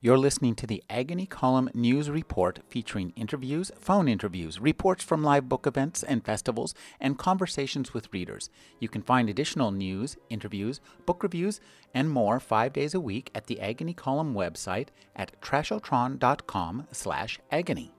You're 0.00 0.16
listening 0.16 0.54
to 0.54 0.66
the 0.68 0.84
Agony 0.88 1.26
Column 1.26 1.70
News 1.74 2.08
Report 2.08 2.60
featuring 2.68 3.12
interviews, 3.16 3.72
phone 3.80 4.06
interviews, 4.06 4.60
reports 4.60 5.02
from 5.02 5.24
live 5.24 5.48
book 5.48 5.66
events 5.66 6.04
and 6.04 6.24
festivals, 6.24 6.72
and 7.00 7.18
conversations 7.18 7.92
with 7.92 8.12
readers. 8.12 8.48
You 8.78 8.88
can 8.88 9.02
find 9.02 9.28
additional 9.28 9.72
news, 9.72 10.16
interviews, 10.30 10.80
book 11.04 11.24
reviews, 11.24 11.60
and 11.92 12.08
more 12.08 12.38
five 12.38 12.72
days 12.72 12.94
a 12.94 13.00
week 13.00 13.32
at 13.34 13.48
the 13.48 13.60
Agony 13.60 13.92
Column 13.92 14.34
website 14.34 14.90
at 15.16 15.32
trashotron.com 15.40 16.86
slash 16.92 17.40
agony. 17.50 17.92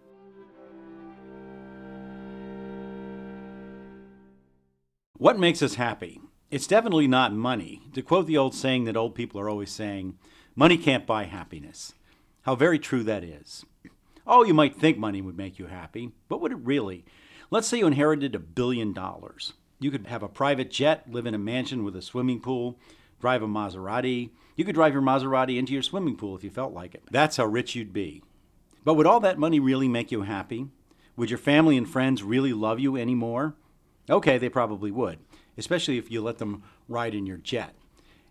What 5.18 5.38
makes 5.38 5.62
us 5.62 5.76
happy? 5.76 6.22
It's 6.50 6.66
definitely 6.66 7.08
not 7.08 7.34
money. 7.34 7.82
To 7.94 8.02
quote 8.02 8.26
the 8.26 8.38
old 8.38 8.56
saying 8.56 8.86
that 8.86 8.96
old 8.96 9.16
people 9.16 9.42
are 9.42 9.50
always 9.50 9.70
saying, 9.70 10.18
money 10.60 10.78
can't 10.78 11.08
buy 11.08 11.24
happiness. 11.24 11.94
How 12.42 12.54
very 12.54 12.80
true 12.80 13.02
that 13.04 13.24
is. 13.24 13.66
Oh, 14.28 14.44
you 14.44 14.54
might 14.54 14.76
think 14.76 14.98
money 14.98 15.22
would 15.22 15.38
make 15.38 15.58
you 15.58 15.68
happy, 15.68 16.12
but 16.28 16.42
would 16.42 16.52
it 16.52 16.60
really? 16.62 17.06
Let's 17.50 17.66
say 17.66 17.78
you 17.78 17.88
inherited 17.88 18.36
a 18.36 18.40
billion 18.40 18.92
dollars. 18.92 19.54
You 19.80 19.90
could 19.90 20.08
have 20.08 20.22
a 20.22 20.28
private 20.28 20.70
jet, 20.70 21.10
live 21.10 21.26
in 21.26 21.34
a 21.34 21.38
mansion 21.38 21.86
with 21.86 21.96
a 21.96 22.02
swimming 22.02 22.42
pool, 22.42 22.78
drive 23.22 23.42
a 23.42 23.48
Maserati. 23.48 24.32
You 24.58 24.66
could 24.66 24.76
drive 24.76 24.92
your 24.92 25.02
Maserati 25.02 25.58
into 25.58 25.72
your 25.72 25.82
swimming 25.82 26.18
pool 26.18 26.36
if 26.36 26.44
you 26.44 26.50
felt 26.50 26.74
like 26.74 26.94
it. 26.94 27.04
That's 27.10 27.38
how 27.38 27.46
rich 27.46 27.74
you'd 27.74 27.94
be. 27.94 28.22
But 28.84 28.96
would 28.96 29.08
all 29.08 29.22
that 29.22 29.40
money 29.40 29.62
really 29.62 29.88
make 29.88 30.12
you 30.12 30.24
happy? 30.24 30.68
Would 31.16 31.30
your 31.30 31.40
family 31.40 31.78
and 31.78 31.90
friends 31.90 32.22
really 32.22 32.52
love 32.52 32.82
you 32.82 32.98
anymore? 32.98 33.56
Okay, 34.10 34.38
they 34.38 34.50
probably 34.50 34.92
would, 34.92 35.20
especially 35.58 35.98
if 35.98 36.12
you 36.12 36.22
let 36.22 36.38
them 36.38 36.64
ride 36.90 37.16
in 37.16 37.26
your 37.26 37.38
jet. 37.38 37.76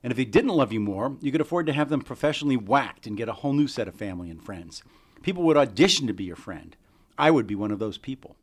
And 0.02 0.10
if 0.10 0.16
they 0.16 0.24
didn't 0.24 0.50
love 0.50 0.72
you 0.72 0.80
more, 0.80 1.16
you 1.20 1.32
could 1.32 1.40
afford 1.40 1.66
to 1.66 1.72
have 1.72 1.88
them 1.88 2.00
professionally 2.00 2.56
whacked 2.56 3.06
and 3.06 3.16
get 3.16 3.28
a 3.28 3.34
whole 3.34 3.52
new 3.52 3.66
set 3.66 3.88
of 3.88 3.94
family 3.94 4.30
and 4.30 4.42
friends. 4.42 4.82
People 5.22 5.42
would 5.44 5.56
audition 5.56 6.06
to 6.06 6.12
be 6.12 6.24
your 6.24 6.36
friend. 6.36 6.76
I 7.18 7.30
would 7.30 7.46
be 7.46 7.56
one 7.56 7.72
of 7.72 7.78
those 7.78 7.98
people. 7.98 8.36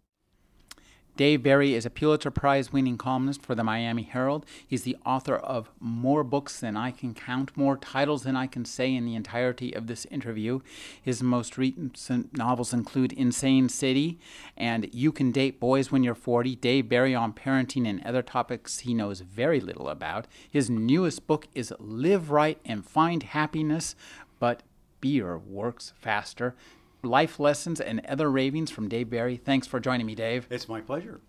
Dave 1.16 1.44
Barry 1.44 1.73
is 1.73 1.85
a 1.85 1.89
Pulitzer 1.89 2.30
Prize 2.30 2.73
winning 2.73 2.97
columnist 2.97 3.41
for 3.41 3.55
the 3.55 3.63
Miami 3.63 4.03
Herald. 4.03 4.45
He's 4.67 4.83
the 4.83 4.97
author 5.05 5.38
of 5.38 5.69
more 5.80 6.25
books 6.25 6.59
than 6.59 6.75
I 6.75 6.91
can 6.91 7.13
count, 7.13 7.55
more 7.55 7.77
titles 7.77 8.23
than 8.23 8.35
I 8.35 8.47
can 8.47 8.66
say 8.66 8.94
in 8.94 9.05
the 9.05 9.16
entirety 9.16 9.73
of 9.73 9.88
this 9.88 10.03
interview. 10.11 10.59
His 11.02 11.23
most 11.23 11.58
recent 11.58 12.36
novels 12.36 12.73
include 12.73 13.13
Insane 13.13 13.69
City 13.69 14.19
and 14.58 14.93
You 14.93 15.13
Can 15.13 15.31
Date 15.31 15.58
Boys 15.58 15.89
When 15.89 16.03
You're 16.03 16.16
40. 16.16 16.58
Dave 16.58 16.89
Barry 16.89 17.16
on 17.16 17.31
parenting 17.31 17.88
and 17.88 18.05
other 18.05 18.21
topics 18.21 18.80
he 18.80 18.93
knows 18.93 19.21
very 19.21 19.61
little 19.61 19.88
about. 19.88 20.27
His 20.52 20.69
newest 20.69 21.27
book 21.27 21.47
is 21.55 21.73
Live 21.80 22.30
Right 22.30 22.59
and 22.66 22.86
Find 22.86 23.23
Happiness, 23.23 23.95
but 24.38 24.63
beer 24.99 25.38
works 25.38 25.93
faster 25.97 26.55
life 27.06 27.39
lessons 27.39 27.80
and 27.80 28.06
other 28.08 28.30
ravings 28.30 28.72
from 28.72 28.89
Dave 28.89 29.09
Barry. 29.09 29.38
Thanks 29.38 29.67
for 29.67 29.80
joining 29.80 30.06
me, 30.06 30.16
Dave. 30.16 30.48
It's 30.50 30.67
my 30.67 30.81
pleasure. 30.81 31.22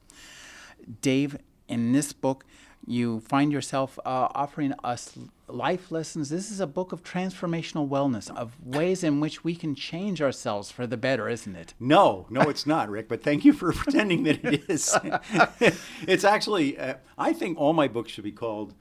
Dave, 1.01 1.39
in 1.69 1.93
this 1.93 2.13
book, 2.13 2.45
you 2.87 3.21
find 3.21 3.53
yourself 3.53 3.99
uh, 4.05 4.29
offering 4.35 4.73
us 4.85 5.19
life 5.49 5.91
lessons. 5.91 6.29
This 6.29 6.51
is 6.51 6.61
a 6.61 6.67
book 6.67 6.93
of 6.93 7.03
transformational 7.03 7.89
wellness, 7.89 8.35
of 8.35 8.55
ways 8.65 9.03
in 9.03 9.21
which 9.21 9.43
we 9.43 9.57
can 9.57 9.75
change 9.75 10.23
ourselves 10.23 10.71
for 10.71 10.87
the 10.87 10.97
better, 10.97 11.29
isn't 11.29 11.57
it? 11.57 11.75
No, 11.81 12.27
no, 12.31 12.43
it's 12.43 12.67
not, 12.67 12.89
Rick. 12.89 13.09
But 13.09 13.23
thank 13.23 13.45
you 13.45 13.53
for 13.53 13.73
pretending 13.75 14.23
that 14.25 14.45
it 14.45 14.65
is. 14.69 14.97
it's 16.07 16.25
actually, 16.25 16.79
uh, 16.79 16.95
I 17.19 17.33
think 17.33 17.59
all 17.59 17.73
my 17.73 17.89
books 17.89 18.13
should 18.13 18.25
be 18.25 18.33
called 18.33 18.75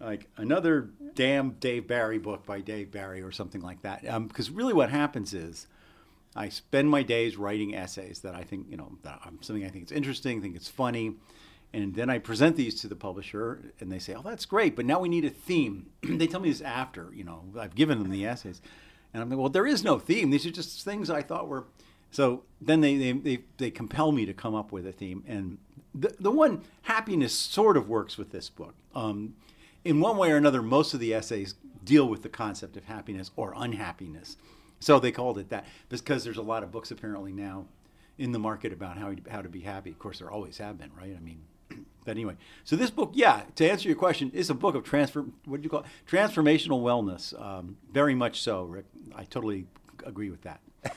like 0.00 0.28
another 0.38 0.90
damn 1.14 1.50
Dave 1.52 1.86
Barry 1.86 2.18
book 2.18 2.46
by 2.46 2.60
Dave 2.60 2.90
Barry 2.90 3.20
or 3.20 3.30
something 3.30 3.60
like 3.60 3.82
that. 3.82 4.02
Because 4.28 4.48
um, 4.48 4.54
really, 4.54 4.72
what 4.72 4.90
happens 4.90 5.34
is 5.34 5.66
I 6.36 6.48
spend 6.48 6.88
my 6.88 7.02
days 7.02 7.36
writing 7.36 7.74
essays 7.74 8.20
that 8.20 8.34
I 8.34 8.42
think, 8.42 8.66
you 8.70 8.76
know, 8.76 8.98
that 9.02 9.20
I'm 9.24 9.42
something 9.42 9.64
I 9.64 9.68
think 9.68 9.84
is 9.84 9.92
interesting, 9.92 10.40
think 10.40 10.56
it's 10.56 10.68
funny. 10.68 11.14
And 11.72 11.94
then 11.94 12.10
I 12.10 12.18
present 12.18 12.56
these 12.56 12.80
to 12.80 12.88
the 12.88 12.96
publisher 12.96 13.72
and 13.80 13.90
they 13.90 13.98
say, 13.98 14.14
oh, 14.14 14.22
that's 14.22 14.44
great, 14.44 14.74
but 14.74 14.84
now 14.84 15.00
we 15.00 15.08
need 15.08 15.24
a 15.24 15.30
theme. 15.30 15.86
they 16.02 16.26
tell 16.26 16.40
me 16.40 16.50
this 16.50 16.60
after, 16.60 17.10
you 17.14 17.24
know, 17.24 17.44
I've 17.58 17.74
given 17.74 17.98
them 17.98 18.10
the 18.10 18.26
essays. 18.26 18.60
And 19.12 19.22
I'm 19.22 19.30
like, 19.30 19.38
well, 19.38 19.48
there 19.48 19.66
is 19.66 19.82
no 19.82 19.98
theme. 19.98 20.30
These 20.30 20.46
are 20.46 20.50
just 20.50 20.84
things 20.84 21.10
I 21.10 21.22
thought 21.22 21.48
were. 21.48 21.64
So 22.12 22.42
then 22.60 22.80
they, 22.80 22.96
they, 22.96 23.12
they, 23.12 23.38
they 23.58 23.70
compel 23.70 24.12
me 24.12 24.26
to 24.26 24.32
come 24.32 24.54
up 24.54 24.72
with 24.72 24.86
a 24.86 24.92
theme. 24.92 25.24
And 25.26 25.58
the, 25.94 26.14
the 26.18 26.30
one, 26.30 26.62
happiness 26.82 27.32
sort 27.32 27.76
of 27.76 27.88
works 27.88 28.16
with 28.16 28.30
this 28.30 28.48
book. 28.48 28.74
Um, 28.94 29.34
in 29.84 30.00
one 30.00 30.16
way 30.16 30.30
or 30.30 30.36
another, 30.36 30.62
most 30.62 30.94
of 30.94 31.00
the 31.00 31.14
essays 31.14 31.54
deal 31.84 32.06
with 32.06 32.22
the 32.22 32.28
concept 32.28 32.76
of 32.76 32.84
happiness 32.84 33.30
or 33.36 33.54
unhappiness. 33.56 34.36
So 34.80 34.98
they 34.98 35.12
called 35.12 35.38
it 35.38 35.50
that 35.50 35.66
because 35.88 36.24
there's 36.24 36.38
a 36.38 36.42
lot 36.42 36.62
of 36.62 36.72
books 36.72 36.90
apparently 36.90 37.32
now 37.32 37.66
in 38.18 38.32
the 38.32 38.38
market 38.38 38.72
about 38.72 38.96
how 38.96 39.14
how 39.30 39.42
to 39.42 39.48
be 39.48 39.60
happy. 39.60 39.90
Of 39.90 39.98
course, 39.98 40.18
there 40.18 40.30
always 40.30 40.58
have 40.58 40.78
been, 40.78 40.90
right? 40.98 41.14
I 41.16 41.20
mean, 41.20 41.42
but 42.04 42.12
anyway, 42.12 42.36
so 42.64 42.76
this 42.76 42.90
book, 42.90 43.10
yeah, 43.14 43.42
to 43.56 43.70
answer 43.70 43.88
your 43.88 43.96
question, 43.96 44.30
is 44.32 44.50
a 44.50 44.54
book 44.54 44.74
of 44.74 44.84
transfer. 44.84 45.24
What 45.44 45.60
do 45.60 45.64
you 45.64 45.70
call 45.70 45.80
it? 45.80 45.86
Transformational 46.08 46.82
wellness. 46.82 47.38
Um, 47.40 47.76
very 47.92 48.14
much 48.14 48.40
so, 48.40 48.64
Rick. 48.64 48.86
I 49.14 49.24
totally 49.24 49.66
agree 50.04 50.30
with 50.30 50.42
that. 50.42 50.60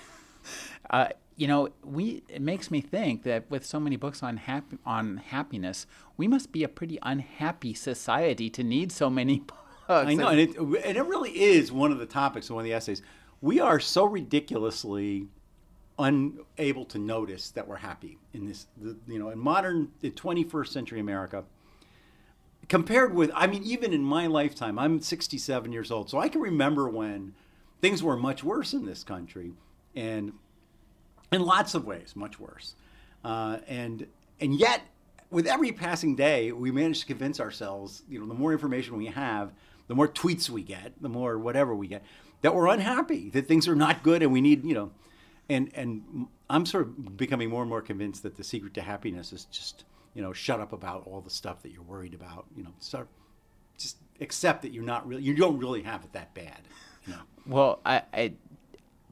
uh, 0.89 1.07
you 1.35 1.47
know, 1.47 1.69
we 1.83 2.23
it 2.29 2.41
makes 2.41 2.71
me 2.71 2.79
think 2.79 3.23
that 3.23 3.50
with 3.50 3.65
so 3.65 3.81
many 3.81 3.97
books 3.97 4.23
on 4.23 4.38
happy, 4.38 4.77
on 4.85 5.17
happiness, 5.17 5.85
we 6.15 6.29
must 6.29 6.53
be 6.53 6.63
a 6.63 6.69
pretty 6.69 7.00
unhappy 7.01 7.73
society 7.73 8.50
to 8.50 8.63
need 8.63 8.94
so 8.94 9.09
many 9.09 9.39
books. 9.47 9.59
I 9.89 10.13
know, 10.13 10.29
and 10.29 10.39
it, 10.39 10.55
and 10.57 10.97
it 10.97 11.05
really 11.05 11.31
is 11.31 11.69
one 11.69 11.91
of 11.91 12.00
the 12.00 12.05
topics 12.05 12.50
of 12.50 12.55
one 12.55 12.63
of 12.63 12.69
the 12.69 12.73
essays 12.73 13.01
we 13.44 13.59
are 13.59 13.78
so 13.78 14.06
ridiculously 14.06 15.28
unable 16.00 16.86
to 16.86 16.98
notice 16.98 17.52
that 17.52 17.68
we're 17.68 17.76
happy 17.76 18.18
in 18.34 18.48
this, 18.48 18.68
you 18.81 19.20
know, 19.20 19.30
in 19.31 19.38
modern, 19.38 19.92
the 20.00 20.09
21st 20.09 20.70
century 20.70 21.02
America. 21.02 21.44
Compared 22.70 23.14
with, 23.14 23.30
I 23.36 23.48
mean, 23.48 23.62
even 23.64 23.92
in 23.92 24.02
my 24.02 24.28
lifetime, 24.28 24.80
I'm 24.80 25.02
67 25.02 25.74
years 25.74 25.92
old, 25.92 26.09
so 26.09 26.20
I 26.20 26.30
can 26.30 26.40
remember 26.40 26.88
when 26.88 27.34
things 27.81 28.02
were 28.02 28.16
much 28.16 28.46
worse 28.46 28.72
in 28.72 28.86
this 28.86 29.04
country, 29.04 29.52
and 29.94 30.31
in 31.34 31.42
lots 31.44 31.75
of 31.75 31.86
ways, 31.86 32.16
much 32.16 32.40
worse. 32.40 32.75
Uh, 33.25 33.58
and 33.68 34.08
and 34.40 34.56
yet, 34.58 34.84
with 35.31 35.48
every 35.48 35.74
passing 35.74 36.16
day, 36.16 36.54
we 36.54 36.72
manage 36.72 37.02
to 37.02 37.06
convince 37.06 37.42
ourselves, 37.42 38.04
you 38.08 38.22
know, 38.22 38.25
the 38.25 38.34
more 38.34 38.54
information 38.54 38.96
we 38.96 39.08
have, 39.08 39.52
the 39.88 39.96
more 39.96 40.08
tweets 40.08 40.50
we 40.50 40.64
get, 40.64 40.94
the 41.02 41.10
more 41.10 41.38
whatever 41.38 41.75
we 41.75 41.88
get, 41.88 42.04
that 42.44 42.54
we're 42.54 42.68
unhappy, 42.68 43.30
that 43.31 43.48
things 43.48 43.68
are 43.68 43.76
not 43.76 44.04
good, 44.04 44.22
and 44.22 44.31
we 44.31 44.42
need, 44.42 44.64
you 44.64 44.76
know, 44.76 44.92
and 45.50 45.72
and 45.74 46.28
I'm 46.50 46.68
sort 46.68 46.84
of 46.84 47.18
becoming 47.18 47.50
more 47.50 47.62
and 47.62 47.70
more 47.70 47.81
convinced 47.81 48.22
that 48.24 48.36
the 48.36 48.44
secret 48.44 48.76
to 48.76 48.81
happiness 48.81 49.34
is 49.34 49.46
just, 49.46 49.86
you 50.14 50.22
know, 50.22 50.34
shut 50.34 50.59
up 50.59 50.72
about 50.72 51.08
all 51.08 51.22
the 51.22 51.31
stuff 51.31 51.64
that 51.64 51.72
you're 51.72 51.81
worried 51.81 52.14
about, 52.14 52.46
you 52.56 52.64
know, 52.64 52.74
start 52.80 53.08
just 53.78 53.98
accept 54.22 54.62
that 54.62 54.72
you're 54.72 54.84
not 54.84 55.08
really, 55.08 55.24
you 55.24 55.36
don't 55.36 55.58
really 55.58 55.81
have 55.81 56.04
it 56.04 56.14
that 56.14 56.34
bad. 56.36 56.62
You 57.08 57.14
know? 57.14 57.22
Well, 57.48 57.80
I, 57.86 58.04
I 58.14 58.34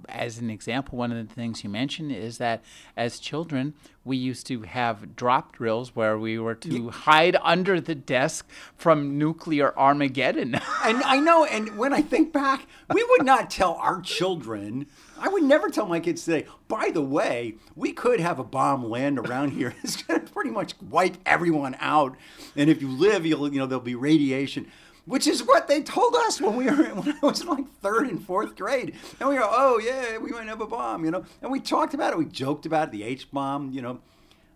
as 0.10 0.38
an 0.38 0.50
example, 0.50 0.98
one 0.98 1.12
of 1.12 1.28
the 1.28 1.34
things 1.34 1.64
you 1.64 1.70
mentioned 1.70 2.12
is 2.12 2.38
that 2.38 2.64
as 2.96 3.20
children, 3.20 3.74
we 4.04 4.18
used 4.18 4.48
to 4.48 4.62
have 4.64 5.16
drop 5.16 5.54
drills 5.54 5.96
where 5.96 6.18
we 6.18 6.40
were 6.40 6.56
to 6.56 6.84
yeah. 6.86 6.92
hide 6.92 7.38
under 7.42 7.80
the 7.80 7.96
desk 7.96 8.48
from 8.76 9.18
nuclear 9.18 9.78
Armageddon. 9.78 10.56
and 10.84 11.04
I 11.04 11.20
know, 11.20 11.46
and 11.46 11.78
when 11.78 11.94
I 11.94 12.02
think 12.02 12.34
back, 12.34 12.66
we 12.94 13.04
would 13.12 13.26
not 13.26 13.50
tell 13.50 13.76
our 13.76 14.02
children. 14.02 14.88
I 15.20 15.28
would 15.28 15.44
never 15.44 15.70
tell 15.70 15.86
my 15.86 16.00
kids 16.00 16.26
today. 16.26 16.48
By 16.68 16.90
the 16.92 17.02
way, 17.02 17.56
we 17.76 17.94
could 17.94 18.20
have 18.20 18.40
a 18.40 18.44
bomb 18.44 18.90
land 18.90 19.20
around 19.20 19.52
here. 19.52 19.76
It's 19.84 20.02
going 20.02 20.26
to 20.26 20.32
pretty 20.32 20.52
much 20.52 20.74
wipe 20.82 21.18
everyone 21.26 21.76
out, 21.80 22.16
and 22.56 22.70
if 22.70 22.82
you 22.82 22.90
live, 22.90 23.26
you'll 23.26 23.52
you 23.52 23.60
know 23.60 23.66
there'll 23.66 23.84
be 23.84 23.96
radiation 23.96 24.72
which 25.06 25.28
is 25.28 25.44
what 25.44 25.68
they 25.68 25.82
told 25.82 26.16
us 26.16 26.40
when 26.40 26.56
we 26.56 26.66
were 26.66 26.84
when 26.96 27.18
I 27.22 27.26
was 27.26 27.42
in 27.42 27.48
like 27.48 27.70
third 27.82 28.08
and 28.08 28.24
fourth 28.24 28.56
grade. 28.56 28.96
And 29.20 29.30
we 29.30 29.36
go, 29.36 29.48
oh 29.50 29.80
yeah, 29.80 30.18
we 30.18 30.32
might 30.32 30.48
have 30.48 30.62
a 30.62 30.68
bomb, 30.68 31.06
you 31.06 31.12
know. 31.12 31.26
And 31.42 31.52
we 31.52 31.60
talked 31.60 31.94
about 31.94 32.14
it, 32.14 32.20
we 32.20 32.26
joked 32.26 32.66
about 32.66 32.90
it, 32.90 32.92
the 32.92 33.04
H 33.04 33.32
bomb, 33.32 33.72
you 33.72 33.82
know. 33.82 34.00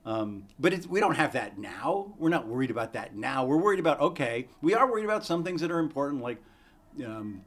Um, 0.05 0.43
but 0.59 0.85
we 0.85 0.99
don't 0.99 1.15
have 1.15 1.33
that 1.33 1.57
now. 1.57 2.13
We're 2.19 2.29
not 2.29 2.47
worried 2.47 2.69
about 2.69 2.93
that 2.93 3.15
now. 3.15 3.43
We're 3.45 3.57
worried 3.57 3.79
about 3.79 3.99
okay, 3.99 4.47
we 4.61 4.73
are 4.73 4.89
worried 4.89 5.05
about 5.05 5.25
some 5.25 5.43
things 5.43 5.61
that 5.61 5.71
are 5.71 5.79
important, 5.79 6.21
like 6.21 6.37
um, 7.03 7.41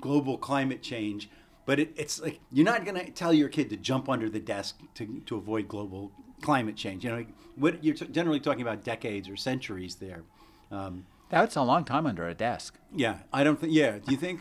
global 0.00 0.38
climate 0.38 0.82
change. 0.82 1.28
But 1.66 1.78
it, 1.78 1.92
it's 1.96 2.20
like 2.20 2.40
you're 2.50 2.64
not 2.64 2.84
going 2.86 2.96
to 2.96 3.10
tell 3.10 3.32
your 3.34 3.50
kid 3.50 3.68
to 3.70 3.76
jump 3.76 4.08
under 4.08 4.30
the 4.30 4.40
desk 4.40 4.80
to, 4.94 5.22
to 5.26 5.36
avoid 5.36 5.68
global 5.68 6.10
climate 6.40 6.74
change. 6.74 7.04
You 7.04 7.10
know, 7.10 7.26
what 7.56 7.84
you're 7.84 7.94
t- 7.94 8.06
generally 8.06 8.40
talking 8.40 8.62
about 8.62 8.82
decades 8.82 9.28
or 9.28 9.36
centuries 9.36 9.96
there. 9.96 10.22
Um, 10.70 11.04
that's 11.30 11.56
a 11.56 11.62
long 11.62 11.84
time 11.84 12.06
under 12.06 12.28
a 12.28 12.34
desk. 12.34 12.76
Yeah, 12.94 13.18
I 13.32 13.44
don't 13.44 13.58
think. 13.60 13.72
Yeah, 13.72 13.98
do 13.98 14.10
you 14.12 14.16
think? 14.18 14.40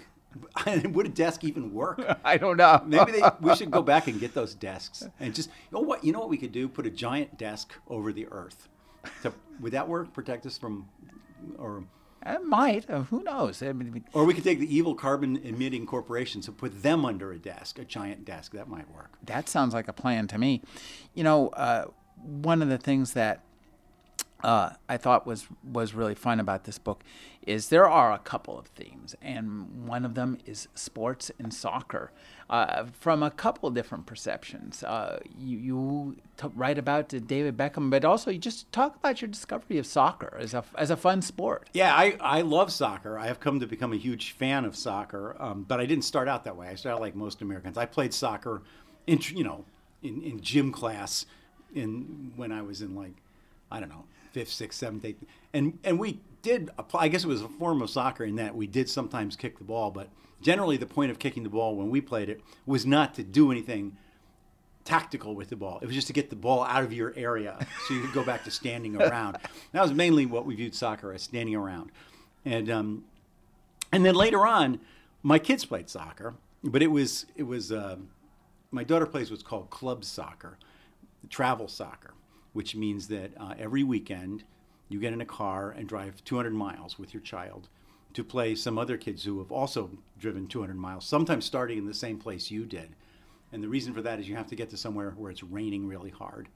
would 0.94 1.08
a 1.08 1.10
desk 1.10 1.44
even 1.44 1.74
work? 1.74 2.00
I 2.24 2.38
don't 2.38 2.58
know. 2.58 2.84
Maybe 2.86 3.14
they, 3.14 3.22
we 3.42 3.56
should 3.56 3.72
go 3.72 3.82
back 3.82 4.08
and 4.08 4.20
get 4.20 4.34
those 4.36 4.54
desks 4.54 5.08
and 5.20 5.34
just 5.34 5.50
you 5.50 5.78
know 5.78 5.80
what 5.80 6.04
you 6.04 6.12
know 6.14 6.20
what 6.20 6.30
we 6.30 6.38
could 6.38 6.52
do? 6.52 6.68
Put 6.68 6.86
a 6.86 6.92
giant 6.92 7.38
desk 7.38 7.74
over 7.88 8.12
the 8.14 8.28
Earth. 8.32 8.68
To, 9.24 9.34
would 9.60 9.72
that 9.72 9.88
work? 9.88 10.14
Protect 10.14 10.46
us 10.46 10.58
from, 10.58 10.88
or 11.58 11.84
It 12.26 12.44
might. 12.44 12.88
Uh, 12.90 13.04
who 13.04 13.24
knows? 13.24 13.64
I 13.64 13.72
mean, 13.72 14.04
Or 14.14 14.24
we 14.26 14.34
could 14.34 14.44
take 14.44 14.60
the 14.60 14.76
evil 14.76 14.94
carbon 14.94 15.38
emitting 15.38 15.86
corporations 15.88 16.48
and 16.48 16.58
put 16.58 16.84
them 16.84 17.06
under 17.06 17.32
a 17.32 17.40
desk, 17.40 17.80
a 17.80 17.86
giant 17.86 18.24
desk. 18.26 18.52
That 18.52 18.68
might 18.68 18.90
work. 18.94 19.18
that 19.26 19.48
sounds 19.50 19.74
like 19.74 19.88
a 19.88 19.94
plan 19.94 20.28
to 20.28 20.38
me. 20.38 20.62
You 21.16 21.24
know, 21.24 21.48
uh, 21.50 21.86
one 22.18 22.62
of 22.62 22.68
the 22.70 22.78
things 22.78 23.14
that 23.14 23.42
uh, 24.44 24.72
I 24.88 24.98
thought 24.98 25.26
was 25.28 25.48
was 25.64 25.94
really 25.94 26.16
fun 26.16 26.40
about 26.40 26.64
this 26.64 26.78
book 26.78 27.04
is 27.50 27.70
there 27.70 27.90
are 27.90 28.14
a 28.14 28.20
couple 28.20 28.60
of 28.60 28.68
themes, 28.68 29.16
and 29.22 29.88
one 29.88 30.06
of 30.06 30.14
them 30.14 30.38
is 30.46 30.68
sports 30.76 31.32
and 31.40 31.54
soccer 31.54 32.12
uh, 32.50 32.86
from 33.00 33.24
a 33.24 33.32
couple 33.32 33.68
of 33.68 33.74
different 33.74 34.06
perceptions. 34.06 34.84
Uh, 34.84 35.20
you 35.38 35.58
you 35.58 36.18
t- 36.38 36.48
write 36.56 36.78
about 36.78 37.10
David 37.10 37.58
Beckham, 37.58 37.90
but 37.90 38.06
also 38.06 38.30
you 38.30 38.38
just 38.38 38.72
talk 38.72 38.96
about 38.96 39.22
your 39.22 39.30
discovery 39.30 39.78
of 39.78 39.86
soccer 39.86 40.38
as 40.40 40.54
a 40.54 40.64
as 40.78 40.92
a 40.92 40.98
fun 40.98 41.22
sport. 41.22 41.70
Yeah, 41.74 41.96
I, 41.96 42.18
I 42.20 42.42
love 42.42 42.72
soccer. 42.72 43.18
I 43.18 43.28
have 43.28 43.40
come 43.40 43.60
to 43.60 43.68
become 43.68 43.94
a 43.94 43.98
huge 43.98 44.32
fan 44.32 44.66
of 44.66 44.76
soccer, 44.76 45.36
um, 45.40 45.64
but 45.68 45.80
I 45.80 45.86
didn't 45.86 46.06
start 46.06 46.28
out 46.28 46.44
that 46.44 46.56
way. 46.56 46.68
I 46.68 46.76
started 46.76 47.00
like 47.00 47.16
most 47.16 47.42
Americans. 47.42 47.78
I 47.78 47.86
played 47.86 48.14
soccer, 48.14 48.62
in 49.08 49.20
you 49.34 49.44
know, 49.44 49.66
in, 50.04 50.22
in 50.22 50.42
gym 50.42 50.72
class, 50.72 51.26
in 51.74 52.34
when 52.36 52.52
I 52.52 52.62
was 52.62 52.82
in 52.82 52.96
like, 52.96 53.16
I 53.72 53.80
don't 53.80 53.90
know, 53.90 54.06
fifth, 54.40 54.54
sixth, 54.54 54.80
seventh, 54.80 55.04
eighth, 55.04 55.26
and 55.54 55.78
and 55.84 56.00
we 56.00 56.22
did 56.42 56.70
apply. 56.78 57.02
I 57.02 57.08
guess 57.10 57.26
it 57.26 57.28
was 57.28 57.42
a 57.42 57.50
form 57.50 57.82
of 57.82 57.90
soccer 57.90 58.24
in 58.24 58.38
that 58.38 58.56
we 58.56 58.68
did 58.68 58.90
sometimes 58.90 59.36
kick 59.36 59.58
the 59.58 59.66
ball, 59.66 59.92
but 59.92 60.08
generally 60.42 60.78
the 60.78 60.86
point 60.86 61.12
of 61.12 61.20
kicking 61.20 61.44
the 61.44 61.50
ball 61.50 61.76
when 61.76 61.90
we 61.90 62.00
played 62.00 62.30
it 62.30 62.40
was 62.66 62.86
not 62.86 63.14
to 63.16 63.24
do 63.24 63.52
anything 63.52 63.98
tactical 64.86 65.36
with 65.36 65.50
the 65.50 65.58
ball. 65.58 65.80
It 65.82 65.88
was 65.88 65.94
just 65.94 66.08
to 66.08 66.14
get 66.14 66.30
the 66.30 66.38
ball 66.38 66.64
out 66.64 66.84
of 66.86 66.94
your 66.94 67.14
area 67.18 67.58
so 67.86 67.94
you 67.94 68.00
could 68.00 68.14
go 68.14 68.24
back 68.24 68.46
to 68.46 68.52
standing 68.52 68.96
around. 69.02 69.38
That 69.74 69.82
was 69.82 69.94
mainly 69.94 70.26
what 70.26 70.46
we 70.46 70.56
viewed 70.56 70.74
soccer 70.74 71.12
as 71.12 71.22
standing 71.22 71.56
around. 71.56 71.92
And 72.46 72.70
um, 72.70 73.04
and 73.92 74.06
then 74.06 74.16
later 74.16 74.48
on, 74.48 74.80
my 75.22 75.38
kids 75.38 75.66
played 75.66 75.90
soccer, 75.90 76.36
but 76.64 76.82
it 76.82 76.88
was 76.88 77.26
it 77.36 77.44
was 77.44 77.74
uh, 77.74 77.98
my 78.72 78.86
daughter 78.86 79.06
plays 79.06 79.30
what's 79.32 79.44
called 79.44 79.70
club 79.70 80.06
soccer, 80.06 80.58
travel 81.30 81.68
soccer, 81.68 82.14
which 82.54 82.76
means 82.76 83.08
that 83.08 83.32
uh, 83.40 83.54
every 83.58 83.84
weekend 83.84 84.44
you 84.88 85.00
get 85.00 85.14
in 85.14 85.22
a 85.22 85.26
car 85.26 85.72
and 85.72 85.88
drive 85.88 86.24
200 86.24 86.52
miles 86.54 86.98
with 86.98 87.14
your 87.14 87.22
child 87.22 87.70
to 88.14 88.24
play 88.24 88.56
some 88.56 88.78
other 88.78 88.98
kids 88.98 89.24
who 89.24 89.40
have 89.40 89.52
also 89.52 89.92
driven 90.18 90.48
200 90.48 90.76
miles, 90.76 91.06
sometimes 91.06 91.46
starting 91.46 91.78
in 91.78 91.86
the 91.86 91.94
same 91.94 92.18
place 92.18 92.50
you 92.50 92.66
did. 92.66 92.90
And 93.52 93.64
the 93.64 93.70
reason 93.70 93.94
for 93.94 94.02
that 94.02 94.20
is 94.20 94.28
you 94.28 94.36
have 94.36 94.48
to 94.48 94.56
get 94.56 94.70
to 94.72 94.78
somewhere 94.78 95.12
where 95.12 95.32
it's 95.32 95.44
raining 95.44 95.88
really 95.88 96.10
hard 96.10 96.48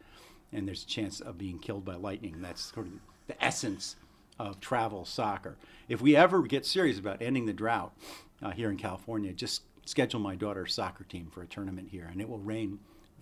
and 0.51 0.67
there's 0.67 0.83
a 0.83 0.87
chance 0.87 1.19
of 1.19 1.37
being 1.37 1.59
killed 1.59 1.83
by 1.83 1.95
lightning. 1.95 2.35
That's 2.41 2.73
sort 2.73 2.87
of 2.87 2.93
the 3.27 3.43
essence 3.43 3.95
of 4.39 4.59
travel 4.59 5.05
soccer. 5.05 5.57
If 5.87 6.01
we 6.01 6.15
ever 6.15 6.41
get 6.43 6.65
serious 6.65 6.99
about 6.99 7.21
ending 7.21 7.45
the 7.45 7.53
drought 7.53 7.93
uh, 8.41 8.51
here 8.51 8.69
in 8.69 8.77
California, 8.77 9.33
just 9.33 9.63
schedule 9.85 10.19
my 10.19 10.35
daughter's 10.35 10.73
soccer 10.73 11.03
team 11.03 11.29
for 11.31 11.41
a 11.41 11.47
tournament 11.47 11.89
here 11.91 12.07
and 12.11 12.21
it 12.21 12.29
will 12.29 12.39
rain 12.39 12.79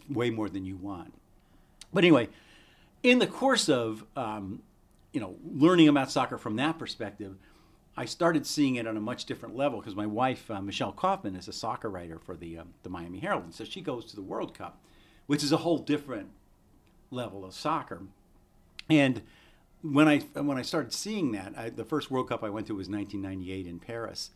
way 0.10 0.30
more 0.30 0.50
than 0.50 0.66
you 0.66 0.78
want. 0.78 1.14
But 1.94 2.04
anyway, 2.04 2.30
in 3.04 3.20
the 3.20 3.28
course 3.28 3.70
of 3.70 4.06
um, 4.16 4.62
you 5.12 5.20
know 5.20 5.36
learning 5.44 5.88
about 5.88 6.12
soccer 6.12 6.38
from 6.38 6.56
that 6.58 6.78
perspective, 6.78 7.36
I 7.98 8.06
started 8.06 8.46
seeing 8.46 8.76
it 8.76 8.88
on 8.88 8.98
a 8.98 9.02
much 9.02 9.26
different 9.26 9.56
level 9.56 9.80
because 9.80 9.96
my 9.96 10.06
wife 10.06 10.50
uh, 10.50 10.62
Michelle 10.62 10.92
Kaufman 10.92 11.36
is 11.36 11.48
a 11.48 11.54
soccer 11.54 11.90
writer 11.90 12.20
for 12.20 12.36
the 12.36 12.60
um, 12.60 12.74
the 12.84 12.90
Miami 12.90 13.20
Herald, 13.20 13.44
and 13.44 13.54
so 13.54 13.64
she 13.64 13.82
goes 13.82 14.06
to 14.06 14.16
the 14.16 14.22
World 14.22 14.54
Cup, 14.54 14.80
which 15.28 15.44
is 15.44 15.52
a 15.52 15.58
whole 15.58 15.78
different 15.78 16.30
level 17.10 17.44
of 17.44 17.54
soccer. 17.54 18.04
And 18.90 19.22
when 19.82 20.08
I 20.08 20.20
when 20.20 20.58
I 20.58 20.62
started 20.62 20.94
seeing 20.94 21.32
that, 21.34 21.54
I, 21.58 21.70
the 21.70 21.86
first 21.86 22.12
World 22.12 22.30
Cup 22.30 22.44
I 22.44 22.50
went 22.50 22.68
to 22.68 22.76
was 22.76 22.90
1998 22.90 23.68
in 23.68 23.80
Paris, 23.80 24.32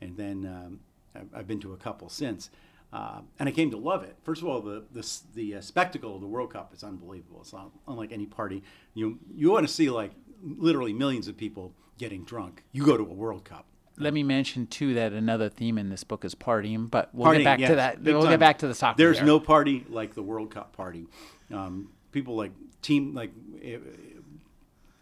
and 0.00 0.16
then 0.16 0.46
um, 0.46 0.80
I've, 1.14 1.40
I've 1.40 1.46
been 1.46 1.60
to 1.60 1.72
a 1.72 1.76
couple 1.76 2.08
since. 2.08 2.50
Uh, 2.92 3.20
and 3.38 3.48
I 3.48 3.52
came 3.52 3.70
to 3.72 3.76
love 3.76 4.02
it. 4.02 4.16
First 4.22 4.40
of 4.40 4.48
all, 4.48 4.60
the 4.60 4.84
the, 4.92 5.06
the 5.34 5.56
uh, 5.56 5.60
spectacle 5.60 6.14
of 6.14 6.20
the 6.20 6.26
World 6.26 6.52
Cup 6.52 6.72
is 6.72 6.82
unbelievable. 6.82 7.40
It's 7.42 7.52
not 7.52 7.70
unlike 7.86 8.12
any 8.12 8.26
party. 8.26 8.62
You 8.94 9.18
you 9.34 9.50
want 9.50 9.66
to 9.66 9.72
see 9.72 9.90
like 9.90 10.12
literally 10.42 10.92
millions 10.92 11.28
of 11.28 11.36
people 11.36 11.74
getting 11.98 12.24
drunk. 12.24 12.64
You 12.72 12.84
go 12.86 12.96
to 12.96 13.02
a 13.02 13.12
World 13.12 13.44
Cup. 13.44 13.66
Let 13.98 14.14
me 14.14 14.22
mention 14.22 14.68
too 14.68 14.94
that 14.94 15.12
another 15.12 15.48
theme 15.48 15.76
in 15.76 15.88
this 15.90 16.04
book 16.04 16.24
is 16.24 16.34
partying, 16.34 16.88
but 16.88 17.12
we'll 17.12 17.32
Partying, 17.32 17.38
get 17.38 17.44
back 17.44 17.58
yes, 17.58 17.70
to 17.70 17.76
that. 17.76 18.02
We'll 18.02 18.22
time. 18.22 18.30
get 18.30 18.40
back 18.40 18.58
to 18.58 18.68
the 18.68 18.74
soccer. 18.74 18.96
There's 18.96 19.16
there. 19.16 19.26
no 19.26 19.40
party 19.40 19.84
like 19.88 20.14
the 20.14 20.22
World 20.22 20.50
Cup 20.50 20.72
party. 20.72 21.08
Um, 21.52 21.90
people 22.12 22.36
like 22.36 22.52
team 22.80 23.14
like 23.14 23.32
eh, 23.62 23.78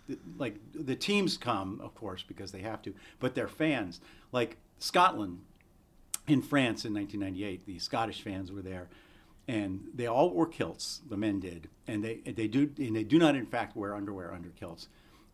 eh, 0.09 0.15
like 0.39 0.57
the 0.75 0.97
teams 0.97 1.37
come, 1.37 1.81
of 1.83 1.95
course, 1.95 2.25
because 2.27 2.53
they 2.53 2.61
have 2.61 2.83
to, 2.83 2.95
but 3.21 3.35
they're 3.35 3.49
fans. 3.49 4.01
Like 4.33 4.57
Scotland 4.79 5.41
in 6.27 6.43
France 6.43 6.85
in 6.85 6.95
1998, 6.95 7.67
the 7.67 7.79
Scottish 7.79 8.23
fans 8.23 8.51
were 8.51 8.63
there, 8.63 8.89
and 9.49 9.85
they 9.95 10.07
all 10.07 10.31
wore 10.31 10.47
kilts. 10.47 11.01
The 11.09 11.17
men 11.17 11.41
did, 11.41 11.69
and 11.87 12.03
they 12.03 12.17
they 12.17 12.49
do 12.49 12.71
and 12.79 12.97
they 12.97 13.05
do 13.05 13.19
not 13.19 13.37
in 13.37 13.47
fact 13.47 13.77
wear 13.77 13.95
underwear 13.95 14.33
under 14.33 14.51
kilts. 14.51 14.89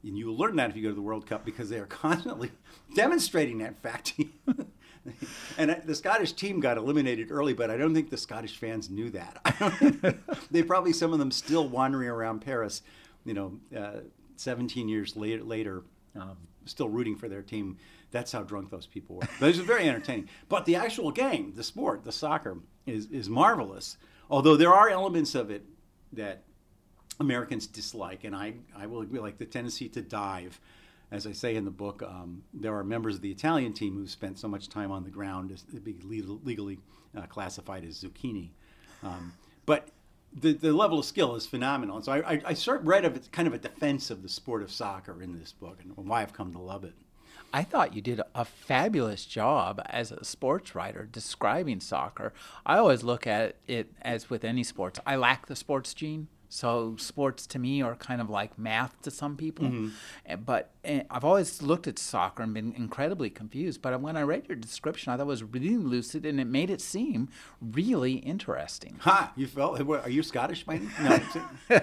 And 0.05 0.19
you 0.19 0.27
will 0.27 0.37
learn 0.37 0.57
that 0.57 0.71
if 0.71 0.77
you 0.77 0.83
go 0.83 0.89
to 0.89 0.95
the 0.95 1.03
World 1.03 1.27
Cup 1.27 1.45
because 1.45 1.69
they 1.71 1.79
are 1.79 1.87
constantly 2.03 2.51
demonstrating 2.95 3.59
that 3.59 3.81
fact. 3.83 4.15
and 5.59 5.81
the 5.85 5.95
Scottish 5.95 6.33
team 6.33 6.61
got 6.61 6.77
eliminated 6.77 7.31
early, 7.31 7.55
but 7.55 7.71
I 7.71 7.77
don't 7.77 7.95
think 7.95 8.11
the 8.11 8.17
Scottish 8.17 8.57
fans 8.57 8.91
knew 8.91 9.11
that. 9.11 10.17
they 10.51 10.63
probably 10.63 10.93
some 10.93 11.13
of 11.13 11.19
them 11.19 11.31
still 11.31 11.69
wandering 11.69 12.09
around 12.09 12.41
Paris, 12.41 12.83
you 13.25 13.35
know, 13.35 13.59
uh, 13.77 14.01
17 14.37 14.89
years 14.89 15.17
later, 15.17 15.43
later 15.45 15.83
um, 16.17 16.37
still 16.67 16.89
rooting 16.89 17.17
for 17.17 17.29
their 17.29 17.43
team. 17.43 17.79
That's 18.11 18.33
how 18.33 18.43
drunk 18.43 18.71
those 18.71 18.87
people 18.87 19.17
were. 19.17 19.29
But 19.41 19.47
it 19.47 19.57
was 19.57 19.59
very 19.61 19.89
entertaining. 19.89 20.29
But 20.49 20.65
the 20.67 20.77
actual 20.77 21.11
game, 21.11 21.53
the 21.55 21.65
sport, 21.65 22.05
the 22.05 22.13
soccer, 22.13 22.59
is 22.87 23.07
is 23.07 23.29
marvelous. 23.29 23.97
Although 24.31 24.57
there 24.57 24.73
are 24.73 24.89
elements 24.89 25.35
of 25.35 25.51
it 25.51 25.65
that 26.13 26.45
Americans 27.21 27.67
dislike, 27.67 28.25
and 28.25 28.35
I, 28.35 28.55
I 28.77 28.87
will 28.87 29.03
agree, 29.03 29.21
like 29.21 29.39
the 29.39 29.47
tendency 29.47 29.89
to 29.91 30.03
dive. 30.03 30.61
As 31.11 31.27
I 31.27 31.33
say 31.33 31.57
in 31.57 31.67
the 31.67 31.71
book, 31.71 32.03
um, 32.03 32.43
there 32.55 32.75
are 32.75 32.83
members 32.83 33.17
of 33.17 33.21
the 33.21 33.31
Italian 33.31 33.75
team 33.75 33.95
who 33.95 34.07
spent 34.07 34.39
so 34.39 34.49
much 34.49 34.71
time 34.71 34.91
on 34.91 35.05
the 35.05 35.11
ground 35.11 35.53
as 35.53 35.63
to 35.63 35.81
be 35.81 35.95
legal, 36.03 36.41
legally 36.43 36.79
uh, 37.17 37.27
classified 37.27 37.85
as 37.85 38.03
zucchini. 38.03 38.51
Um, 39.03 39.35
but 39.67 39.89
the, 40.35 40.53
the 40.53 40.73
level 40.73 40.99
of 40.99 41.05
skill 41.05 41.35
is 41.35 41.47
phenomenal. 41.47 41.97
And 41.97 42.05
so 42.05 42.13
I, 42.13 42.33
I, 42.33 42.43
I 42.47 42.55
sort 42.55 42.81
of 42.81 42.87
read 42.87 43.05
of 43.05 43.17
it, 43.17 43.31
kind 43.33 43.49
of 43.49 43.55
a 43.55 43.59
defense 43.59 44.11
of 44.11 44.23
the 44.23 44.29
sport 44.29 44.63
of 44.63 44.73
soccer 44.73 45.23
in 45.23 45.39
this 45.39 45.53
book 45.53 45.79
and 45.83 45.95
why 46.07 46.23
I've 46.23 46.33
come 46.33 46.53
to 46.53 46.59
love 46.59 46.85
it. 46.85 46.95
I 47.55 47.65
thought 47.65 47.95
you 47.95 48.01
did 48.01 48.23
a 48.35 48.45
fabulous 48.47 49.27
job 49.27 49.83
as 49.87 50.11
a 50.11 50.25
sports 50.25 50.75
writer 50.75 51.07
describing 51.11 51.81
soccer. 51.81 52.33
I 52.65 52.79
always 52.79 53.03
look 53.03 53.27
at 53.27 53.57
it 53.67 53.93
as 54.01 54.31
with 54.31 54.43
any 54.43 54.65
sports. 54.65 54.99
I 55.07 55.17
lack 55.17 55.47
the 55.47 55.57
sports 55.57 55.93
gene. 55.93 56.29
So 56.55 56.97
sports 56.99 57.47
to 57.47 57.59
me 57.59 57.81
are 57.81 57.95
kind 57.97 58.21
of 58.21 58.29
like 58.29 58.59
math 58.59 59.01
to 59.03 59.11
some 59.11 59.39
people, 59.39 59.89
Eh, 60.27 60.37
but 60.37 60.69
eh, 60.85 61.03
I've 61.11 61.25
always 61.25 61.63
looked 61.63 61.87
at 61.87 61.99
soccer 61.99 62.43
and 62.43 62.53
been 62.53 62.75
incredibly 62.77 63.31
confused. 63.31 63.81
But 63.81 63.99
when 64.03 64.19
I 64.19 64.23
read 64.23 64.49
your 64.49 64.57
description, 64.57 65.15
I 65.15 65.17
thought 65.17 65.23
it 65.23 65.27
was 65.29 65.43
really 65.43 65.79
lucid 65.79 66.27
and 66.27 66.39
it 66.39 66.45
made 66.45 66.69
it 66.69 66.83
seem 66.83 67.31
really 67.63 68.17
interesting. 68.17 68.99
Ha! 69.01 69.33
You 69.35 69.47
felt? 69.47 69.81
Are 69.81 70.11
you 70.11 70.23
Scottish, 70.23 70.65
by 70.65 70.83
No. 71.01 71.21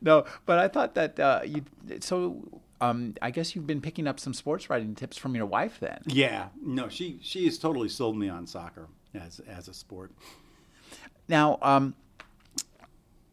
no, 0.00 0.24
but 0.46 0.60
I 0.60 0.68
thought 0.68 0.94
that 0.94 1.18
uh, 1.18 1.40
you. 1.44 1.64
So 2.00 2.62
um, 2.80 3.16
I 3.20 3.32
guess 3.32 3.56
you've 3.56 3.66
been 3.66 3.80
picking 3.80 4.06
up 4.06 4.20
some 4.20 4.32
sports 4.32 4.70
writing 4.70 4.94
tips 4.94 5.16
from 5.16 5.34
your 5.34 5.46
wife 5.46 5.78
then. 5.80 6.02
yeah. 6.06 6.50
No. 6.62 6.88
She 6.88 7.18
she 7.20 7.46
has 7.46 7.58
totally 7.58 7.88
sold 7.88 8.16
me 8.16 8.28
on 8.28 8.46
soccer 8.46 8.86
as 9.12 9.40
as 9.48 9.66
a 9.66 9.74
sport. 9.74 10.12
Now, 11.26 11.58
um, 11.62 11.94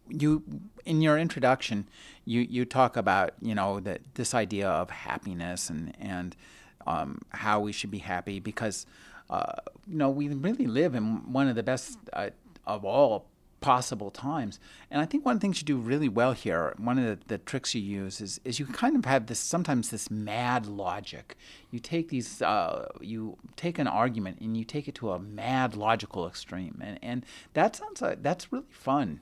you 0.10 0.44
in 0.86 1.02
your 1.02 1.18
introduction, 1.18 1.88
you 2.26 2.42
you 2.42 2.66
talk 2.66 2.98
about 2.98 3.34
you 3.42 3.56
know 3.56 3.80
that 3.82 4.02
this 4.16 4.34
idea 4.34 4.70
of 4.70 4.90
happiness 4.90 5.70
and 5.70 5.96
and 6.00 6.36
um, 6.88 7.20
how 7.30 7.60
we 7.60 7.72
should 7.72 7.92
be 7.92 8.00
happy 8.00 8.40
because 8.40 8.86
uh, 9.30 9.54
you 9.88 9.98
know 9.98 10.10
we 10.10 10.28
really 10.30 10.68
live 10.68 10.96
in 10.96 11.32
one 11.32 11.48
of 11.48 11.56
the 11.56 11.64
best 11.64 11.98
uh, 12.14 12.30
of 12.66 12.86
all 12.86 13.28
possible 13.62 14.10
times. 14.10 14.60
And 14.90 15.02
I 15.02 15.06
think 15.06 15.24
one 15.24 15.36
of 15.36 15.40
the 15.40 15.46
things 15.46 15.62
you 15.62 15.66
do 15.66 15.78
really 15.78 16.10
well 16.10 16.34
here, 16.34 16.74
one 16.78 16.98
of 16.98 17.06
the, 17.06 17.20
the 17.28 17.38
tricks 17.38 17.74
you 17.74 17.82
use 17.82 18.20
is, 18.20 18.42
is 18.44 18.60
you 18.60 18.66
kind 18.66 18.96
of 18.96 19.06
have 19.06 19.28
this 19.28 19.40
sometimes 19.40 19.92
this 19.92 20.10
mad 20.12 20.66
logic. 20.66 21.38
You 21.70 21.80
take 21.80 22.10
these, 22.10 22.42
uh, 22.42 22.90
you 23.00 23.38
take 23.56 23.80
an 23.80 23.88
argument 23.88 24.40
and 24.42 24.58
you 24.58 24.66
take 24.66 24.88
it 24.88 24.96
to 24.96 25.12
a 25.12 25.20
mad 25.20 25.78
logical 25.78 26.28
extreme, 26.28 26.82
and 26.84 27.00
and 27.02 27.26
that 27.54 27.76
sounds 27.76 28.02
like 28.02 28.24
that's 28.24 28.52
really 28.52 28.66
fun. 28.72 29.22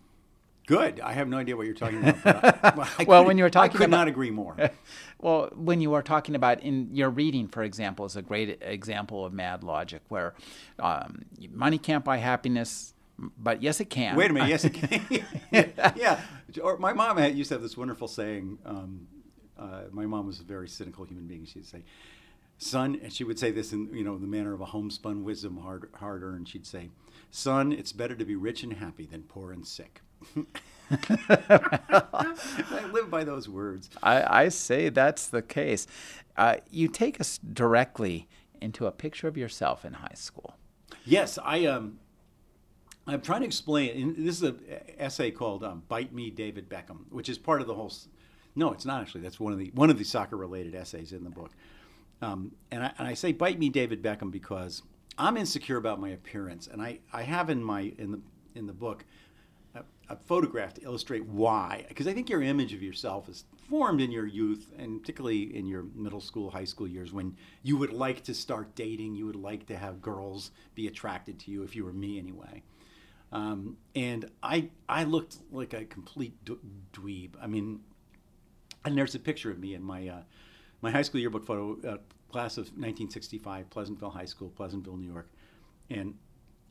Good. 0.69 0.99
I 0.99 1.13
have 1.13 1.27
no 1.27 1.37
idea 1.37 1.57
what 1.57 1.65
you're 1.65 1.73
talking 1.73 1.97
about. 2.07 2.25
I, 2.63 2.73
well, 2.77 2.89
I 2.99 3.03
Well, 3.05 3.25
when 3.25 3.39
you 3.39 3.43
were 3.43 3.49
talking 3.49 3.71
I 3.71 3.71
could 3.71 3.81
about- 3.87 3.97
not 3.97 4.07
agree 4.07 4.29
more. 4.31 4.55
Well, 5.21 5.49
when 5.53 5.81
you 5.81 5.95
are 5.95 6.01
talking 6.01 6.33
about 6.35 6.61
in 6.61 6.95
your 6.95 7.09
reading, 7.09 7.49
for 7.49 7.61
example, 7.63 8.05
is 8.05 8.15
a 8.15 8.21
great 8.21 8.59
example 8.61 9.25
of 9.25 9.33
mad 9.33 9.63
logic, 9.65 10.01
where 10.07 10.33
um, 10.77 11.23
money 11.51 11.77
can't 11.77 12.05
buy 12.05 12.17
happiness, 12.17 12.93
but 13.37 13.61
yes, 13.61 13.81
it 13.81 13.89
can. 13.89 14.15
Wait 14.15 14.29
a 14.31 14.33
minute. 14.33 14.47
Yes, 14.47 14.63
it 14.63 14.69
can. 14.75 15.01
yeah. 15.51 15.91
yeah. 15.97 16.21
Or 16.63 16.77
my 16.77 16.93
mom 16.93 17.17
had, 17.17 17.35
used 17.37 17.49
to 17.49 17.55
have 17.55 17.61
this 17.61 17.75
wonderful 17.75 18.07
saying. 18.07 18.59
Um, 18.65 19.07
uh, 19.57 19.81
my 19.91 20.05
mom 20.05 20.25
was 20.25 20.39
a 20.39 20.43
very 20.43 20.69
cynical 20.69 21.03
human 21.03 21.27
being. 21.27 21.43
She'd 21.45 21.65
say, 21.65 21.83
"Son," 22.57 22.97
and 23.03 23.11
she 23.11 23.25
would 23.25 23.37
say 23.39 23.51
this 23.51 23.73
in 23.73 23.93
you 23.93 24.05
know 24.05 24.17
the 24.17 24.25
manner 24.27 24.53
of 24.53 24.61
a 24.61 24.65
homespun 24.67 25.25
wisdom, 25.25 25.57
hard 25.57 25.89
hard 25.95 26.23
earned. 26.23 26.47
She'd 26.47 26.65
say, 26.65 26.91
"Son, 27.29 27.73
it's 27.73 27.91
better 27.91 28.15
to 28.15 28.23
be 28.23 28.37
rich 28.37 28.63
and 28.63 28.71
happy 28.71 29.05
than 29.05 29.23
poor 29.23 29.51
and 29.51 29.67
sick." 29.67 29.99
I 30.91 32.89
live 32.91 33.09
by 33.09 33.23
those 33.23 33.47
words. 33.47 33.89
I, 34.01 34.43
I 34.43 34.49
say 34.49 34.89
that's 34.89 35.27
the 35.27 35.41
case. 35.41 35.87
Uh, 36.35 36.57
you 36.69 36.87
take 36.87 37.19
us 37.19 37.37
directly 37.37 38.27
into 38.61 38.85
a 38.85 38.91
picture 38.91 39.27
of 39.27 39.37
yourself 39.37 39.85
in 39.85 39.93
high 39.93 40.15
school. 40.15 40.55
Yes, 41.05 41.37
I 41.43 41.65
um, 41.65 41.99
I'm 43.07 43.21
trying 43.21 43.41
to 43.41 43.47
explain. 43.47 44.15
This 44.17 44.37
is 44.37 44.43
an 44.43 44.59
essay 44.97 45.31
called 45.31 45.63
um, 45.63 45.83
"Bite 45.87 46.13
Me, 46.13 46.29
David 46.29 46.69
Beckham," 46.69 47.05
which 47.09 47.29
is 47.29 47.37
part 47.37 47.61
of 47.61 47.67
the 47.67 47.73
whole. 47.73 47.91
No, 48.55 48.71
it's 48.71 48.85
not 48.85 49.01
actually. 49.01 49.21
That's 49.21 49.39
one 49.39 49.53
of 49.53 49.59
the 49.59 49.71
one 49.73 49.89
of 49.89 49.97
the 49.97 50.03
soccer 50.03 50.37
related 50.37 50.75
essays 50.75 51.13
in 51.13 51.23
the 51.23 51.29
book. 51.29 51.51
Um, 52.21 52.51
and, 52.71 52.83
I, 52.83 52.91
and 52.97 53.07
I 53.07 53.13
say 53.13 53.31
"Bite 53.31 53.59
Me, 53.59 53.69
David 53.69 54.03
Beckham" 54.03 54.31
because 54.31 54.83
I'm 55.17 55.37
insecure 55.37 55.77
about 55.77 55.99
my 55.99 56.09
appearance, 56.09 56.67
and 56.67 56.81
I, 56.81 56.99
I 57.13 57.23
have 57.23 57.49
in 57.49 57.63
my 57.63 57.93
in 57.97 58.11
the 58.11 58.21
in 58.55 58.67
the 58.67 58.73
book 58.73 59.05
a, 59.75 59.83
a 60.09 60.15
photograph 60.15 60.73
to 60.75 60.81
illustrate 60.81 61.25
why. 61.25 61.85
Because 61.87 62.07
I 62.07 62.13
think 62.13 62.29
your 62.29 62.41
image 62.41 62.73
of 62.73 62.81
yourself 62.81 63.29
is 63.29 63.45
formed 63.69 64.01
in 64.01 64.11
your 64.11 64.25
youth, 64.25 64.71
and 64.77 65.01
particularly 65.01 65.55
in 65.55 65.67
your 65.67 65.83
middle 65.95 66.21
school, 66.21 66.49
high 66.49 66.65
school 66.65 66.87
years, 66.87 67.13
when 67.13 67.35
you 67.63 67.77
would 67.77 67.93
like 67.93 68.23
to 68.23 68.33
start 68.33 68.75
dating, 68.75 69.15
you 69.15 69.25
would 69.25 69.35
like 69.35 69.67
to 69.67 69.77
have 69.77 70.01
girls 70.01 70.51
be 70.75 70.87
attracted 70.87 71.39
to 71.39 71.51
you. 71.51 71.63
If 71.63 71.75
you 71.75 71.85
were 71.85 71.93
me, 71.93 72.17
anyway. 72.17 72.63
Um, 73.31 73.77
and 73.95 74.29
I 74.41 74.69
I 74.87 75.03
looked 75.03 75.37
like 75.51 75.73
a 75.73 75.85
complete 75.85 76.33
dweeb. 76.45 77.35
I 77.39 77.45
mean, 77.45 77.81
and 78.85 78.97
there's 78.97 79.13
a 79.13 79.19
picture 79.19 79.51
of 79.51 79.59
me 79.59 79.75
in 79.75 79.83
my 79.83 80.07
uh, 80.07 80.21
my 80.81 80.89
high 80.89 81.03
school 81.03 81.21
yearbook 81.21 81.45
photo, 81.45 81.73
uh, 81.87 81.97
class 82.31 82.57
of 82.57 82.65
1965, 82.69 83.69
Pleasantville 83.69 84.09
High 84.09 84.25
School, 84.25 84.49
Pleasantville, 84.49 84.97
New 84.97 85.11
York, 85.11 85.29
and 85.91 86.15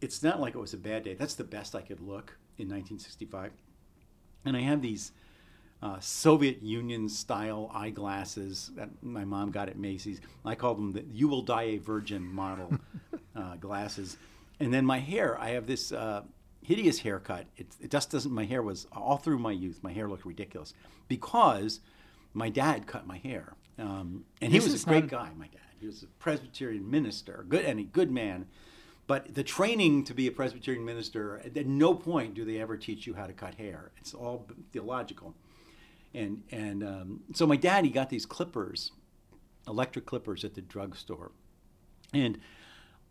it's 0.00 0.22
not 0.22 0.40
like 0.40 0.56
it 0.56 0.58
was 0.58 0.74
a 0.74 0.78
bad 0.78 1.04
day. 1.04 1.14
That's 1.14 1.34
the 1.34 1.44
best 1.44 1.76
I 1.76 1.82
could 1.82 2.00
look 2.00 2.36
in 2.58 2.68
1965, 2.68 3.52
and 4.44 4.56
I 4.56 4.60
have 4.60 4.82
these. 4.82 5.12
Uh, 5.80 5.96
Soviet 6.00 6.60
Union 6.60 7.08
style 7.08 7.70
eyeglasses 7.72 8.72
that 8.74 8.88
my 9.00 9.24
mom 9.24 9.52
got 9.52 9.68
at 9.68 9.78
Macy's. 9.78 10.20
I 10.44 10.56
call 10.56 10.74
them 10.74 10.92
the 10.92 11.04
"You 11.12 11.28
Will 11.28 11.42
Die 11.42 11.62
a 11.62 11.76
Virgin" 11.78 12.20
model 12.20 12.72
uh, 13.36 13.54
glasses. 13.60 14.16
And 14.58 14.74
then 14.74 14.84
my 14.84 14.98
hair, 14.98 15.40
I 15.40 15.50
have 15.50 15.68
this 15.68 15.92
uh, 15.92 16.22
hideous 16.62 16.98
haircut. 16.98 17.46
It, 17.56 17.66
it 17.80 17.90
just 17.90 18.10
doesn't. 18.10 18.32
My 18.32 18.44
hair 18.44 18.62
was 18.62 18.86
all 18.92 19.16
through 19.16 19.38
my 19.38 19.52
youth. 19.52 19.80
My 19.82 19.92
hair 19.92 20.08
looked 20.08 20.26
ridiculous 20.26 20.74
because 21.08 21.80
my 22.34 22.48
dad 22.50 22.86
cut 22.86 23.06
my 23.06 23.18
hair, 23.18 23.54
um, 23.78 24.24
and 24.40 24.52
he 24.52 24.60
was 24.60 24.82
a 24.82 24.86
great 24.86 25.08
guy. 25.08 25.30
My 25.36 25.46
dad. 25.46 25.60
He 25.80 25.86
was 25.86 26.02
a 26.02 26.06
Presbyterian 26.18 26.90
minister, 26.90 27.44
good 27.48 27.64
and 27.64 27.78
a 27.80 27.84
good 27.84 28.10
man. 28.10 28.46
But 29.08 29.34
the 29.34 29.42
training 29.42 30.04
to 30.04 30.14
be 30.14 30.28
a 30.28 30.30
Presbyterian 30.30 30.84
minister, 30.84 31.40
at 31.44 31.66
no 31.66 31.94
point 31.94 32.34
do 32.34 32.44
they 32.44 32.60
ever 32.60 32.76
teach 32.76 33.06
you 33.06 33.14
how 33.14 33.26
to 33.26 33.32
cut 33.32 33.54
hair. 33.54 33.90
It's 33.96 34.14
all 34.14 34.46
theological. 34.70 35.34
And 36.14 36.42
and 36.52 36.84
um, 36.84 37.20
so 37.32 37.46
my 37.46 37.56
dad, 37.56 37.84
he 37.84 37.90
got 37.90 38.10
these 38.10 38.26
clippers, 38.26 38.92
electric 39.66 40.06
clippers 40.06 40.44
at 40.44 40.54
the 40.54 40.60
drugstore, 40.60 41.32
and 42.12 42.38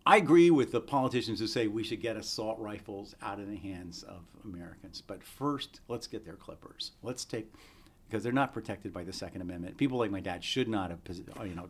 I 0.06 0.18
agree 0.18 0.50
with 0.52 0.72
the 0.72 0.80
politicians 0.80 1.40
who 1.40 1.48
say 1.48 1.68
we 1.68 1.84
should 1.84 2.02
get 2.02 2.16
assault 2.16 2.60
rifles 2.60 3.14
out 3.22 3.40
of 3.40 3.50
the 3.50 3.58
hands 3.58 4.04
of 4.04 4.22
Americans. 4.46 5.02
But 5.02 5.22
first, 5.24 5.82
let's 5.90 6.08
get 6.08 6.24
their 6.24 6.36
clippers. 6.36 6.92
Let's 7.04 7.26
take, 7.26 7.54
because 8.08 8.24
they're 8.24 8.32
not 8.32 8.54
protected 8.54 8.94
by 8.94 9.04
the 9.04 9.12
Second 9.12 9.42
Amendment. 9.42 9.78
People 9.78 9.98
like 9.98 10.10
my 10.10 10.22
dad 10.22 10.44
should 10.44 10.70
not 10.70 10.92
have, 10.92 11.00
you 11.44 11.56
know, 11.56 11.70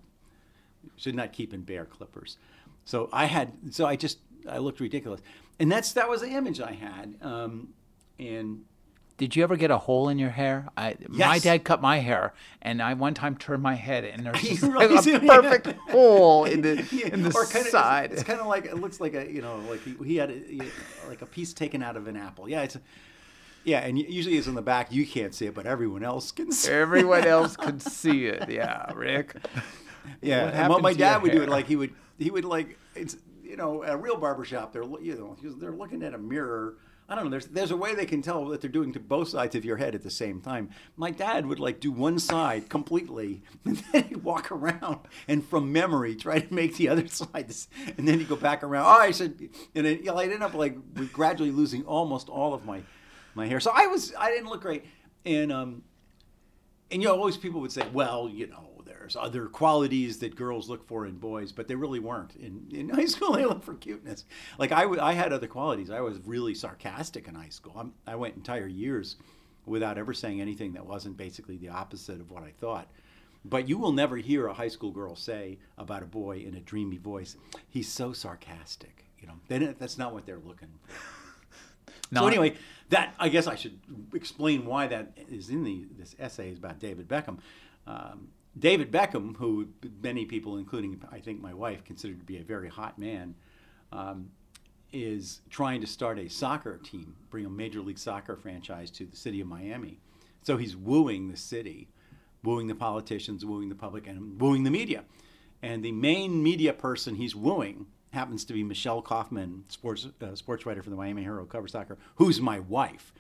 should 0.98 1.16
not 1.16 1.34
keep 1.34 1.52
and 1.52 1.66
bear 1.66 1.86
clippers. 1.86 2.38
So 2.88 3.10
I 3.12 3.26
had, 3.26 3.52
so 3.72 3.86
I 3.86 3.98
just, 3.98 4.20
I 4.50 4.60
looked 4.60 4.80
ridiculous, 4.80 5.20
and 5.60 5.70
that's 5.70 5.92
that 5.94 6.08
was 6.08 6.22
the 6.22 6.30
image 6.30 6.62
I 6.62 6.72
had. 6.72 7.16
Um, 7.22 7.74
and 8.18 8.64
did 9.18 9.36
you 9.36 9.44
ever 9.44 9.58
get 9.58 9.72
a 9.72 9.78
hole 9.78 10.08
in 10.08 10.18
your 10.18 10.30
hair? 10.30 10.70
I, 10.78 10.96
yes. 10.98 11.10
My 11.10 11.38
dad 11.38 11.66
cut 11.66 11.82
my 11.82 11.98
hair, 11.98 12.34
and 12.62 12.82
I 12.82 12.94
one 12.94 13.14
time 13.14 13.36
turned 13.36 13.62
my 13.62 13.76
head, 13.76 14.06
and 14.06 14.26
there's 14.26 14.42
just 14.42 14.62
really 14.62 14.96
like 14.96 15.06
a 15.06 15.20
perfect 15.20 15.68
hole 15.92 16.46
in 16.46 16.62
the 16.62 16.76
yeah. 16.94 17.08
in 17.08 17.24
the 17.24 17.32
side. 17.32 18.14
Of, 18.14 18.20
it's, 18.20 18.24
kind 18.24 18.40
of 18.40 18.48
like 18.48 18.68
it 18.68 18.76
looks 18.76 19.02
like 19.02 19.16
a 19.16 19.30
you 19.30 19.42
know 19.42 19.58
like 19.70 19.84
he, 19.84 19.98
he 20.06 20.16
had 20.16 20.32
a, 20.32 20.62
like 21.10 21.22
a 21.22 21.26
piece 21.26 21.52
taken 21.52 21.84
out 21.84 21.98
of 21.98 22.08
an 22.08 22.16
apple. 22.16 22.48
Yeah, 22.48 22.62
it's. 22.62 22.78
Yeah, 23.66 23.80
and 23.80 24.00
usually 24.00 24.38
it's 24.38 24.48
in 24.48 24.56
the 24.56 24.62
back. 24.62 24.94
You 24.94 25.06
can't 25.06 25.36
see 25.36 25.48
it, 25.48 25.54
but 25.54 25.66
everyone 25.66 26.02
else 26.02 26.32
can 26.32 26.54
see. 26.54 26.72
It. 26.72 26.76
Everyone 26.76 27.26
else 27.26 27.58
can 27.58 27.82
see 27.82 28.28
it. 28.28 28.50
Yeah, 28.50 28.94
Rick. 28.94 29.36
Yeah, 30.22 30.70
what 30.70 30.70
what 30.70 30.82
my 30.82 30.94
dad 30.94 31.22
would 31.22 31.32
hair? 31.32 31.40
do 31.40 31.44
it 31.44 31.50
like 31.50 31.68
he 31.68 31.76
would 31.76 31.94
he 32.18 32.32
would 32.32 32.46
like 32.46 32.78
it's 32.96 33.18
you 33.44 33.56
know 33.56 33.84
a 33.84 33.96
real 33.96 34.18
barbershop. 34.18 34.74
They're 34.74 34.84
you 35.02 35.16
know 35.16 35.36
they're 35.58 35.72
looking 35.72 36.04
at 36.04 36.14
a 36.14 36.18
mirror 36.18 36.78
I 37.10 37.16
don't 37.16 37.26
know. 37.26 37.30
There's 37.32 37.46
there's 37.48 37.72
a 37.72 37.78
way 37.78 37.96
they 37.96 38.06
can 38.06 38.22
tell 38.22 38.46
that 38.48 38.60
they're 38.60 38.70
doing 38.70 38.92
to 38.94 39.00
both 39.00 39.30
sides 39.30 39.56
of 39.56 39.64
your 39.64 39.78
head 39.78 39.96
at 39.96 40.04
the 40.04 40.10
same 40.10 40.42
time. 40.42 40.70
My 40.98 41.10
dad 41.10 41.46
would 41.46 41.60
like 41.60 41.80
do 41.80 41.90
one 41.90 42.20
side 42.20 42.70
completely, 42.70 43.44
and 43.66 43.78
then 43.78 44.04
he'd 44.04 44.24
walk 44.24 44.52
around 44.52 45.00
and 45.28 45.46
from 45.46 45.72
memory 45.72 46.16
try 46.16 46.40
to 46.40 46.54
make 46.54 46.76
the 46.76 46.90
other 46.90 47.08
side, 47.08 47.54
and 47.98 48.08
then 48.08 48.20
he'd 48.20 48.28
go 48.28 48.36
back 48.36 48.62
around. 48.62 48.86
Oh, 48.86 49.00
I 49.00 49.12
said, 49.12 49.40
and 49.74 49.86
then, 49.86 50.00
you 50.00 50.06
know, 50.06 50.18
I'd 50.18 50.32
end 50.32 50.44
up 50.44 50.54
like 50.54 50.78
gradually 51.14 51.52
losing 51.52 51.84
almost 51.86 52.28
all 52.28 52.54
of 52.54 52.66
my 52.66 52.82
my 53.36 53.48
hair. 53.48 53.62
So 53.62 53.72
I 53.74 53.88
was 53.88 54.14
I 54.20 54.30
didn't 54.32 54.50
look 54.50 54.62
great, 54.62 54.84
and 55.26 55.50
um, 55.50 55.84
and 56.92 57.02
you 57.02 57.08
know 57.08 57.16
always 57.16 57.38
people 57.38 57.62
would 57.62 57.72
say, 57.72 57.84
well, 57.94 58.28
you 58.28 58.48
know, 58.48 58.77
there's 59.08 59.16
other 59.16 59.46
qualities 59.46 60.20
that 60.20 60.36
girls 60.36 60.68
look 60.68 60.86
for 60.86 61.06
in 61.06 61.16
boys, 61.16 61.54
but 61.54 61.70
they 61.70 61.76
really 61.76 62.00
weren't. 62.00 62.36
In, 62.36 62.68
in 62.72 62.90
high 62.94 63.06
school, 63.06 63.32
they 63.32 63.46
looked 63.46 63.64
for 63.64 63.76
cuteness. 63.76 64.26
Like 64.58 64.74
I, 64.74 64.84
I 65.00 65.14
had 65.14 65.32
other 65.32 65.48
qualities. 65.48 65.90
I 65.90 66.02
was 66.02 66.20
really 66.26 66.54
sarcastic 66.54 67.30
in 67.30 67.36
high 67.36 67.48
school. 67.48 67.74
I'm, 67.78 67.94
I 68.06 68.18
went 68.18 68.36
entire 68.36 68.68
years 68.68 69.16
without 69.66 69.98
ever 69.98 70.14
saying 70.14 70.42
anything 70.42 70.74
that 70.74 70.86
wasn't 70.86 71.16
basically 71.16 71.56
the 71.56 71.70
opposite 71.70 72.20
of 72.20 72.32
what 72.32 72.44
I 72.44 72.52
thought. 72.60 72.90
But 73.46 73.70
you 73.70 73.78
will 73.78 73.94
never 73.94 74.18
hear 74.18 74.48
a 74.48 74.54
high 74.54 74.68
school 74.68 74.92
girl 74.92 75.16
say 75.16 75.58
about 75.78 76.04
a 76.04 76.08
boy 76.08 76.40
in 76.40 76.56
a 76.56 76.60
dreamy 76.60 76.98
voice, 76.98 77.38
"He's 77.70 77.88
so 77.90 78.12
sarcastic." 78.12 79.06
You 79.22 79.28
know, 79.28 79.36
then 79.48 79.74
that's 79.80 79.98
not 79.98 80.14
what 80.14 80.26
they're 80.26 80.38
looking 80.38 80.68
for. 80.84 80.94
Not, 82.12 82.22
so 82.22 82.28
anyway, 82.28 82.56
that 82.90 83.14
I 83.20 83.28
guess 83.28 83.48
I 83.48 83.56
should 83.56 83.80
explain 84.14 84.66
why 84.66 84.88
that 84.88 85.18
is 85.30 85.50
in 85.50 85.64
the 85.64 85.86
this 85.98 86.16
essay 86.20 86.52
is 86.52 86.58
about 86.58 86.80
David 86.80 87.08
Beckham. 87.08 87.40
Um, 87.86 88.30
David 88.58 88.92
Beckham, 88.92 89.36
who 89.36 89.68
many 90.02 90.26
people, 90.26 90.58
including 90.58 91.02
I 91.12 91.20
think 91.20 91.42
my 91.42 91.54
wife, 91.54 91.84
considered 91.84 92.20
to 92.20 92.26
be 92.26 92.38
a 92.38 92.44
very 92.44 92.70
hot 92.70 92.98
man, 92.98 93.36
um, 93.92 94.30
is 94.92 95.42
trying 95.50 95.82
to 95.82 95.88
start 95.88 96.18
a 96.18 96.30
soccer 96.30 96.78
team, 96.78 97.16
bring 97.30 97.46
a 97.46 97.50
Major 97.50 97.82
League 97.82 98.00
Soccer 98.00 98.36
franchise 98.36 98.90
to 98.92 99.06
the 99.06 99.16
city 99.16 99.42
of 99.42 99.48
Miami. 99.48 100.00
So 100.42 100.58
he's 100.58 100.76
wooing 100.76 101.30
the 101.30 101.38
city, 101.38 101.90
wooing 102.44 102.68
the 102.68 102.76
politicians, 102.76 103.46
wooing 103.46 103.70
the 103.70 103.76
public, 103.76 104.08
and 104.08 104.40
wooing 104.40 104.64
the 104.64 104.72
media. 104.72 105.04
And 105.62 105.84
the 105.84 105.92
main 105.92 106.42
media 106.42 106.74
person 106.74 107.16
he's 107.16 107.36
wooing 107.36 107.88
happens 108.12 108.46
to 108.46 108.54
be 108.54 108.64
Michelle 108.64 109.02
Kaufman, 109.02 109.66
sports 109.68 110.08
uh, 110.22 110.36
sports 110.36 110.66
writer 110.66 110.82
for 110.82 110.90
the 110.90 110.96
Miami 110.96 111.24
Herald, 111.24 111.50
cover 111.50 111.68
soccer, 111.68 111.98
who's 112.16 112.40
my 112.40 112.60
wife. 112.60 113.14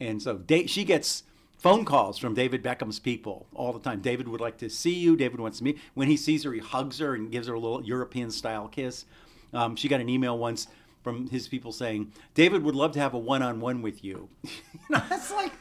And 0.00 0.22
so 0.22 0.40
she 0.66 0.84
gets 0.84 1.24
phone 1.64 1.86
calls 1.86 2.18
from 2.18 2.34
David 2.34 2.62
Beckham's 2.62 2.98
people 2.98 3.46
all 3.54 3.72
the 3.72 3.80
time. 3.80 4.02
David 4.02 4.28
would 4.28 4.42
like 4.42 4.58
to 4.58 4.68
see 4.68 4.92
you. 4.92 5.16
David 5.16 5.40
wants 5.40 5.56
to 5.58 5.64
meet. 5.64 5.78
When 5.94 6.08
he 6.08 6.16
sees 6.18 6.44
her, 6.44 6.52
he 6.52 6.60
hugs 6.60 6.98
her 6.98 7.14
and 7.14 7.32
gives 7.32 7.48
her 7.48 7.54
a 7.54 7.58
little 7.58 7.82
European 7.82 8.30
style 8.30 8.68
kiss. 8.68 9.06
Um, 9.54 9.74
she 9.74 9.88
got 9.88 10.02
an 10.02 10.10
email 10.10 10.36
once 10.36 10.68
from 11.02 11.26
his 11.30 11.48
people 11.48 11.72
saying, 11.72 12.12
David 12.34 12.62
would 12.64 12.74
love 12.74 12.92
to 12.92 12.98
have 12.98 13.14
a 13.14 13.18
one 13.18 13.42
on 13.42 13.60
one 13.60 13.80
with 13.80 14.04
you. 14.04 14.28
you 14.42 14.50
know, 14.90 15.02
that's 15.08 15.32
like, 15.32 15.52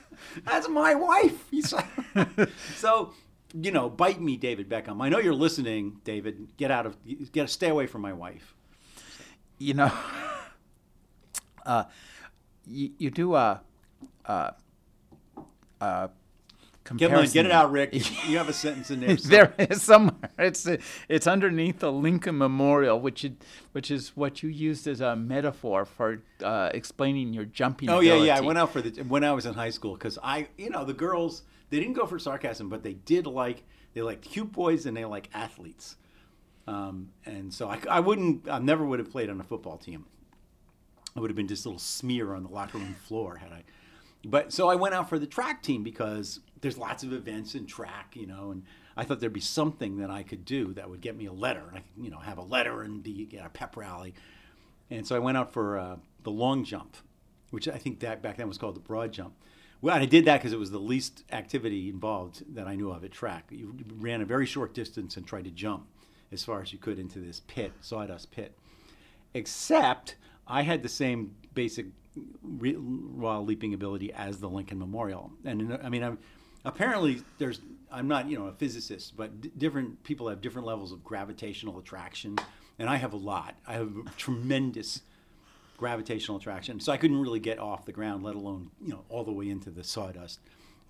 that's 0.43 0.67
my 0.67 0.93
wife. 0.93 1.47
Like, 1.71 2.49
so, 2.75 3.13
you 3.53 3.71
know, 3.71 3.89
bite 3.89 4.19
me, 4.19 4.35
David 4.35 4.67
Beckham. 4.67 5.01
I 5.01 5.07
know 5.07 5.19
you're 5.19 5.33
listening, 5.33 6.01
David. 6.03 6.49
Get 6.57 6.69
out 6.69 6.85
of, 6.85 6.97
get 7.31 7.49
stay 7.49 7.69
away 7.69 7.87
from 7.87 8.01
my 8.01 8.11
wife. 8.11 8.53
You 9.57 9.75
know, 9.75 9.93
uh, 11.65 11.85
you, 12.67 12.91
you 12.97 13.09
do 13.09 13.35
a, 13.35 13.61
uh, 14.27 14.29
uh, 14.29 14.51
Get, 16.97 17.13
on, 17.13 17.25
get 17.27 17.45
it 17.45 17.51
out, 17.51 17.71
Rick. 17.71 17.93
You 18.27 18.37
have 18.37 18.49
a 18.49 18.53
sentence 18.53 18.91
in 18.91 18.99
there. 18.99 19.15
there 19.15 19.53
is 19.69 19.81
somewhere. 19.81 20.29
It's 20.37 20.67
it's 21.07 21.27
underneath 21.27 21.79
the 21.79 21.91
Lincoln 21.91 22.37
Memorial, 22.37 22.99
which 22.99 23.23
it, 23.23 23.43
which 23.71 23.89
is 23.89 24.09
what 24.17 24.43
you 24.43 24.49
used 24.49 24.85
as 24.87 24.99
a 24.99 25.15
metaphor 25.15 25.85
for 25.85 26.21
uh, 26.43 26.69
explaining 26.73 27.33
your 27.33 27.45
jumping. 27.45 27.89
Oh 27.89 27.99
ability. 27.99 28.27
yeah, 28.27 28.35
yeah. 28.35 28.37
I 28.37 28.41
went 28.41 28.59
out 28.59 28.73
for 28.73 28.81
the 28.81 29.03
when 29.03 29.23
I 29.23 29.31
was 29.31 29.45
in 29.45 29.53
high 29.53 29.69
school 29.69 29.93
because 29.93 30.19
I, 30.21 30.47
you 30.57 30.69
know, 30.69 30.83
the 30.83 30.93
girls 30.93 31.43
they 31.69 31.79
didn't 31.79 31.93
go 31.93 32.05
for 32.05 32.19
sarcasm, 32.19 32.67
but 32.69 32.83
they 32.83 32.93
did 32.93 33.27
like 33.27 33.63
they 33.93 34.01
liked 34.01 34.23
cute 34.23 34.51
boys 34.51 34.85
and 34.85 34.95
they 34.95 35.05
like 35.05 35.29
athletes. 35.33 35.95
Um, 36.67 37.09
and 37.25 37.53
so 37.53 37.69
I, 37.69 37.79
I 37.89 37.99
wouldn't, 37.99 38.49
I 38.49 38.59
never 38.59 38.85
would 38.85 38.99
have 38.99 39.11
played 39.11 39.29
on 39.29 39.39
a 39.39 39.43
football 39.43 39.77
team. 39.77 40.05
I 41.15 41.19
would 41.19 41.29
have 41.29 41.35
been 41.35 41.47
just 41.47 41.65
a 41.65 41.69
little 41.69 41.79
smear 41.79 42.33
on 42.33 42.43
the 42.43 42.49
locker 42.49 42.77
room 42.77 42.95
floor 43.05 43.37
had 43.37 43.51
I 43.51 43.63
but 44.25 44.53
so 44.53 44.69
I 44.69 44.75
went 44.75 44.95
out 44.95 45.09
for 45.09 45.19
the 45.19 45.27
track 45.27 45.61
team 45.63 45.83
because 45.83 46.39
there's 46.61 46.77
lots 46.77 47.03
of 47.03 47.11
events 47.13 47.55
in 47.55 47.65
track, 47.65 48.15
you 48.15 48.25
know, 48.25 48.51
and 48.51 48.63
I 48.95 49.03
thought 49.03 49.19
there'd 49.19 49.33
be 49.33 49.39
something 49.39 49.97
that 49.97 50.09
I 50.09 50.23
could 50.23 50.45
do 50.45 50.73
that 50.73 50.89
would 50.89 51.01
get 51.01 51.17
me 51.17 51.25
a 51.25 51.33
letter, 51.33 51.63
and 51.67 51.77
I 51.77 51.81
could, 51.81 52.03
you 52.03 52.09
know, 52.09 52.19
have 52.19 52.37
a 52.37 52.43
letter 52.43 52.83
and 52.83 53.03
be 53.03 53.27
at 53.37 53.45
a 53.45 53.49
pep 53.49 53.75
rally. 53.75 54.13
And 54.89 55.05
so 55.05 55.15
I 55.15 55.19
went 55.19 55.37
out 55.37 55.51
for 55.51 55.77
uh, 55.77 55.95
the 56.23 56.31
long 56.31 56.63
jump, 56.63 56.95
which 57.49 57.67
I 57.67 57.77
think 57.77 57.99
that 57.99 58.21
back 58.21 58.37
then 58.37 58.47
was 58.47 58.57
called 58.57 58.75
the 58.75 58.81
broad 58.81 59.11
jump. 59.11 59.33
Well, 59.81 59.95
I 59.95 60.05
did 60.05 60.23
that 60.25 60.37
because 60.37 60.53
it 60.53 60.59
was 60.59 60.71
the 60.71 60.79
least 60.79 61.23
activity 61.31 61.89
involved 61.89 62.55
that 62.55 62.67
I 62.67 62.75
knew 62.75 62.91
of 62.91 63.03
at 63.03 63.11
track. 63.11 63.47
You 63.49 63.75
ran 63.97 64.21
a 64.21 64.25
very 64.25 64.45
short 64.45 64.73
distance 64.73 65.17
and 65.17 65.27
tried 65.27 65.43
to 65.43 65.51
jump 65.51 65.87
as 66.31 66.43
far 66.43 66.61
as 66.61 66.71
you 66.71 66.79
could 66.79 66.99
into 66.99 67.19
this 67.19 67.41
pit, 67.47 67.73
sawdust 67.81 68.31
pit. 68.31 68.57
Except 69.33 70.15
I 70.47 70.61
had 70.61 70.83
the 70.83 70.89
same 70.89 71.35
basic 71.53 71.87
re- 72.41 72.75
raw 72.77 73.39
leaping 73.39 73.73
ability 73.73 74.13
as 74.13 74.39
the 74.39 74.49
Lincoln 74.49 74.79
Memorial, 74.79 75.31
and 75.45 75.77
I 75.83 75.89
mean, 75.89 76.03
I'm, 76.03 76.17
apparently 76.65 77.21
there's 77.37 77.61
I'm 77.91 78.07
not 78.07 78.29
you 78.29 78.37
know 78.37 78.47
a 78.47 78.51
physicist, 78.51 79.15
but 79.15 79.41
d- 79.41 79.51
different 79.57 80.03
people 80.03 80.29
have 80.29 80.41
different 80.41 80.67
levels 80.67 80.91
of 80.91 81.03
gravitational 81.03 81.79
attraction, 81.79 82.37
and 82.79 82.89
I 82.89 82.97
have 82.97 83.13
a 83.13 83.17
lot. 83.17 83.55
I 83.67 83.73
have 83.73 83.91
tremendous 84.17 85.01
gravitational 85.77 86.37
attraction, 86.37 86.79
so 86.79 86.91
I 86.91 86.97
couldn't 86.97 87.19
really 87.19 87.39
get 87.39 87.59
off 87.59 87.85
the 87.85 87.91
ground, 87.91 88.23
let 88.23 88.35
alone 88.35 88.71
you 88.81 88.89
know 88.89 89.03
all 89.09 89.23
the 89.23 89.33
way 89.33 89.49
into 89.49 89.69
the 89.69 89.83
sawdust 89.83 90.39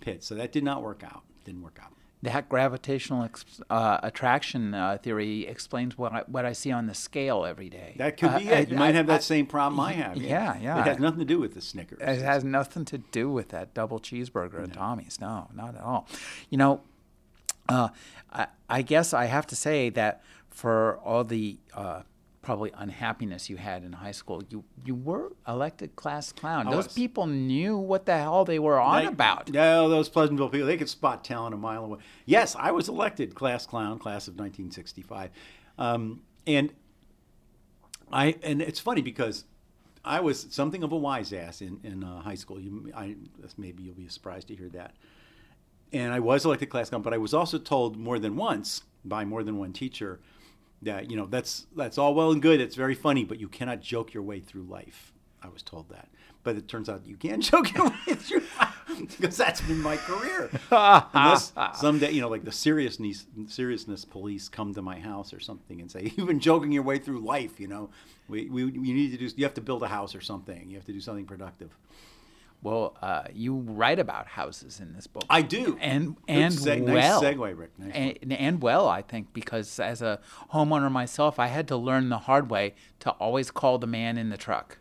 pit. 0.02 0.24
So 0.24 0.36
that 0.36 0.52
did 0.52 0.64
not 0.64 0.84
work 0.84 1.04
out. 1.04 1.24
Didn't 1.46 1.62
work 1.62 1.80
out 1.82 1.94
that 2.24 2.48
gravitational 2.48 3.30
uh, 3.70 4.00
attraction 4.02 4.74
uh, 4.74 4.98
theory 5.04 5.46
explains 5.46 5.98
what 5.98 6.14
I, 6.14 6.24
what 6.28 6.46
I 6.46 6.54
see 6.54 6.72
on 6.72 6.88
the 6.88 6.94
scale 6.94 7.46
every 7.46 7.70
day. 7.70 7.96
That 7.98 8.18
could 8.18 8.38
be 8.38 8.50
uh, 8.50 8.60
it. 8.60 8.70
You 8.70 8.78
might 8.78 8.96
have 8.96 9.08
that 9.08 9.24
same 9.24 9.46
problem 9.46 9.80
I 9.82 9.92
have. 9.92 10.16
Yeah, 10.18 10.58
yeah. 10.58 10.80
It 10.80 10.88
has 10.88 11.00
nothing 11.00 11.20
to 11.20 11.26
do 11.26 11.40
with 11.40 11.54
the 11.54 11.62
Snickers. 11.62 12.00
It 12.02 12.24
has 12.24 12.46
nothing 12.46 12.86
to 12.86 12.98
do 12.98 13.30
with 13.30 13.50
that 13.50 13.74
double 13.74 14.00
cheeseburger 14.00 14.60
no. 14.60 14.64
at 14.64 14.74
Tommy's. 14.74 15.20
No, 15.20 15.50
not 15.54 15.76
at 15.76 15.82
all. 15.82 16.08
You 16.50 16.58
know, 16.58 16.82
uh, 17.68 17.90
I, 18.32 18.48
I, 18.70 18.82
guess 18.84 19.14
I 19.14 19.26
have 19.26 19.46
to 19.48 19.56
say 19.56 19.90
that 19.90 20.24
for 20.50 21.00
all 21.00 21.26
the 21.26 21.58
uh, 21.74 22.04
probably 22.44 22.72
unhappiness 22.76 23.50
you 23.50 23.56
had 23.58 23.84
in 23.84 23.94
high 23.94 24.12
school. 24.12 24.44
You 24.50 24.64
you 24.86 24.94
were 24.94 25.32
elected 25.48 25.96
class 25.96 26.32
clown. 26.32 26.70
Those 26.70 26.90
people 26.90 27.26
knew 27.26 27.78
what 27.78 28.06
the 28.06 28.16
hell 28.16 28.46
they 28.46 28.60
were 28.60 28.80
on 28.80 29.02
they, 29.02 29.08
about. 29.08 29.50
Yeah, 29.52 29.78
those 29.88 30.10
Pleasantville 30.10 30.50
people, 30.50 30.68
they 30.68 30.78
could 30.78 30.90
spot 30.90 31.24
talent 31.24 31.56
a 31.56 31.58
mile 31.58 31.86
away. 31.86 32.00
Yes, 32.26 32.56
I 32.60 32.72
was 32.72 32.88
elected 32.88 33.34
class 33.34 33.66
clown, 33.66 33.98
class 33.98 34.28
of 34.28 34.34
1965. 34.34 35.32
Um, 35.80 36.22
and 36.46 36.72
I 38.12 38.36
and 38.44 38.62
it's 38.62 38.80
funny 38.80 39.02
because 39.02 39.46
I 40.06 40.20
was 40.20 40.46
something 40.52 40.84
of 40.84 40.92
a 40.92 40.98
wise 40.98 41.34
ass 41.34 41.62
in, 41.62 41.80
in 41.84 42.04
uh, 42.04 42.22
high 42.22 42.36
school. 42.36 42.60
You, 42.60 42.92
I, 42.96 43.16
maybe 43.58 43.84
you'll 43.84 43.96
be 43.96 44.08
surprised 44.10 44.50
to 44.50 44.56
hear 44.56 44.70
that. 44.70 44.94
And 45.94 46.12
I 46.12 46.20
was 46.20 46.44
elected 46.44 46.70
class 46.70 46.90
clown, 46.90 47.04
but 47.04 47.14
I 47.14 47.18
was 47.18 47.34
also 47.34 47.58
told 47.58 47.98
more 47.98 48.20
than 48.20 48.36
once 48.36 48.84
by 49.06 49.24
more 49.24 49.44
than 49.44 49.58
one 49.58 49.74
teacher– 49.74 50.20
that 50.84 51.10
you 51.10 51.18
know 51.18 51.26
that's 51.26 51.68
that's 51.76 51.98
all 51.98 52.14
well 52.14 52.32
and 52.32 52.42
good. 52.42 52.62
It's 52.62 52.76
very 52.76 52.96
funny, 52.96 53.24
but 53.24 53.40
you 53.40 53.48
cannot 53.48 53.82
joke 53.82 54.14
your 54.14 54.24
way 54.24 54.40
through 54.40 54.64
life. 54.64 55.12
I 55.42 55.50
was 55.50 55.62
told 55.62 55.90
that, 55.90 56.08
but 56.44 56.56
it 56.56 56.68
turns 56.68 56.88
out 56.88 57.06
you 57.06 57.18
can 57.18 57.42
joke 57.52 57.74
your 57.74 57.90
way 57.90 58.16
through 58.16 58.44
life 58.58 59.18
because 59.20 59.38
that's 59.38 59.62
been 59.62 59.82
my 59.82 59.98
career. 59.98 60.50
Unless 61.14 61.54
someday, 61.76 62.12
you 62.12 62.22
know, 62.22 62.30
like 62.30 62.46
the 62.46 62.52
seriousness 62.52 63.26
seriousness 63.48 64.06
police 64.06 64.48
come 64.50 64.74
to 64.74 64.82
my 64.82 65.00
house 65.00 65.34
or 65.34 65.40
something 65.40 65.82
and 65.82 65.92
say 65.92 66.12
you've 66.16 66.28
been 66.28 66.40
joking 66.40 66.72
your 66.72 66.84
way 66.84 66.98
through 66.98 67.20
life. 67.20 67.60
You 67.60 67.68
know, 67.68 67.90
we, 68.28 68.50
we 68.50 68.64
you 68.64 68.94
need 68.94 69.12
to 69.12 69.18
do 69.18 69.30
you 69.36 69.44
have 69.44 69.54
to 69.56 69.62
build 69.62 69.84
a 69.84 69.88
house 69.88 70.16
or 70.16 70.22
something. 70.22 70.70
You 70.70 70.76
have 70.76 70.86
to 70.86 70.94
do 70.94 71.02
something 71.02 71.26
productive. 71.26 71.76
Well, 72.64 72.96
uh, 73.02 73.24
you 73.34 73.56
write 73.56 74.00
about 74.00 74.26
houses 74.26 74.80
in 74.80 74.94
this 74.94 75.06
book. 75.06 75.26
I 75.30 75.42
do, 75.42 75.78
and 75.82 76.16
and 76.30 76.54
seg- 76.54 76.82
well, 76.82 77.22
nice 77.22 77.36
segue, 77.36 77.58
Rick. 77.58 77.78
Nice 77.78 77.92
and, 77.94 78.34
and, 78.34 78.62
well, 78.62 78.88
I 78.88 79.02
think 79.02 79.34
because 79.34 79.82
as 79.82 80.02
a 80.02 80.22
homeowner 80.54 80.90
myself, 80.90 81.40
I 81.40 81.48
had 81.48 81.68
to 81.68 81.76
learn 81.76 82.08
the 82.08 82.20
hard 82.20 82.50
way 82.50 82.74
to 83.02 83.12
always 83.12 83.52
call 83.52 83.80
the 83.80 83.88
man 83.88 84.18
in 84.18 84.30
the 84.30 84.38
truck. 84.38 84.78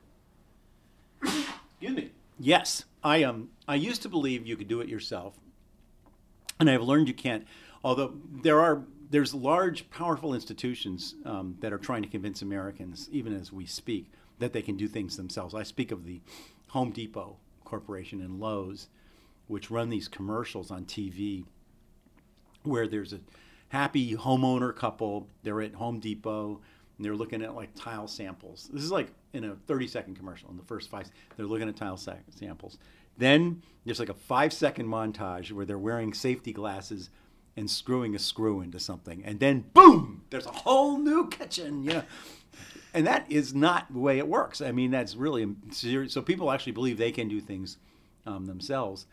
Excuse 1.23 1.97
me. 1.97 2.11
Yes, 2.39 2.85
I 3.03 3.25
um 3.25 3.51
I 3.67 3.75
used 3.75 4.03
to 4.03 4.09
believe 4.09 4.47
you 4.47 4.57
could 4.57 4.69
do 4.69 4.81
it 4.81 4.89
yourself, 4.89 5.41
and 6.61 6.71
I've 6.71 6.83
learned 6.83 7.09
you 7.09 7.15
can't. 7.15 7.45
Although 7.83 8.15
there 8.31 8.61
are 8.61 8.85
there's 9.11 9.35
large, 9.35 9.91
powerful 9.91 10.35
institutions 10.35 11.17
um, 11.25 11.57
that 11.61 11.73
are 11.73 11.79
trying 11.79 12.03
to 12.03 12.09
convince 12.09 12.43
Americans, 12.43 13.09
even 13.11 13.35
as 13.35 13.53
we 13.53 13.67
speak, 13.67 14.11
that 14.39 14.53
they 14.53 14.63
can 14.63 14.77
do 14.77 14.87
things 14.87 15.17
themselves. 15.17 15.53
I 15.53 15.65
speak 15.65 15.91
of 15.91 16.07
the 16.07 16.21
Home 16.69 16.93
Depot 16.93 17.37
Corporation 17.73 18.21
and 18.21 18.39
Lowe's, 18.39 18.89
which 19.47 19.71
run 19.71 19.89
these 19.89 20.07
commercials 20.07 20.71
on 20.71 20.85
TV 20.85 21.47
where 22.65 22.87
there's 22.87 23.15
a 23.15 23.21
happy 23.71 24.15
homeowner 24.15 24.77
couple. 24.77 25.27
They're 25.43 25.63
at 25.63 25.73
Home 25.77 25.99
Depot 25.99 26.61
and 26.99 27.05
they're 27.05 27.17
looking 27.17 27.43
at 27.43 27.57
like 27.57 27.71
tile 27.75 28.07
samples. 28.07 28.69
This 28.71 28.83
is 28.83 28.93
like 28.93 29.09
in 29.33 29.45
a 29.45 29.57
30 29.67 29.87
second 29.87 30.17
commercial. 30.17 30.51
In 30.51 30.59
the 30.59 30.63
first 30.65 30.91
five, 30.91 31.09
they're 31.35 31.47
looking 31.47 31.67
at 31.67 31.75
tile 31.75 31.97
sa- 31.97 32.17
samples. 32.29 32.77
Then 33.17 33.63
there's 33.87 33.99
like 34.01 34.11
a 34.11 34.15
five 34.15 34.53
second 34.53 34.87
montage 34.87 35.51
where 35.51 35.65
they're 35.65 35.79
wearing 35.79 36.13
safety 36.13 36.53
glasses 36.53 37.09
and 37.57 37.71
screwing 37.71 38.15
a 38.15 38.19
screw 38.19 38.61
into 38.61 38.81
something. 38.81 39.25
And 39.25 39.41
then 39.41 39.65
boom, 39.73 40.25
there's 40.29 40.45
a 40.45 40.53
whole 40.53 40.99
new 40.99 41.27
kitchen. 41.31 41.85
Yeah 41.85 42.03
and 42.95 43.07
that 43.07 43.31
is 43.31 43.55
not 43.55 43.93
the 43.93 43.99
way 43.99 44.19
it 44.19 44.29
works. 44.29 44.61
I 44.61 44.73
mean, 44.73 44.91
that's 44.91 45.17
really 45.17 45.55
serious. 45.71 46.13
So 46.13 46.23
people 46.23 46.51
actually 46.51 46.73
believe 46.73 46.99
they 46.99 47.13
can 47.13 47.29
do 47.29 47.41
things 47.41 47.79
um, 48.27 48.47
themselves. 48.47 49.07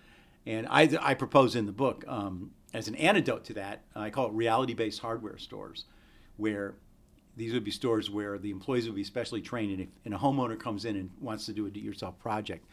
And 0.46 0.68
I, 0.70 0.90
I 1.02 1.14
propose 1.14 1.56
in 1.56 1.66
the 1.66 1.72
book 1.72 2.04
um, 2.08 2.52
as 2.74 2.88
an 2.88 2.96
antidote 2.96 3.44
to 3.46 3.54
that, 3.54 3.84
I 3.96 4.10
call 4.10 4.28
it 4.28 4.34
reality-based 4.34 5.00
hardware 5.00 5.38
stores, 5.38 5.86
where 6.38 6.76
these 7.36 7.54
would 7.54 7.64
be 7.64 7.72
stores 7.72 8.10
where 8.10 8.38
the 8.38 8.52
employees 8.52 8.86
would 8.86 8.96
be 8.96 9.04
specially 9.04 9.42
trained, 9.42 9.72
and 9.72 9.82
if 9.82 9.88
and 10.06 10.14
a 10.14 10.18
homeowner 10.18 10.60
comes 10.60 10.86
in 10.86 10.96
and 10.96 11.10
wants 11.22 11.46
to 11.46 11.54
do 11.54 11.66
a 11.66 11.70
do-it-yourself 11.70 12.20
project, 12.20 12.66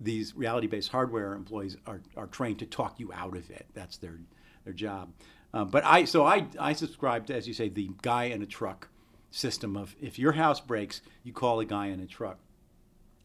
these 0.00 0.36
reality-based 0.36 0.90
hardware 0.90 1.32
employees 1.32 1.76
are, 1.86 2.00
are 2.16 2.26
trained 2.26 2.58
to 2.58 2.66
talk 2.66 3.00
you 3.00 3.12
out 3.12 3.36
of 3.36 3.50
it. 3.50 3.66
That's 3.74 3.96
their 3.96 4.18
their 4.64 4.74
job. 4.74 5.12
Um, 5.54 5.70
but 5.70 5.84
I 5.84 6.04
so 6.04 6.24
I 6.24 6.46
I 6.58 6.72
subscribe 6.74 7.26
to, 7.26 7.34
as 7.34 7.48
you 7.48 7.54
say, 7.54 7.68
the 7.68 7.90
guy 8.02 8.24
in 8.24 8.42
a 8.42 8.46
truck 8.46 8.88
system 9.36 9.76
of 9.76 9.94
if 10.00 10.18
your 10.18 10.32
house 10.32 10.60
breaks, 10.60 11.02
you 11.22 11.32
call 11.32 11.60
a 11.60 11.64
guy 11.64 11.86
in 11.86 12.00
a 12.00 12.06
truck. 12.06 12.38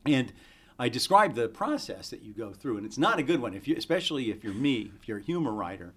And 0.06 0.34
I 0.78 0.90
describe 0.90 1.36
the 1.36 1.48
process 1.48 2.10
that 2.10 2.22
you 2.22 2.34
go 2.34 2.52
through, 2.52 2.78
and 2.78 2.86
it's 2.86 2.98
not 2.98 3.20
a 3.20 3.24
good 3.24 3.42
one, 3.42 3.54
if 3.54 3.68
you, 3.68 3.76
especially 3.78 4.32
if 4.32 4.44
you're 4.44 4.54
me, 4.54 4.92
if 5.00 5.08
you're 5.08 5.20
a 5.20 5.24
humor 5.24 5.54
writer, 5.54 5.94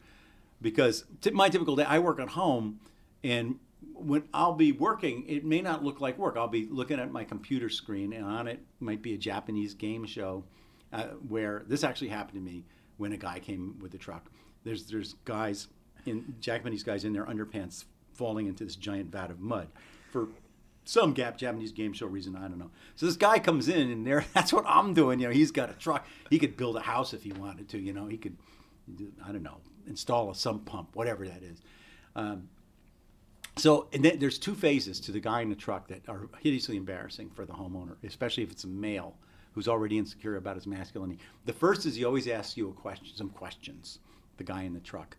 because 0.61 1.05
t- 1.21 1.31
my 1.31 1.49
typical 1.49 1.75
day, 1.77 1.85
I 1.85 1.99
work 1.99 2.21
at 2.21 2.29
home, 2.29 2.81
and 3.23 3.59
when 3.95 4.25
I'll 4.33 4.55
be 4.55 4.73
working, 4.73 5.25
it 5.27 5.45
may 5.45 5.61
not 5.61 5.83
look 5.83 6.01
like 6.01 6.19
work. 6.19 6.37
I'll 6.37 6.49
be 6.49 6.67
looking 6.71 7.01
at 7.01 7.11
my 7.11 7.25
computer 7.25 7.69
screen, 7.69 8.13
and 8.13 8.25
on 8.25 8.47
it 8.47 8.61
might 8.79 9.03
be 9.03 9.15
a 9.15 9.19
Japanese 9.19 9.75
game 9.75 10.07
show, 10.07 10.45
uh, 10.93 11.07
where 11.29 11.65
this 11.67 11.83
actually 11.83 12.09
happened 12.09 12.45
to 12.45 12.53
me 12.53 12.65
when 12.99 13.13
a 13.13 13.17
guy 13.17 13.41
came 13.41 13.79
with 13.81 13.91
the 13.91 13.99
truck. 13.99 14.31
There's 14.65 14.87
there's 14.87 15.15
guys 15.25 15.69
in 16.07 16.35
Japanese 16.41 16.83
guys 16.83 17.05
in 17.05 17.13
their 17.13 17.25
underpants 17.25 17.85
falling 18.13 18.47
into 18.47 18.65
this 18.65 18.77
giant 18.77 19.11
vat 19.11 19.31
of 19.31 19.41
mud 19.41 19.69
for 20.15 20.29
some 20.85 21.13
gap 21.13 21.37
Japanese 21.37 21.73
game 21.73 21.93
show 21.93 22.07
reason. 22.07 22.37
I 22.37 22.43
don't 22.43 22.59
know. 22.59 22.71
So 22.95 23.07
this 23.07 23.17
guy 23.17 23.41
comes 23.41 23.69
in, 23.69 23.91
and 23.91 24.07
there, 24.07 24.25
that's 24.33 24.53
what 24.53 24.65
I'm 24.65 24.95
doing. 24.95 25.19
You 25.19 25.27
know, 25.27 25.33
he's 25.33 25.51
got 25.51 25.71
a 25.71 25.75
truck. 25.75 26.07
He 26.31 26.39
could 26.39 26.57
build 26.57 26.77
a 26.77 26.81
house 26.81 27.13
if 27.13 27.25
he 27.25 27.33
wanted 27.33 27.69
to. 27.71 27.79
You 27.79 27.93
know, 27.93 28.07
he 28.07 28.17
could, 28.17 28.37
I 29.27 29.33
don't 29.33 29.43
know, 29.43 29.59
install 29.89 30.31
a 30.31 30.35
sump 30.37 30.67
pump, 30.67 30.95
whatever 30.95 31.27
that 31.27 31.43
is. 31.43 31.61
Um, 32.15 32.49
so, 33.57 33.89
and 33.93 34.05
then 34.05 34.21
there's 34.21 34.39
two 34.39 34.55
phases 34.55 35.01
to 35.01 35.13
the 35.13 35.21
guy 35.21 35.41
in 35.41 35.49
the 35.49 35.57
truck 35.57 35.89
that 35.89 36.09
are 36.09 36.29
hideously 36.41 36.77
embarrassing 36.77 37.31
for 37.31 37.45
the 37.45 37.53
homeowner, 37.53 37.97
especially 38.05 38.45
if 38.45 38.53
it's 38.53 38.65
a 38.65 38.69
male 38.69 39.17
who's 39.53 39.69
already 39.69 39.99
insecure 39.99 40.37
about 40.37 40.55
his 40.55 40.67
masculinity. 40.67 41.21
The 41.45 41.53
first 41.53 41.87
is 41.87 41.97
he 41.97 42.05
always 42.05 42.29
asks 42.29 42.57
you 42.57 42.69
a 42.69 42.73
question, 42.73 43.07
some 43.15 43.31
questions. 43.31 43.99
The 44.37 44.45
guy 44.45 44.63
in 44.63 44.75
the 44.75 44.81
truck, 44.81 45.17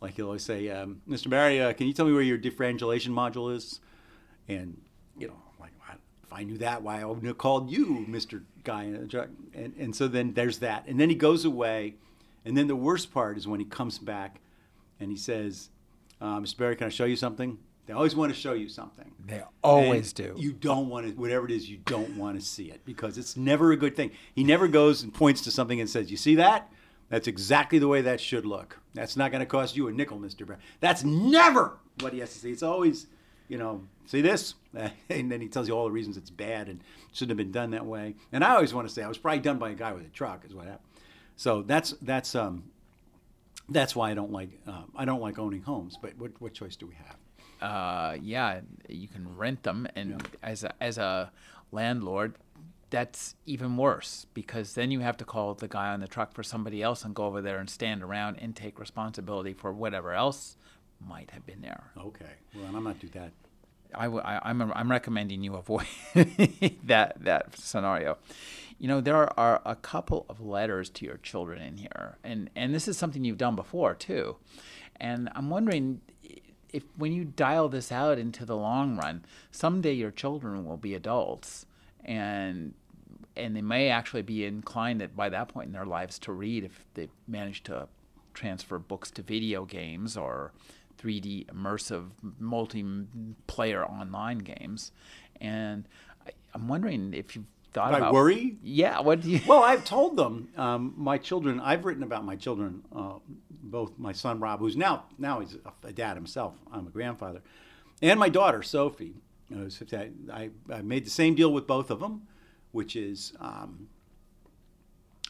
like 0.00 0.14
he'll 0.14 0.26
always 0.26 0.42
say, 0.42 0.68
um, 0.68 1.00
"Mr. 1.08 1.30
Barry, 1.30 1.60
uh, 1.60 1.72
can 1.72 1.86
you 1.86 1.92
tell 1.92 2.06
me 2.06 2.12
where 2.12 2.22
your 2.22 2.38
differentiation 2.38 3.12
module 3.12 3.54
is?" 3.54 3.80
And 4.48 4.80
you 5.18 5.28
know, 5.28 5.40
like 5.60 5.72
if 6.22 6.32
I 6.32 6.42
knew 6.42 6.58
that, 6.58 6.82
why 6.82 7.00
I 7.00 7.04
wouldn't 7.04 7.26
have 7.26 7.38
called 7.38 7.70
you, 7.70 8.04
Mister 8.06 8.42
Guy 8.64 8.84
in 8.84 8.94
a 8.94 9.06
truck. 9.06 9.28
And 9.54 9.74
and 9.78 9.96
so 9.96 10.08
then 10.08 10.34
there's 10.34 10.58
that, 10.58 10.86
and 10.86 11.00
then 11.00 11.08
he 11.08 11.14
goes 11.14 11.44
away, 11.44 11.94
and 12.44 12.56
then 12.56 12.66
the 12.66 12.76
worst 12.76 13.12
part 13.12 13.38
is 13.38 13.48
when 13.48 13.60
he 13.60 13.66
comes 13.66 13.98
back, 13.98 14.40
and 15.00 15.10
he 15.10 15.16
says, 15.16 15.70
uh, 16.20 16.38
"Mr. 16.38 16.58
Barry, 16.58 16.76
can 16.76 16.86
I 16.86 16.90
show 16.90 17.04
you 17.06 17.16
something?" 17.16 17.58
They 17.86 17.94
always 17.94 18.14
want 18.14 18.30
to 18.34 18.38
show 18.38 18.52
you 18.52 18.68
something. 18.68 19.10
They 19.24 19.42
always 19.64 20.12
and 20.18 20.34
do. 20.34 20.34
You 20.36 20.52
don't 20.52 20.90
want 20.90 21.06
to, 21.06 21.12
whatever 21.14 21.46
it 21.46 21.50
is, 21.50 21.70
you 21.70 21.78
don't 21.86 22.18
want 22.18 22.38
to 22.38 22.44
see 22.44 22.66
it 22.70 22.82
because 22.84 23.16
it's 23.16 23.34
never 23.34 23.72
a 23.72 23.78
good 23.78 23.96
thing. 23.96 24.10
He 24.34 24.44
never 24.44 24.68
goes 24.68 25.02
and 25.02 25.14
points 25.14 25.40
to 25.44 25.50
something 25.50 25.80
and 25.80 25.88
says, 25.88 26.10
"You 26.10 26.18
see 26.18 26.34
that? 26.34 26.70
That's 27.08 27.26
exactly 27.26 27.78
the 27.78 27.88
way 27.88 28.02
that 28.02 28.20
should 28.20 28.44
look. 28.44 28.78
That's 28.92 29.16
not 29.16 29.30
going 29.30 29.40
to 29.40 29.46
cost 29.46 29.74
you 29.74 29.88
a 29.88 29.92
nickel, 29.92 30.18
Mister 30.18 30.44
Brown." 30.44 30.60
That's 30.80 31.02
never 31.02 31.78
what 32.00 32.12
he 32.12 32.18
has 32.18 32.34
to 32.34 32.38
say. 32.38 32.50
It's 32.50 32.62
always 32.62 33.06
you 33.48 33.58
know, 33.58 33.82
see 34.06 34.20
this? 34.20 34.54
And 35.10 35.32
then 35.32 35.40
he 35.40 35.48
tells 35.48 35.66
you 35.66 35.74
all 35.74 35.86
the 35.86 35.90
reasons 35.90 36.16
it's 36.16 36.30
bad 36.30 36.68
and 36.68 36.80
shouldn't 37.12 37.30
have 37.30 37.38
been 37.38 37.50
done 37.50 37.70
that 37.72 37.84
way. 37.84 38.14
And 38.30 38.44
I 38.44 38.54
always 38.54 38.72
want 38.72 38.86
to 38.86 38.94
say 38.94 39.02
I 39.02 39.08
was 39.08 39.18
probably 39.18 39.40
done 39.40 39.58
by 39.58 39.70
a 39.70 39.74
guy 39.74 39.92
with 39.92 40.06
a 40.06 40.10
truck, 40.10 40.44
is 40.46 40.54
what 40.54 40.66
happened. 40.66 40.84
So 41.36 41.62
that's 41.62 41.94
that's 42.02 42.34
um, 42.34 42.64
that's 43.68 43.96
why 43.96 44.10
I 44.10 44.14
don't 44.14 44.30
like 44.30 44.50
uh, 44.66 44.82
I 44.94 45.04
don't 45.04 45.20
like 45.20 45.38
owning 45.38 45.62
homes. 45.62 45.96
But 46.00 46.16
what 46.18 46.40
what 46.40 46.54
choice 46.54 46.76
do 46.76 46.86
we 46.86 46.94
have? 46.94 47.16
uh, 47.60 48.16
yeah, 48.22 48.60
you 48.88 49.08
can 49.08 49.36
rent 49.36 49.62
them, 49.62 49.88
and 49.96 50.22
as 50.42 50.64
a, 50.64 50.72
as 50.80 50.98
a 50.98 51.30
landlord, 51.72 52.34
that's 52.90 53.34
even 53.46 53.76
worse 53.76 54.26
because 54.32 54.74
then 54.74 54.90
you 54.90 55.00
have 55.00 55.16
to 55.18 55.24
call 55.24 55.54
the 55.54 55.68
guy 55.68 55.88
on 55.88 56.00
the 56.00 56.08
truck 56.08 56.32
for 56.32 56.42
somebody 56.42 56.82
else 56.82 57.04
and 57.04 57.14
go 57.14 57.24
over 57.24 57.42
there 57.42 57.58
and 57.58 57.68
stand 57.68 58.02
around 58.02 58.38
and 58.40 58.56
take 58.56 58.78
responsibility 58.78 59.52
for 59.52 59.72
whatever 59.72 60.14
else 60.14 60.56
might 61.06 61.30
have 61.30 61.46
been 61.46 61.60
there. 61.60 61.90
Okay, 61.98 62.32
well, 62.54 62.66
and 62.66 62.76
I'm 62.76 62.84
not 62.84 62.98
do 62.98 63.08
that. 63.08 63.32
I, 63.94 64.04
w- 64.04 64.22
I, 64.22 64.40
I'm, 64.42 64.60
I'm 64.72 64.90
recommending 64.90 65.42
you 65.42 65.54
avoid 65.54 65.86
that 66.84 67.16
that 67.20 67.58
scenario. 67.58 68.18
You 68.78 68.86
know, 68.86 69.00
there 69.00 69.16
are, 69.16 69.32
are 69.36 69.62
a 69.64 69.74
couple 69.74 70.26
of 70.28 70.40
letters 70.40 70.88
to 70.90 71.04
your 71.04 71.16
children 71.18 71.60
in 71.60 71.78
here, 71.78 72.18
and 72.22 72.50
and 72.54 72.74
this 72.74 72.86
is 72.88 72.96
something 72.98 73.24
you've 73.24 73.38
done 73.38 73.56
before 73.56 73.94
too. 73.94 74.36
And 75.00 75.30
I'm 75.34 75.48
wondering 75.50 76.00
if 76.72 76.82
when 76.96 77.12
you 77.12 77.24
dial 77.24 77.68
this 77.68 77.90
out 77.90 78.18
into 78.18 78.44
the 78.44 78.56
long 78.56 78.96
run, 78.96 79.24
someday 79.50 79.92
your 79.92 80.10
children 80.10 80.64
will 80.64 80.76
be 80.76 80.94
adults, 80.94 81.66
and 82.04 82.74
and 83.36 83.56
they 83.56 83.62
may 83.62 83.88
actually 83.88 84.22
be 84.22 84.44
inclined 84.44 85.00
at, 85.00 85.16
by 85.16 85.28
that 85.28 85.48
point 85.48 85.68
in 85.68 85.72
their 85.72 85.86
lives 85.86 86.18
to 86.18 86.32
read 86.32 86.64
if 86.64 86.84
they 86.94 87.08
manage 87.26 87.62
to 87.64 87.88
transfer 88.34 88.78
books 88.78 89.10
to 89.12 89.22
video 89.22 89.64
games 89.64 90.16
or 90.16 90.52
3D 90.98 91.46
immersive 91.46 92.10
multiplayer 92.40 93.88
online 93.88 94.38
games. 94.38 94.92
And 95.40 95.86
I, 96.26 96.30
I'm 96.54 96.68
wondering 96.68 97.14
if 97.14 97.36
you've 97.36 97.44
thought 97.72 97.94
I 97.94 97.98
about 97.98 98.12
worry? 98.12 98.56
Yeah, 98.62 99.00
what 99.00 99.20
do 99.20 99.30
you? 99.30 99.40
Well, 99.46 99.62
I've 99.62 99.84
told 99.84 100.16
them 100.16 100.48
um, 100.56 100.94
my 100.96 101.18
children. 101.18 101.60
I've 101.60 101.84
written 101.84 102.02
about 102.02 102.24
my 102.24 102.36
children, 102.36 102.82
uh, 102.94 103.14
both 103.50 103.98
my 103.98 104.12
son 104.12 104.40
Rob, 104.40 104.60
who's 104.60 104.76
now 104.76 105.04
now 105.18 105.40
he's 105.40 105.56
a 105.84 105.92
dad 105.92 106.16
himself. 106.16 106.54
I'm 106.72 106.86
a 106.86 106.90
grandfather, 106.90 107.42
and 108.02 108.18
my 108.18 108.28
daughter 108.28 108.62
Sophie. 108.62 109.14
who's 109.52 109.76
50. 109.76 109.96
I, 110.32 110.50
I 110.72 110.82
made 110.82 111.06
the 111.06 111.10
same 111.10 111.34
deal 111.34 111.52
with 111.52 111.66
both 111.66 111.90
of 111.90 112.00
them, 112.00 112.22
which 112.72 112.96
is 112.96 113.32
um, 113.40 113.88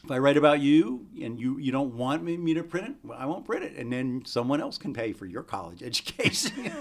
if 0.03 0.11
I 0.11 0.17
write 0.17 0.37
about 0.37 0.61
you 0.61 1.05
and 1.21 1.39
you, 1.39 1.57
you 1.57 1.71
don't 1.71 1.93
want 1.93 2.23
me, 2.23 2.53
to 2.53 2.63
print 2.63 2.87
it, 2.87 2.95
well, 3.03 3.17
I 3.19 3.25
won't 3.25 3.45
print 3.45 3.65
it, 3.65 3.75
and 3.75 3.91
then 3.91 4.23
someone 4.25 4.61
else 4.61 4.77
can 4.77 4.93
pay 4.93 5.11
for 5.11 5.25
your 5.25 5.43
college 5.43 5.83
education. 5.83 6.71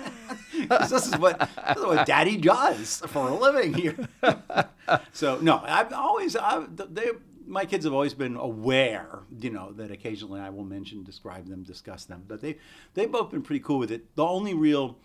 this 0.69 0.93
is 0.93 1.17
what 1.19 1.39
this 1.41 1.77
is 1.77 1.85
what 1.85 2.07
Daddy 2.07 2.37
does 2.37 3.03
for 3.07 3.29
a 3.29 3.35
living 3.35 3.75
here. 3.75 3.97
so 5.13 5.39
no, 5.41 5.61
I've 5.65 5.93
always 5.93 6.37
I've, 6.37 6.69
they 6.95 7.11
my 7.47 7.65
kids 7.65 7.85
have 7.85 7.95
always 7.95 8.15
been 8.15 8.37
aware, 8.37 9.21
you 9.41 9.51
know, 9.51 9.73
that 9.73 9.91
occasionally 9.91 10.41
I 10.41 10.51
will 10.51 10.65
mention, 10.65 11.03
describe 11.03 11.49
them, 11.49 11.63
discuss 11.63 12.05
them, 12.05 12.25
but 12.29 12.41
they 12.41 12.59
they've 12.95 13.11
both 13.11 13.31
been 13.31 13.43
pretty 13.43 13.61
cool 13.61 13.79
with 13.79 13.91
it. 13.91 14.15
The 14.15 14.25
only 14.25 14.55
real 14.55 14.99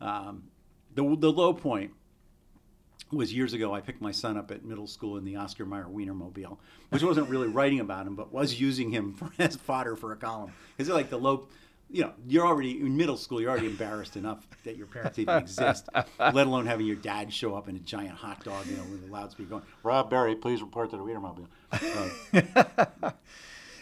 um, 0.00 0.44
the 0.94 1.02
the 1.16 1.32
low 1.32 1.52
point 1.52 1.92
was 3.12 3.32
years 3.32 3.52
ago. 3.52 3.72
I 3.74 3.80
picked 3.80 4.00
my 4.00 4.12
son 4.12 4.36
up 4.36 4.50
at 4.50 4.64
middle 4.64 4.86
school 4.86 5.16
in 5.16 5.24
the 5.24 5.36
Oscar 5.36 5.64
Mayer 5.64 5.84
Wienermobile, 5.84 6.58
which 6.90 7.02
wasn't 7.02 7.28
really 7.28 7.48
writing 7.48 7.80
about 7.80 8.06
him, 8.06 8.16
but 8.16 8.32
was 8.32 8.60
using 8.60 8.90
him 8.90 9.14
for, 9.14 9.30
as 9.38 9.56
fodder 9.56 9.96
for 9.96 10.12
a 10.12 10.16
column. 10.16 10.52
Because 10.76 10.92
like 10.92 11.10
the 11.10 11.18
low, 11.18 11.46
you 11.90 12.02
know, 12.02 12.12
you're 12.26 12.46
already 12.46 12.80
in 12.80 12.96
middle 12.96 13.16
school. 13.16 13.40
You're 13.40 13.50
already 13.50 13.66
embarrassed 13.66 14.16
enough 14.16 14.46
that 14.64 14.76
your 14.76 14.86
parents 14.86 15.18
even 15.18 15.36
exist, 15.36 15.88
let 16.18 16.46
alone 16.46 16.66
having 16.66 16.86
your 16.86 16.96
dad 16.96 17.32
show 17.32 17.54
up 17.54 17.68
in 17.68 17.76
a 17.76 17.80
giant 17.80 18.16
hot 18.16 18.42
dog, 18.42 18.66
you 18.66 18.76
know, 18.76 18.84
with 18.84 19.08
a 19.08 19.12
loudspeaker 19.12 19.50
going, 19.50 19.62
"Rob 19.82 20.10
Barry, 20.10 20.34
please 20.34 20.60
report 20.62 20.90
to 20.90 20.96
the 20.96 21.02
Wienermobile." 21.02 21.46
Uh, 23.02 23.10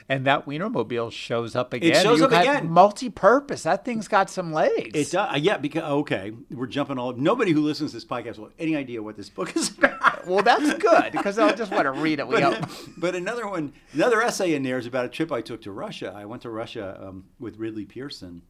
and 0.09 0.27
that 0.27 0.47
Wienermobile 0.47 1.11
shows 1.13 1.57
up 1.57 1.73
again. 1.73 1.93
It 1.93 2.03
shows 2.03 2.19
You 2.19 2.27
up 2.27 2.33
again. 2.33 2.69
Multi-purpose. 2.71 3.63
That 3.63 3.85
thing's 3.85 4.07
got 4.07 4.29
some 4.29 4.53
legs. 4.53 4.91
it 4.95 5.11
does, 5.11 5.35
uh, 5.35 5.37
yeah, 5.37 5.57
because 5.57 5.83
okay, 5.83 6.33
we're 6.51 6.67
jumping 6.67 6.99
all. 6.99 7.13
Nobody 7.15 7.53
who 7.53 7.63
listens 7.63 7.93
to 7.93 7.97
this 7.97 8.05
podcast 8.05 8.39
will 8.39 8.47
have 8.47 8.55
any 8.59 8.77
idea 8.77 9.03
what 9.03 9.17
this 9.17 9.31
book 9.31 9.57
is 9.57 9.77
about. 9.77 10.27
well, 10.27 10.43
that's 10.43 10.75
good 10.75 11.13
because 11.13 11.37
they'll 11.37 11.55
just 11.55 11.73
want 11.73 11.85
to 11.85 11.93
read 11.93 12.19
it. 12.19 12.29
We 12.29 12.41
but, 12.41 12.71
but 12.99 13.15
another 13.15 13.49
one, 13.49 13.73
another 13.93 14.21
essay 14.23 14.55
in 14.55 14.63
there 14.63 14.79
is 14.79 14.87
about 14.87 15.07
a 15.07 15.09
trip 15.09 15.33
I 15.33 15.41
took 15.41 15.63
to 15.63 15.73
Russia. 15.73 16.13
I 16.15 16.27
went 16.27 16.43
to 16.43 16.51
Russia 16.51 16.99
um, 17.01 17.25
with 17.39 17.57
Ridley 17.57 17.87
Pearson 17.87 18.43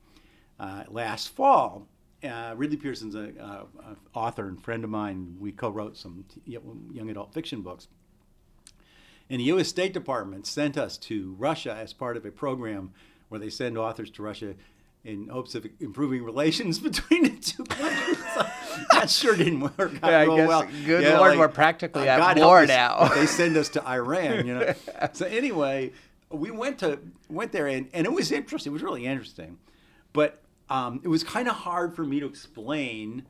uh, 0.59 0.85
last 0.89 1.29
fall. 1.29 1.87
Uh, 2.23 2.55
Ridley 2.57 2.79
Pearson's 2.79 3.15
a, 3.15 3.33
uh, 3.39 3.65
author 4.15 4.49
and 4.49 4.63
friend 4.63 4.83
of 4.83 4.89
mine. 4.91 5.37
We 5.39 5.53
co-wrote 5.53 5.97
some 5.97 6.25
t- 6.33 6.41
young 6.47 7.11
adult 7.11 7.35
fiction 7.35 7.61
books. 7.61 7.89
And 9.31 9.41
the 9.41 9.45
U.S. 9.45 9.69
State 9.69 9.93
Department 9.95 10.47
sent 10.47 10.77
us 10.77 10.97
to 10.99 11.35
Russia 11.39 11.75
as 11.81 11.93
part 11.93 12.17
of 12.17 12.25
a 12.27 12.31
program 12.31 12.93
where 13.29 13.39
they 13.41 13.51
send 13.51 13.79
authors 13.79 14.11
to 14.13 14.23
Russia 14.23 14.55
in 15.05 15.29
hopes 15.29 15.55
of 15.55 15.67
improving 15.81 16.23
relations 16.33 16.79
between 16.79 17.25
the 17.25 17.31
two 17.41 17.65
countries. 17.65 18.19
that 18.93 19.09
sure 19.11 19.37
didn't 19.37 19.61
work 19.61 19.95
out 20.03 20.11
Yeah, 20.11 20.19
I 20.19 20.23
real 20.25 20.37
guess- 20.37 20.49
well. 20.49 20.69
good 20.87 21.19
Lord, 21.19 21.39
we're 21.39 21.49
practically 21.49 22.09
at 22.09 22.19
God 22.19 22.39
war 22.39 22.67
now. 22.67 23.09
they 23.15 23.27
send 23.27 23.57
us 23.57 23.69
to 23.71 23.87
Iran, 23.87 24.47
you 24.47 24.55
know. 24.55 24.75
so 25.13 25.27
anyway, 25.27 25.93
we 26.31 26.51
went 26.51 26.79
to 26.81 26.99
went 27.29 27.53
there 27.53 27.67
and, 27.67 27.89
and 27.93 28.07
it 28.07 28.13
was 28.13 28.33
interesting. 28.33 28.73
It 28.73 28.75
was 28.75 28.83
really 28.83 29.07
interesting, 29.07 29.59
but 30.13 30.43
um, 30.69 31.01
it 31.05 31.09
was 31.09 31.23
kind 31.23 31.49
of 31.49 31.55
hard 31.55 31.95
for 31.95 32.05
me 32.05 32.21
to 32.21 32.27
explain 32.27 33.25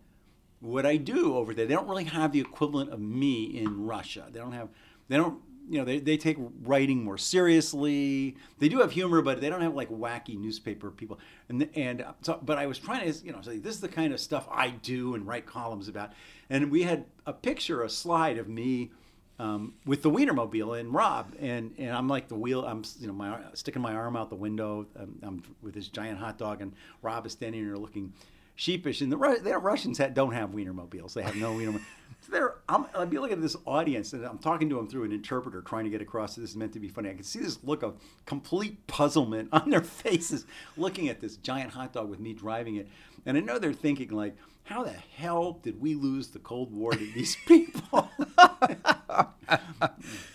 what 0.61 0.87
I 0.87 0.97
do 0.97 1.37
over 1.37 1.53
there. 1.53 1.67
They 1.67 1.75
don't 1.75 1.89
really 1.89 2.05
have 2.05 2.33
the 2.33 2.41
equivalent 2.41 2.91
of 2.93 3.01
me 3.01 3.45
in 3.45 3.85
Russia. 3.87 4.27
They 4.31 4.39
don't 4.39 4.53
have. 4.53 4.69
They 5.09 5.17
don't. 5.17 5.41
You 5.69 5.79
know, 5.79 5.85
they, 5.85 5.99
they 5.99 6.17
take 6.17 6.37
writing 6.63 7.03
more 7.03 7.17
seriously. 7.17 8.37
They 8.59 8.69
do 8.69 8.81
have 8.81 8.93
humor, 8.93 9.23
but 9.23 9.41
they 9.41 9.49
don't 9.49 9.63
have 9.63 9.75
like 9.75 9.89
wacky 9.89 10.39
newspaper 10.39 10.91
people. 10.91 11.19
And 11.49 11.69
and 11.75 12.05
so, 12.23 12.39
but 12.43 12.59
I 12.59 12.67
was 12.67 12.79
trying 12.79 13.11
to, 13.11 13.25
you 13.25 13.33
know, 13.33 13.41
say 13.41 13.59
this 13.59 13.75
is 13.75 13.81
the 13.81 13.89
kind 13.89 14.13
of 14.13 14.21
stuff 14.21 14.47
I 14.51 14.71
do 14.71 15.15
and 15.15 15.27
write 15.27 15.47
columns 15.47 15.89
about. 15.89 16.13
And 16.51 16.71
we 16.71 16.83
had 16.83 17.07
a 17.27 17.33
picture, 17.33 17.83
a 17.83 17.89
slide 17.89 18.37
of 18.37 18.49
me 18.49 18.91
um, 19.39 19.75
with 19.85 20.03
the 20.03 20.11
Wienermobile 20.11 20.79
and 20.79 20.93
Rob, 20.93 21.35
and 21.41 21.75
and 21.79 21.91
I'm 21.91 22.09
like 22.09 22.29
the 22.29 22.37
wheel. 22.37 22.65
I'm 22.65 22.85
you 23.01 23.07
know 23.07 23.13
my 23.13 23.39
sticking 23.55 23.83
my 23.83 23.95
arm 23.95 24.17
out 24.17 24.31
the 24.31 24.37
window. 24.37 24.87
I'm, 24.99 25.19
I'm 25.23 25.43
with 25.63 25.75
this 25.75 25.89
giant 25.89 26.19
hot 26.19 26.39
dog, 26.39 26.61
and 26.61 26.73
Rob 27.03 27.27
is 27.27 27.33
standing 27.33 27.67
there 27.67 27.77
looking 27.77 28.13
sheepish. 28.55 29.01
And 29.01 29.11
the, 29.11 29.41
the 29.43 29.59
Russians 29.59 29.99
ha 29.99 30.09
don't 30.09 30.33
have 30.33 30.51
Wienermobiles. 30.51 31.15
They 31.15 31.23
have 31.23 31.37
no 31.37 31.53
Wiener. 31.55 31.81
So 32.25 32.33
they're, 32.33 32.55
I'm, 32.69 32.87
I'd 32.95 33.11
be 33.11 33.19
looking 33.19 33.37
at 33.37 33.43
this 33.43 33.57
audience, 33.67 34.13
and 34.13 34.25
I'm 34.25 34.39
talking 34.39 34.69
to 34.71 34.77
them 34.77 34.89
through 34.89 35.05
an 35.05 35.13
interpreter, 35.13 35.61
trying 35.61 35.85
to 35.85 35.91
get 35.91 36.01
across 36.01 36.35
that 36.35 36.41
this 36.41 36.51
is 36.51 36.57
meant 36.57 36.73
to 36.73 36.81
be 36.81 36.89
funny. 36.89 37.11
I 37.11 37.15
can 37.15 37.23
see 37.23 37.41
this 37.41 37.63
look 37.63 37.83
of 37.83 37.97
complete 38.25 38.87
puzzlement 38.87 39.49
on 39.53 39.69
their 39.71 39.83
faces, 39.83 40.47
looking 40.77 41.09
at 41.09 41.21
this 41.21 41.37
giant 41.37 41.73
hot 41.73 41.93
dog 41.93 42.09
with 42.09 42.21
me 42.21 42.33
driving 42.33 42.77
it, 42.77 42.89
and 43.27 43.37
I 43.37 43.41
know 43.41 43.59
they're 43.59 43.73
thinking 43.73 44.11
like. 44.11 44.37
How 44.67 44.83
the 44.83 44.93
hell 44.93 45.61
did 45.63 45.79
we 45.79 45.95
lose 45.95 46.29
the 46.29 46.39
Cold 46.39 46.73
War 46.73 46.93
to 46.93 46.97
these 46.97 47.37
people? 47.47 48.09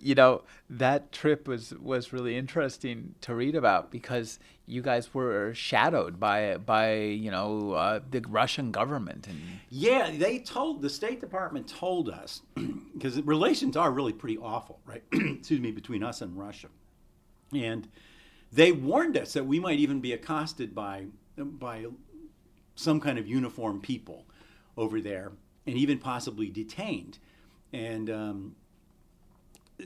you 0.00 0.14
know 0.14 0.42
that 0.70 1.12
trip 1.12 1.48
was 1.48 1.74
was 1.74 2.12
really 2.12 2.36
interesting 2.36 3.14
to 3.20 3.34
read 3.34 3.54
about 3.54 3.90
because 3.90 4.38
you 4.66 4.82
guys 4.82 5.12
were 5.14 5.52
shadowed 5.54 6.20
by 6.20 6.56
by 6.58 6.94
you 6.94 7.30
know 7.30 7.72
uh, 7.72 8.00
the 8.10 8.22
Russian 8.28 8.70
government 8.70 9.26
and 9.26 9.40
Yeah, 9.70 10.10
they 10.10 10.38
told 10.38 10.82
the 10.82 10.90
State 10.90 11.20
Department 11.20 11.68
told 11.68 12.08
us 12.08 12.42
because 12.94 13.20
relations 13.22 13.76
are 13.76 13.90
really 13.90 14.12
pretty 14.12 14.38
awful, 14.38 14.80
right? 14.84 15.02
Excuse 15.12 15.60
me, 15.60 15.72
between 15.72 16.02
us 16.02 16.20
and 16.20 16.38
Russia, 16.38 16.68
and 17.52 17.88
they 18.52 18.72
warned 18.72 19.16
us 19.16 19.32
that 19.32 19.46
we 19.46 19.58
might 19.58 19.78
even 19.78 20.00
be 20.00 20.12
accosted 20.12 20.74
by 20.74 21.06
by 21.36 21.86
some 22.74 23.00
kind 23.00 23.18
of 23.18 23.26
uniformed 23.26 23.82
people 23.82 24.26
over 24.76 25.00
there, 25.00 25.32
and 25.66 25.76
even 25.76 25.98
possibly 25.98 26.48
detained. 26.48 27.18
And 27.72 28.08
um, 28.08 28.56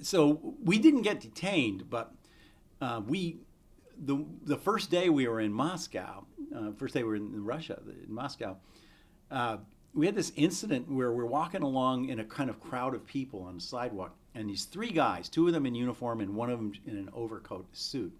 so 0.00 0.56
we 0.62 0.78
didn't 0.78 1.02
get 1.02 1.20
detained, 1.20 1.90
but 1.90 2.12
uh, 2.80 3.02
we 3.06 3.38
the 3.98 4.24
the 4.44 4.56
first 4.56 4.90
day 4.90 5.08
we 5.08 5.28
were 5.28 5.40
in 5.40 5.52
Moscow, 5.52 6.24
uh, 6.56 6.72
first 6.78 6.94
day 6.94 7.02
we 7.02 7.08
were 7.10 7.16
in 7.16 7.44
Russia, 7.44 7.80
in 7.86 8.12
Moscow, 8.12 8.56
uh, 9.30 9.58
we 9.94 10.06
had 10.06 10.14
this 10.14 10.32
incident 10.36 10.90
where 10.90 11.12
we're 11.12 11.26
walking 11.26 11.62
along 11.62 12.08
in 12.08 12.18
a 12.18 12.24
kind 12.24 12.48
of 12.48 12.60
crowd 12.60 12.94
of 12.94 13.06
people 13.06 13.42
on 13.42 13.56
the 13.56 13.60
sidewalk, 13.60 14.16
and 14.34 14.48
these 14.48 14.64
three 14.64 14.90
guys, 14.90 15.28
two 15.28 15.46
of 15.46 15.52
them 15.52 15.66
in 15.66 15.74
uniform 15.74 16.20
and 16.20 16.34
one 16.34 16.50
of 16.50 16.58
them 16.58 16.72
in 16.86 16.96
an 16.96 17.10
overcoat 17.12 17.66
suit, 17.76 18.12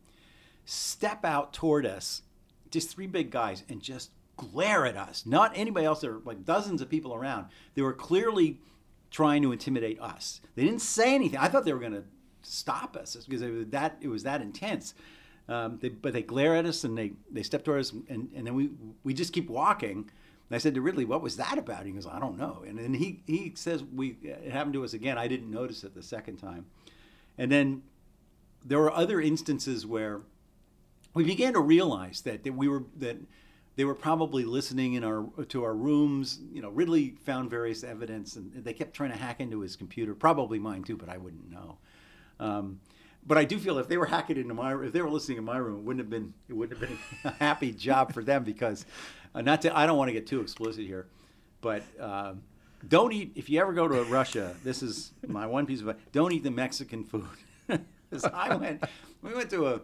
step 0.64 1.24
out 1.24 1.52
toward 1.52 1.86
us, 1.86 2.22
just 2.70 2.90
three 2.90 3.06
big 3.06 3.30
guys, 3.30 3.64
and 3.68 3.80
just 3.80 4.10
glare 4.36 4.86
at 4.86 4.96
us. 4.96 5.24
Not 5.24 5.52
anybody 5.54 5.86
else. 5.86 6.00
There 6.00 6.12
were 6.12 6.22
like 6.24 6.44
dozens 6.44 6.82
of 6.82 6.88
people 6.88 7.14
around. 7.14 7.46
They 7.74 7.82
were 7.82 7.92
clearly 7.92 8.58
trying 9.12 9.42
to 9.42 9.52
intimidate 9.52 10.00
us. 10.00 10.40
They 10.56 10.64
didn't 10.64 10.80
say 10.80 11.14
anything. 11.14 11.38
I 11.38 11.46
thought 11.46 11.64
they 11.64 11.72
were 11.72 11.78
going 11.78 11.92
to 11.92 12.04
stop 12.42 12.96
us 12.96 13.14
because 13.14 13.42
it 13.42 13.50
was 13.50 13.66
that 13.68 13.98
it 14.00 14.08
was 14.08 14.24
that 14.24 14.42
intense. 14.42 14.94
Um, 15.48 15.78
they, 15.80 15.90
but 15.90 16.12
they 16.12 16.22
glare 16.22 16.56
at 16.56 16.66
us 16.66 16.82
and 16.82 16.96
they, 16.96 17.12
they 17.30 17.42
step 17.42 17.64
towards 17.64 17.90
us 17.90 17.96
and, 18.08 18.30
and 18.34 18.46
then 18.46 18.54
we 18.54 18.70
we 19.04 19.14
just 19.14 19.32
keep 19.32 19.48
walking. 19.48 20.10
And 20.48 20.56
I 20.56 20.58
said 20.58 20.74
to 20.74 20.80
Ridley, 20.80 21.04
"What 21.04 21.22
was 21.22 21.36
that 21.36 21.58
about?" 21.58 21.86
He 21.86 21.92
goes, 21.92 22.06
"I 22.06 22.18
don't 22.18 22.38
know." 22.38 22.64
And 22.66 22.78
then 22.78 22.94
he 22.94 23.22
he 23.26 23.52
says, 23.54 23.84
"We 23.84 24.16
it 24.22 24.50
happened 24.50 24.74
to 24.74 24.84
us 24.84 24.94
again. 24.94 25.18
I 25.18 25.28
didn't 25.28 25.50
notice 25.50 25.84
it 25.84 25.94
the 25.94 26.02
second 26.02 26.38
time." 26.38 26.66
And 27.38 27.52
then 27.52 27.82
there 28.64 28.78
were 28.78 28.92
other 28.92 29.20
instances 29.20 29.86
where 29.86 30.22
we 31.14 31.24
began 31.24 31.52
to 31.52 31.60
realize 31.60 32.22
that, 32.22 32.44
that 32.44 32.54
we 32.54 32.68
were 32.68 32.84
that 32.98 33.16
they 33.76 33.84
were 33.84 33.94
probably 33.94 34.44
listening 34.44 34.94
in 34.94 35.04
our 35.04 35.26
to 35.48 35.64
our 35.64 35.74
rooms. 35.74 36.40
You 36.52 36.62
know, 36.62 36.70
Ridley 36.70 37.14
found 37.24 37.50
various 37.50 37.84
evidence, 37.84 38.36
and 38.36 38.52
they 38.64 38.72
kept 38.72 38.94
trying 38.94 39.10
to 39.12 39.16
hack 39.16 39.40
into 39.40 39.60
his 39.60 39.76
computer. 39.76 40.14
Probably 40.14 40.58
mine 40.58 40.82
too, 40.82 40.96
but 40.96 41.08
I 41.08 41.16
wouldn't 41.16 41.50
know. 41.50 41.78
Um, 42.38 42.80
but 43.26 43.38
I 43.38 43.44
do 43.44 43.58
feel 43.58 43.78
if 43.78 43.88
they 43.88 43.96
were 43.96 44.06
hacking 44.06 44.36
into 44.36 44.54
my, 44.54 44.74
if 44.82 44.92
they 44.92 45.00
were 45.00 45.10
listening 45.10 45.38
in 45.38 45.44
my 45.44 45.56
room, 45.56 45.78
it 45.78 45.84
wouldn't 45.84 46.00
have 46.00 46.10
been, 46.10 46.34
it 46.48 46.54
wouldn't 46.54 46.78
have 46.78 46.88
been 46.88 46.98
a 47.24 47.34
happy 47.34 47.70
job 47.70 48.12
for 48.12 48.22
them 48.22 48.42
because, 48.42 48.84
uh, 49.34 49.40
not 49.40 49.62
to, 49.62 49.76
I 49.76 49.86
don't 49.86 49.96
want 49.96 50.08
to 50.08 50.12
get 50.12 50.26
too 50.26 50.40
explicit 50.40 50.84
here, 50.84 51.06
but 51.60 51.82
uh, 52.00 52.34
don't 52.88 53.12
eat 53.12 53.32
if 53.36 53.48
you 53.48 53.60
ever 53.60 53.72
go 53.72 53.86
to 53.86 54.02
Russia. 54.04 54.56
This 54.64 54.82
is 54.82 55.12
my 55.26 55.46
one 55.46 55.66
piece 55.66 55.80
of 55.80 55.88
advice: 55.88 56.04
don't 56.12 56.32
eat 56.32 56.42
the 56.42 56.50
Mexican 56.50 57.04
food. 57.04 57.26
I 58.34 58.56
went, 58.56 58.84
we 59.22 59.32
went 59.32 59.50
to 59.50 59.68
a, 59.68 59.80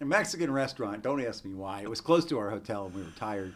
a 0.00 0.04
Mexican 0.04 0.50
restaurant. 0.52 1.02
Don't 1.02 1.24
ask 1.24 1.44
me 1.44 1.54
why. 1.54 1.82
It 1.82 1.90
was 1.90 2.00
close 2.00 2.24
to 2.26 2.38
our 2.38 2.50
hotel, 2.50 2.86
and 2.86 2.94
we 2.94 3.02
were 3.02 3.10
tired 3.16 3.54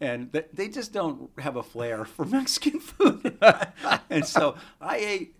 and 0.00 0.30
they 0.52 0.68
just 0.68 0.92
don't 0.92 1.30
have 1.38 1.56
a 1.56 1.62
flair 1.62 2.04
for 2.04 2.24
Mexican 2.26 2.80
food. 2.80 3.38
and 4.10 4.26
so 4.26 4.56
I 4.80 4.96
ate 4.96 5.36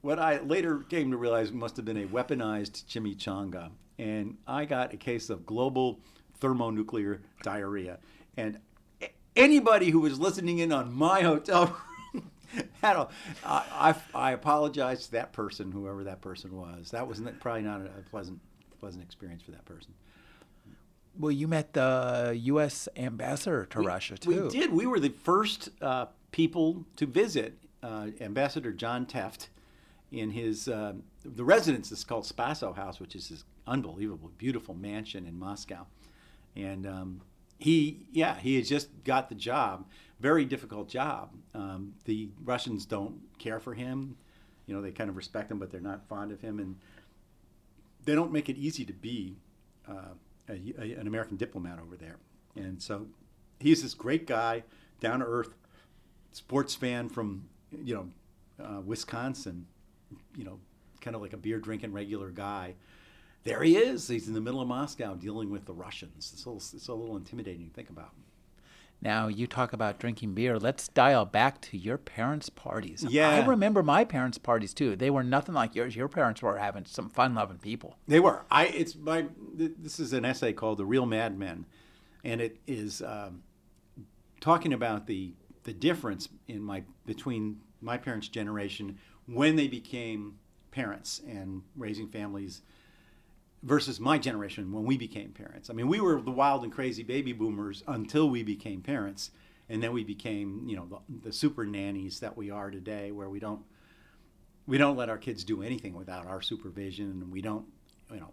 what 0.00 0.18
I 0.18 0.40
later 0.40 0.78
came 0.78 1.10
to 1.10 1.16
realize 1.16 1.52
must 1.52 1.76
have 1.76 1.84
been 1.84 1.98
a 1.98 2.06
weaponized 2.06 2.84
chimichanga. 2.86 3.70
And 3.98 4.38
I 4.46 4.64
got 4.64 4.94
a 4.94 4.96
case 4.96 5.28
of 5.28 5.44
global 5.44 6.00
thermonuclear 6.40 7.20
diarrhea. 7.42 7.98
And 8.36 8.58
anybody 9.36 9.90
who 9.90 10.00
was 10.00 10.18
listening 10.18 10.58
in 10.58 10.72
on 10.72 10.92
my 10.92 11.20
hotel 11.20 11.76
had 12.82 12.96
a, 12.96 13.08
I, 13.44 13.94
I, 14.14 14.18
I 14.18 14.32
apologize 14.32 15.06
to 15.06 15.12
that 15.12 15.34
person, 15.34 15.70
whoever 15.70 16.04
that 16.04 16.22
person 16.22 16.56
was. 16.56 16.92
That 16.92 17.06
was 17.06 17.20
probably 17.40 17.62
not 17.62 17.82
a 17.82 18.10
pleasant, 18.10 18.40
pleasant 18.80 19.04
experience 19.04 19.42
for 19.42 19.50
that 19.52 19.64
person. 19.64 19.94
Well, 21.18 21.32
you 21.32 21.48
met 21.48 21.72
the 21.72 22.38
U.S. 22.44 22.88
ambassador 22.96 23.66
to 23.66 23.80
we, 23.80 23.86
Russia 23.86 24.16
too. 24.16 24.44
We 24.44 24.48
did. 24.48 24.72
We 24.72 24.86
were 24.86 25.00
the 25.00 25.10
first 25.10 25.70
uh, 25.82 26.06
people 26.30 26.84
to 26.96 27.06
visit 27.06 27.58
uh, 27.82 28.08
Ambassador 28.20 28.72
John 28.72 29.06
Tefft 29.06 29.48
in 30.12 30.30
his 30.30 30.68
uh, 30.68 30.94
the 31.24 31.44
residence 31.44 31.92
is 31.92 32.04
called 32.04 32.24
Spaso 32.24 32.74
House, 32.74 33.00
which 33.00 33.14
is 33.14 33.28
his 33.28 33.44
unbelievable, 33.66 34.30
beautiful 34.38 34.74
mansion 34.74 35.26
in 35.26 35.38
Moscow, 35.38 35.86
and 36.56 36.86
um, 36.86 37.20
he 37.58 38.06
yeah 38.12 38.38
he 38.38 38.56
has 38.56 38.68
just 38.68 38.88
got 39.04 39.28
the 39.28 39.34
job. 39.34 39.86
Very 40.20 40.44
difficult 40.44 40.88
job. 40.88 41.30
Um, 41.54 41.94
the 42.04 42.28
Russians 42.44 42.84
don't 42.84 43.20
care 43.38 43.60
for 43.60 43.74
him. 43.74 44.16
You 44.66 44.74
know 44.74 44.82
they 44.82 44.90
kind 44.90 45.10
of 45.10 45.16
respect 45.16 45.50
him, 45.50 45.58
but 45.58 45.70
they're 45.70 45.80
not 45.80 46.08
fond 46.08 46.32
of 46.32 46.40
him, 46.40 46.58
and 46.58 46.76
they 48.04 48.14
don't 48.14 48.32
make 48.32 48.48
it 48.48 48.56
easy 48.56 48.84
to 48.84 48.92
be 48.92 49.36
uh, 49.88 50.14
a, 50.48 50.74
a, 50.78 50.92
an 50.94 51.06
American 51.06 51.36
diplomat 51.36 51.78
over 51.78 51.96
there. 51.96 52.16
And 52.56 52.80
so 52.82 53.06
he's 53.58 53.82
this 53.82 53.94
great 53.94 54.26
guy, 54.26 54.64
down 55.00 55.20
to 55.20 55.26
earth, 55.26 55.54
sports 56.32 56.74
fan 56.74 57.08
from 57.08 57.48
you 57.84 57.94
know 57.94 58.64
uh, 58.64 58.80
Wisconsin 58.80 59.66
you 60.36 60.44
know, 60.44 60.58
kind 61.00 61.16
of 61.16 61.22
like 61.22 61.32
a 61.32 61.36
beer 61.36 61.58
drinking 61.58 61.92
regular 61.92 62.30
guy. 62.30 62.74
There 63.44 63.62
he 63.62 63.76
is. 63.76 64.06
He's 64.08 64.28
in 64.28 64.34
the 64.34 64.40
middle 64.40 64.60
of 64.60 64.68
Moscow 64.68 65.14
dealing 65.14 65.50
with 65.50 65.64
the 65.64 65.72
Russians. 65.72 66.30
It's 66.32 66.44
a 66.44 66.50
little, 66.50 66.62
it's 66.76 66.88
a 66.88 66.94
little 66.94 67.16
intimidating 67.16 67.68
to 67.68 67.72
think 67.72 67.90
about. 67.90 68.10
Now 69.02 69.28
you 69.28 69.46
talk 69.46 69.72
about 69.72 69.98
drinking 69.98 70.34
beer. 70.34 70.58
Let's 70.58 70.88
dial 70.88 71.24
back 71.24 71.60
to 71.62 71.78
your 71.78 71.96
parents' 71.96 72.50
parties. 72.50 73.04
Yeah, 73.08 73.30
I 73.30 73.46
remember 73.46 73.82
my 73.82 74.04
parents' 74.04 74.36
parties 74.38 74.74
too. 74.74 74.94
They 74.94 75.10
were 75.10 75.22
nothing 75.22 75.54
like 75.54 75.74
yours. 75.74 75.96
Your 75.96 76.08
parents 76.08 76.42
were 76.42 76.58
having 76.58 76.84
some 76.84 77.08
fun-loving 77.08 77.58
people. 77.58 77.96
They 78.06 78.20
were. 78.20 78.44
I. 78.50 78.66
It's 78.66 78.96
my. 78.96 79.26
This 79.54 79.98
is 79.98 80.12
an 80.12 80.24
essay 80.24 80.52
called 80.52 80.78
"The 80.78 80.84
Real 80.84 81.06
Madmen," 81.06 81.66
and 82.24 82.40
it 82.40 82.58
is 82.66 83.00
um, 83.00 83.42
talking 84.40 84.72
about 84.72 85.06
the 85.06 85.32
the 85.64 85.72
difference 85.72 86.28
in 86.46 86.62
my 86.62 86.82
between 87.06 87.60
my 87.80 87.96
parents' 87.96 88.28
generation 88.28 88.98
when 89.26 89.56
they 89.56 89.68
became 89.68 90.38
parents 90.70 91.20
and 91.26 91.62
raising 91.76 92.08
families 92.08 92.62
versus 93.62 94.00
my 94.00 94.18
generation 94.18 94.72
when 94.72 94.84
we 94.84 94.96
became 94.96 95.30
parents. 95.30 95.68
I 95.68 95.74
mean, 95.74 95.88
we 95.88 96.00
were 96.00 96.20
the 96.20 96.30
wild 96.30 96.64
and 96.64 96.72
crazy 96.72 97.02
baby 97.02 97.32
boomers 97.32 97.82
until 97.86 98.30
we 98.30 98.42
became 98.42 98.80
parents, 98.80 99.30
and 99.68 99.82
then 99.82 99.92
we 99.92 100.02
became, 100.02 100.64
you 100.66 100.76
know, 100.76 100.86
the, 100.86 101.28
the, 101.28 101.32
super 101.32 101.66
nannies 101.66 102.20
that 102.20 102.36
we 102.36 102.50
are 102.50 102.70
today, 102.70 103.12
where 103.12 103.28
we 103.28 103.38
don't 103.38 103.62
we 104.66 104.78
don't 104.78 104.96
let 104.96 105.08
our 105.08 105.18
kids 105.18 105.44
do 105.44 105.62
anything 105.62 105.94
without 105.94 106.26
our 106.26 106.40
supervision, 106.40 107.10
and 107.22 107.32
we 107.32 107.42
don't, 107.42 107.66
you 108.12 108.20
know, 108.20 108.32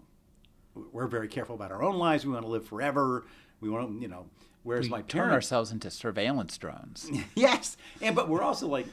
we're 0.92 1.08
very 1.08 1.28
careful 1.28 1.56
about 1.56 1.72
our 1.72 1.84
own 1.84 1.98
lives. 1.98 2.26
We 2.26 2.34
want 2.34 2.46
to 2.46 2.52
live 2.52 2.66
forever. 2.66 3.26
We 3.60 3.70
want 3.70 3.96
to, 3.96 4.02
you 4.02 4.08
know. 4.08 4.28
where's 4.63 4.86
we 4.86 4.90
my 4.90 5.02
turn 5.02 5.32
ourselves 5.32 5.72
into 5.72 5.90
surveillance 5.90 6.58
drones. 6.58 7.10
yes, 7.36 7.76
and 8.02 8.16
but 8.16 8.30
we're 8.30 8.44
also 8.44 8.68
like 8.68 8.88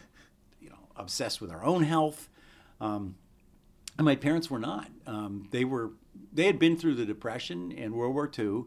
you 0.61 0.71
know, 0.71 0.79
obsessed 0.97 1.41
with 1.41 1.51
our 1.51 1.65
own 1.65 1.85
health. 1.85 2.29
Um, 2.81 3.15
and 3.97 4.05
my 4.05 4.17
parents 4.17 4.51
were 4.51 4.59
not. 4.59 4.89
Um, 5.07 5.47
they 5.53 5.65
were 5.65 5.93
they 6.35 6.47
had 6.47 6.59
been 6.59 6.77
through 6.77 6.97
the 6.97 7.07
depression 7.07 7.73
and 7.73 7.95
World 7.95 8.15
War 8.15 8.31
II, 8.37 8.65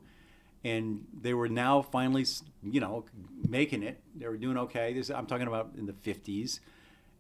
and 0.63 1.05
they 1.21 1.33
were 1.33 1.49
now 1.49 1.81
finally, 1.81 2.25
you 2.63 2.79
know, 2.79 3.05
making 3.47 3.83
it. 3.83 4.01
They 4.15 4.27
were 4.27 4.37
doing 4.37 4.57
okay. 4.57 4.93
This, 4.93 5.09
I'm 5.09 5.27
talking 5.27 5.47
about 5.47 5.73
in 5.77 5.85
the 5.85 5.93
50s, 5.93 6.61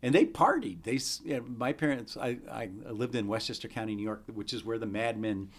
and 0.01 0.15
they 0.15 0.25
partied. 0.25 0.83
They, 0.83 0.99
you 1.29 1.37
know, 1.37 1.45
my 1.47 1.73
parents. 1.73 2.17
I, 2.17 2.37
I 2.49 2.69
lived 2.89 3.15
in 3.15 3.27
Westchester 3.27 3.67
County, 3.67 3.95
New 3.95 4.03
York, 4.03 4.23
which 4.33 4.53
is 4.53 4.63
where 4.63 4.79
the 4.79 4.85
Mad 4.85 5.19
Men 5.19 5.49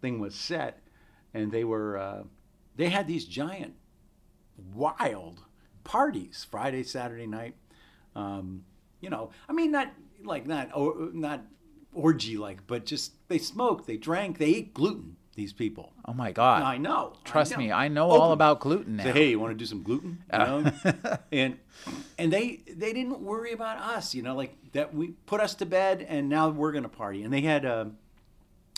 thing 0.00 0.18
was 0.18 0.34
set, 0.34 0.80
and 1.32 1.50
they 1.50 1.64
were 1.64 1.96
uh, 1.96 2.22
they 2.76 2.90
had 2.90 3.08
these 3.08 3.24
giant, 3.24 3.74
wild 4.74 5.40
parties 5.84 6.46
Friday, 6.50 6.82
Saturday 6.82 7.26
night. 7.26 7.54
Um, 8.14 8.64
you 9.00 9.10
know, 9.10 9.30
I 9.48 9.52
mean, 9.52 9.72
not 9.72 9.92
like 10.22 10.46
not 10.46 10.70
not 11.14 11.44
orgy 11.94 12.36
like, 12.36 12.66
but 12.66 12.86
just 12.86 13.12
they 13.28 13.38
smoked, 13.38 13.86
they 13.86 13.96
drank, 13.96 14.38
they 14.38 14.54
ate 14.54 14.74
gluten. 14.74 15.16
These 15.36 15.52
people. 15.52 15.92
Oh 16.04 16.12
my 16.12 16.30
God! 16.30 16.62
I 16.62 16.76
know. 16.76 17.14
Trust 17.24 17.54
I 17.54 17.56
know. 17.56 17.58
me, 17.58 17.72
I 17.72 17.88
know 17.88 18.08
Open. 18.08 18.20
all 18.20 18.30
about 18.30 18.60
gluten 18.60 18.98
now. 18.98 19.02
Say, 19.02 19.10
hey, 19.10 19.30
you 19.30 19.40
want 19.40 19.50
to 19.50 19.58
do 19.58 19.66
some 19.66 19.82
gluten? 19.82 20.22
You 20.32 20.38
know? 20.38 20.72
and 21.32 21.58
and 22.16 22.32
they 22.32 22.60
they 22.68 22.92
didn't 22.92 23.18
worry 23.18 23.50
about 23.50 23.78
us. 23.78 24.14
You 24.14 24.22
know, 24.22 24.36
like 24.36 24.54
that 24.74 24.94
we 24.94 25.08
put 25.26 25.40
us 25.40 25.56
to 25.56 25.66
bed, 25.66 26.06
and 26.08 26.28
now 26.28 26.50
we're 26.50 26.70
gonna 26.70 26.88
party. 26.88 27.24
And 27.24 27.32
they 27.32 27.40
had. 27.40 27.66
Uh, 27.66 27.86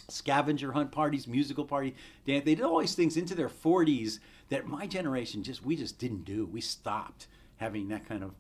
scavenger 0.09 0.73
hunt 0.73 0.93
parties, 0.93 1.27
musical 1.27 1.65
party. 1.65 1.95
They, 2.25 2.39
they 2.41 2.55
did 2.55 2.65
all 2.65 2.79
these 2.79 2.95
things 2.95 3.17
into 3.17 3.35
their 3.35 3.49
40s 3.49 4.21
that 4.51 4.67
my 4.67 4.87
generation 4.87 5.43
just 5.43 5.65
we 5.65 5.77
just 5.77 5.99
didn't 5.99 6.25
do. 6.25 6.47
We 6.47 6.61
stopped 6.61 7.27
having 7.57 7.89
that 7.89 8.09
kind 8.09 8.23
of 8.23 8.33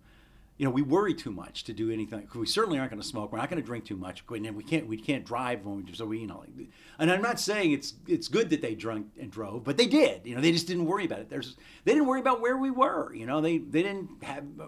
you 0.59 0.65
know, 0.65 0.71
we 0.71 0.81
worry 0.83 1.13
too 1.13 1.31
much 1.31 1.65
to 1.65 1.73
do 1.73 1.91
anything. 1.91 2.27
We 2.35 2.47
certainly 2.47 2.79
aren't 2.79 2.91
going 2.91 3.03
to 3.03 3.07
smoke. 3.07 3.31
We're 3.31 3.39
not 3.39 3.51
going 3.51 3.61
to 3.61 3.67
drink 3.67 3.85
too 3.85 3.97
much. 3.97 4.23
And 4.31 4.57
we 4.57 4.65
can't 4.65 4.87
we 4.87 4.97
can't 4.97 5.25
drive 5.25 5.65
when 5.65 5.85
we 5.85 5.93
so 5.93 6.07
we 6.07 6.21
you 6.21 6.27
know. 6.27 6.39
Like, 6.57 6.69
and 6.99 7.11
I'm 7.11 7.23
not 7.23 7.39
saying 7.39 7.73
it's 7.73 7.95
it's 8.07 8.29
good 8.29 8.51
that 8.51 8.63
they 8.63 8.75
drunk 8.75 9.09
and 9.21 9.31
drove, 9.31 9.65
but 9.65 9.77
they 9.77 9.87
did. 9.87 10.23
You 10.25 10.35
know, 10.35 10.41
they 10.41 10.53
just 10.53 10.67
didn't 10.67 10.87
worry 10.87 11.05
about 11.05 11.21
it. 11.21 11.29
There's 11.29 11.57
they 11.85 11.93
didn't 11.93 12.07
worry 12.07 12.21
about 12.21 12.41
where 12.41 12.57
we 12.57 12.71
were. 12.71 13.15
You 13.15 13.27
know, 13.27 13.41
they 13.41 13.59
they 13.59 13.83
didn't 13.83 14.23
have 14.23 14.45
uh, 14.59 14.67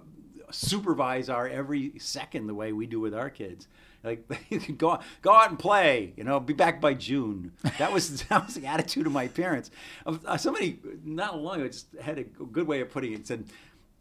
supervise 0.51 1.31
our 1.31 1.48
every 1.48 1.92
second 1.98 2.48
the 2.48 2.55
way 2.55 2.72
we 2.72 2.87
do 2.87 3.01
with 3.01 3.14
our 3.14 3.31
kids. 3.31 3.66
Like 4.05 4.29
go 4.77 4.98
go 5.22 5.33
out 5.33 5.48
and 5.48 5.59
play. 5.59 6.12
You 6.16 6.24
know, 6.24 6.38
be 6.38 6.53
back 6.53 6.83
by 6.83 6.92
June. 6.92 7.53
That 7.79 7.92
was 7.92 8.22
that 8.24 8.44
was 8.44 8.57
the 8.57 8.66
attitude 8.66 9.07
of 9.07 9.12
my 9.12 9.29
parents. 9.29 9.70
Uh, 10.05 10.37
somebody 10.37 10.81
not 11.03 11.40
long 11.40 11.61
ago 11.61 11.68
just 11.68 11.87
had 11.98 12.18
a 12.18 12.24
good 12.24 12.66
way 12.66 12.83
of 12.83 12.90
putting 12.90 13.14
it. 13.14 13.27
Said. 13.27 13.46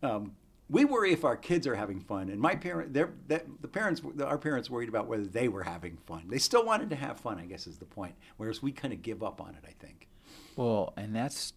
Um, 0.04 0.34
we 0.70 0.84
worry 0.84 1.14
if 1.14 1.24
our 1.24 1.38
kids 1.38 1.66
are 1.66 1.76
having 1.76 2.02
fun, 2.02 2.30
and 2.30 2.40
my 2.42 2.56
parent, 2.56 2.94
their, 2.94 3.12
the 3.28 3.68
parents, 3.68 4.02
our 4.22 4.38
parents 4.38 4.70
worried 4.70 4.90
about 4.90 5.08
whether 5.08 5.26
they 5.26 5.48
were 5.48 5.64
having 5.64 5.98
fun. 6.06 6.26
They 6.28 6.40
still 6.40 6.66
wanted 6.66 6.90
to 6.90 6.96
have 6.96 7.20
fun, 7.20 7.40
I 7.40 7.46
guess, 7.46 7.68
is 7.68 7.78
the 7.78 7.86
point. 7.86 8.16
Whereas 8.36 8.62
we 8.62 8.72
kind 8.72 8.94
of 8.94 9.02
give 9.02 9.24
up 9.24 9.40
on 9.40 9.50
it, 9.50 9.64
I 9.66 9.72
think. 9.80 10.08
Well, 10.58 10.94
and 10.98 11.16
that's 11.16 11.54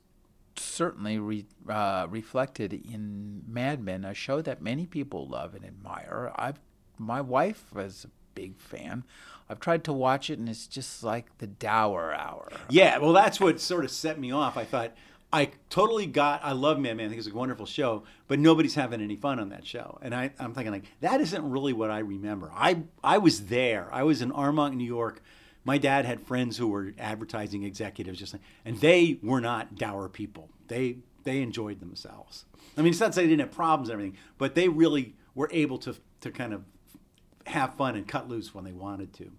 certainly 0.57 1.19
re, 1.19 1.47
uh, 1.69 2.07
reflected 2.09 2.73
in 2.73 3.43
Mad 3.49 3.83
Men, 3.83 4.05
a 4.05 4.15
show 4.15 4.43
that 4.43 4.63
many 4.63 4.87
people 4.87 5.27
love 5.27 5.55
and 5.55 5.65
admire. 5.65 6.33
I've, 6.37 6.61
my 6.97 7.21
wife 7.21 7.75
was 7.75 8.05
a 8.05 8.11
big 8.35 8.61
fan. 8.61 9.05
I've 9.49 9.59
tried 9.59 9.83
to 9.85 9.93
watch 9.93 10.31
it, 10.31 10.39
and 10.39 10.49
it's 10.49 10.69
just 10.69 11.03
like 11.03 11.39
the 11.39 11.49
dour 11.49 12.15
hour. 12.15 12.49
Yeah, 12.69 12.99
well, 12.99 13.13
that's 13.13 13.41
what 13.41 13.59
sort 13.59 13.85
of 13.85 13.91
set 13.91 14.21
me 14.21 14.31
off. 14.31 14.57
I 14.57 14.65
thought 14.65 14.95
I 15.33 15.51
totally 15.69 16.07
got. 16.07 16.41
I 16.43 16.53
love 16.53 16.79
Mad 16.79 16.97
Men. 16.97 17.07
I 17.07 17.09
think 17.09 17.19
it's 17.21 17.29
a 17.29 17.35
wonderful 17.35 17.67
show, 17.67 18.03
but 18.27 18.39
nobody's 18.39 18.75
having 18.75 19.01
any 19.01 19.17
fun 19.17 19.39
on 19.39 19.51
that 19.51 19.65
show. 19.65 19.99
And 20.03 20.15
I, 20.15 20.31
I'm 20.39 20.55
thinking 20.55 20.73
like 20.73 20.85
that 21.01 21.21
isn't 21.21 21.51
really 21.51 21.73
what 21.73 21.91
I 21.91 22.01
remember. 22.01 22.51
I 22.55 22.83
I 23.05 23.19
was 23.19 23.47
there. 23.47 23.89
I 23.93 24.03
was 24.03 24.23
in 24.23 24.33
Armonk, 24.33 24.75
New 24.75 24.85
York. 24.85 25.23
My 25.65 25.79
dad 25.79 26.05
had 26.05 26.23
friends 26.23 26.57
who 26.57 26.69
were 26.69 26.95
advertising 26.99 27.63
executives, 27.63 28.19
just 28.19 28.33
like, 28.33 28.43
and 28.65 28.81
they 28.81 29.19
were 29.23 29.41
not 29.41 29.77
dour 29.77 30.09
people. 30.09 30.49
They 30.69 30.97
they 31.25 31.43
enjoyed 31.43 31.81
themselves. 31.81 32.45
I 32.77 32.83
mean, 32.83 32.91
it's 32.91 33.01
not 33.01 33.15
say 33.15 33.23
they 33.23 33.29
didn't 33.29 33.43
have 33.43 33.53
problems 33.53 33.89
and 33.89 33.95
everything, 33.95 34.19
but 34.39 34.55
they 34.55 34.69
really 34.69 35.15
were 35.35 35.49
able 35.53 35.79
to 35.79 35.95
to 36.23 36.31
kind 36.31 36.53
of 36.53 36.65
have 37.47 37.75
fun 37.75 37.95
and 37.95 38.07
cut 38.07 38.29
loose 38.29 38.55
when 38.55 38.65
they 38.65 38.73
wanted 38.73 39.13
to. 39.15 39.31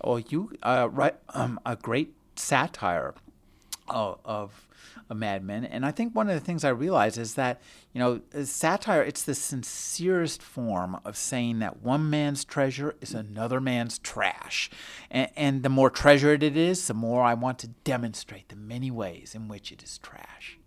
Oh, 0.00 0.16
you 0.16 0.52
uh, 0.62 0.88
write 0.90 1.16
um, 1.30 1.60
a 1.64 1.76
great 1.76 2.14
satire 2.34 3.14
of, 3.88 4.18
of 4.24 4.68
a 5.08 5.14
Mad 5.14 5.44
Men. 5.44 5.64
And 5.64 5.84
I 5.84 5.90
think 5.90 6.14
one 6.14 6.28
of 6.28 6.34
the 6.34 6.44
things 6.44 6.64
I 6.64 6.70
realize 6.70 7.18
is 7.18 7.34
that, 7.34 7.60
you 7.92 7.98
know, 7.98 8.20
satire, 8.44 9.02
it's 9.02 9.22
the 9.22 9.34
sincerest 9.34 10.42
form 10.42 10.98
of 11.04 11.16
saying 11.16 11.58
that 11.60 11.82
one 11.82 12.10
man's 12.10 12.44
treasure 12.44 12.94
is 13.00 13.14
another 13.14 13.60
man's 13.60 13.98
trash. 13.98 14.70
And, 15.10 15.30
and 15.36 15.62
the 15.62 15.68
more 15.68 15.90
treasured 15.90 16.42
it 16.42 16.56
is, 16.56 16.86
the 16.86 16.94
more 16.94 17.22
I 17.22 17.34
want 17.34 17.58
to 17.60 17.68
demonstrate 17.68 18.48
the 18.48 18.56
many 18.56 18.90
ways 18.90 19.34
in 19.34 19.48
which 19.48 19.72
it 19.72 19.82
is 19.82 19.98
trash. 19.98 20.58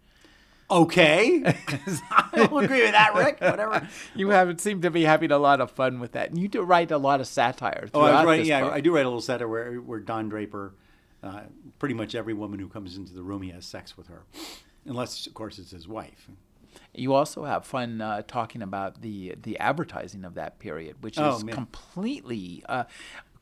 Okay. 0.70 1.44
I 2.12 2.30
don't 2.34 2.64
agree 2.64 2.82
with 2.82 2.92
that, 2.92 3.14
Rick. 3.16 3.40
Whatever. 3.40 3.88
You 4.16 4.30
haven't 4.30 4.62
seemed 4.62 4.82
to 4.84 4.92
be 4.92 5.04
having 5.04 5.32
a 5.32 5.38
lot 5.38 5.62
of 5.62 5.72
fun 5.72 6.00
with 6.00 6.14
that. 6.14 6.30
And 6.30 6.40
you 6.40 6.48
do 6.48 6.62
write 6.62 6.92
a 6.92 6.98
lot 6.98 7.20
of 7.20 7.28
satire. 7.28 7.88
Oh, 7.94 8.02
I 8.02 8.04
was 8.04 8.10
throughout 8.10 8.26
writing, 8.26 8.42
this 8.42 8.50
yeah, 8.50 8.62
book. 8.62 8.74
I 8.74 8.82
do 8.82 8.94
write 8.94 9.06
a 9.06 9.10
little 9.10 9.22
satire 9.22 9.48
where, 9.48 9.76
where 9.76 10.00
Don 10.00 10.30
Draper, 10.30 10.74
uh, 11.26 11.42
pretty 11.80 11.96
much 11.96 12.16
every 12.16 12.34
woman 12.34 12.60
who 12.60 12.68
comes 12.70 12.96
into 12.98 13.14
the 13.14 13.24
room, 13.24 13.42
he 13.42 13.50
has 13.52 13.66
sex 13.66 13.98
with 13.98 14.08
her. 14.08 14.24
Unless, 14.86 15.26
of 15.28 15.34
course, 15.34 15.58
it's 15.60 15.72
his 15.72 15.88
wife. 15.88 16.30
You 16.94 17.14
also 17.14 17.44
have 17.46 17.66
fun 17.66 18.00
uh, 18.02 18.22
talking 18.28 18.62
about 18.62 19.02
the 19.02 19.36
the 19.42 19.58
advertising 19.60 20.24
of 20.26 20.36
that 20.36 20.60
period, 20.60 20.98
which 21.02 21.18
Oh, 21.20 21.36
is 21.38 21.44
man. 21.44 21.56
completely 21.56 22.64
uh, 22.70 22.84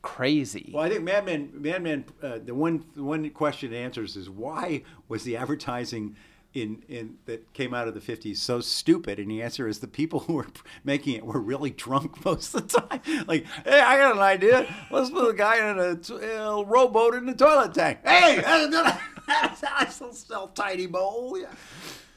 crazy. 0.02 0.70
Well, 0.72 0.84
I 0.84 0.88
think 0.88 1.02
Mad 1.02 1.24
Men, 1.24 1.50
Mad 1.54 1.82
Men, 1.82 2.04
uh, 2.22 2.38
the 2.44 2.54
one 2.54 2.84
the 2.94 3.02
one 3.04 3.28
question 3.30 3.72
it 3.72 3.76
answers 3.76 4.16
is 4.16 4.30
why 4.30 4.82
was 5.08 5.24
the 5.24 5.36
advertising 5.36 6.16
in 6.54 6.82
in 6.88 7.16
that 7.26 7.52
came 7.52 7.74
out 7.74 7.88
of 7.88 7.94
the 7.94 8.00
fifties 8.00 8.40
so 8.40 8.60
stupid? 8.60 9.18
And 9.18 9.30
the 9.30 9.42
answer 9.42 9.68
is 9.68 9.80
the 9.80 9.88
people 9.88 10.20
who 10.20 10.34
were 10.34 10.46
making 10.84 11.14
it 11.16 11.26
were 11.26 11.40
really 11.40 11.70
drunk 11.70 12.24
most 12.24 12.54
of 12.54 12.68
the 12.68 12.80
time. 12.80 13.00
Like, 13.26 13.44
hey, 13.64 13.80
I 13.80 13.96
got 13.96 14.16
an 14.16 14.22
idea. 14.22 14.74
Let's 14.90 15.10
put 15.10 15.28
a 15.28 15.34
guy 15.34 15.70
in 15.70 15.78
a, 15.78 15.96
t- 15.96 16.14
a 16.14 16.62
rowboat 16.62 17.14
in 17.14 17.26
the 17.26 17.34
toilet 17.34 17.74
tank. 17.74 17.98
Hey, 18.04 18.40
that's 19.26 20.00
a 20.00 20.12
still 20.12 20.48
tiny 20.48 20.86
bowl. 20.86 21.36
Yeah, 21.38 21.52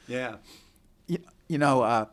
yeah. 0.06 0.36
You, 1.06 1.18
you 1.48 1.58
know, 1.58 1.82
uh, 1.82 2.06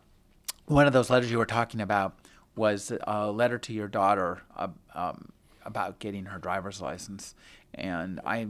one 0.66 0.88
of 0.88 0.94
those 0.94 1.10
letters 1.10 1.32
you 1.32 1.38
were 1.38 1.46
talking 1.46 1.82
about 1.82 2.18
was 2.56 2.92
a 3.06 3.32
letter 3.32 3.58
to 3.60 3.74
your 3.74 3.88
daughter 3.88 4.42
uh, 4.56 4.70
um, 4.94 5.30
about 5.66 6.00
getting 6.00 6.26
her 6.26 6.40
driver's 6.40 6.82
license, 6.82 7.36
and 7.74 8.20
I. 8.26 8.48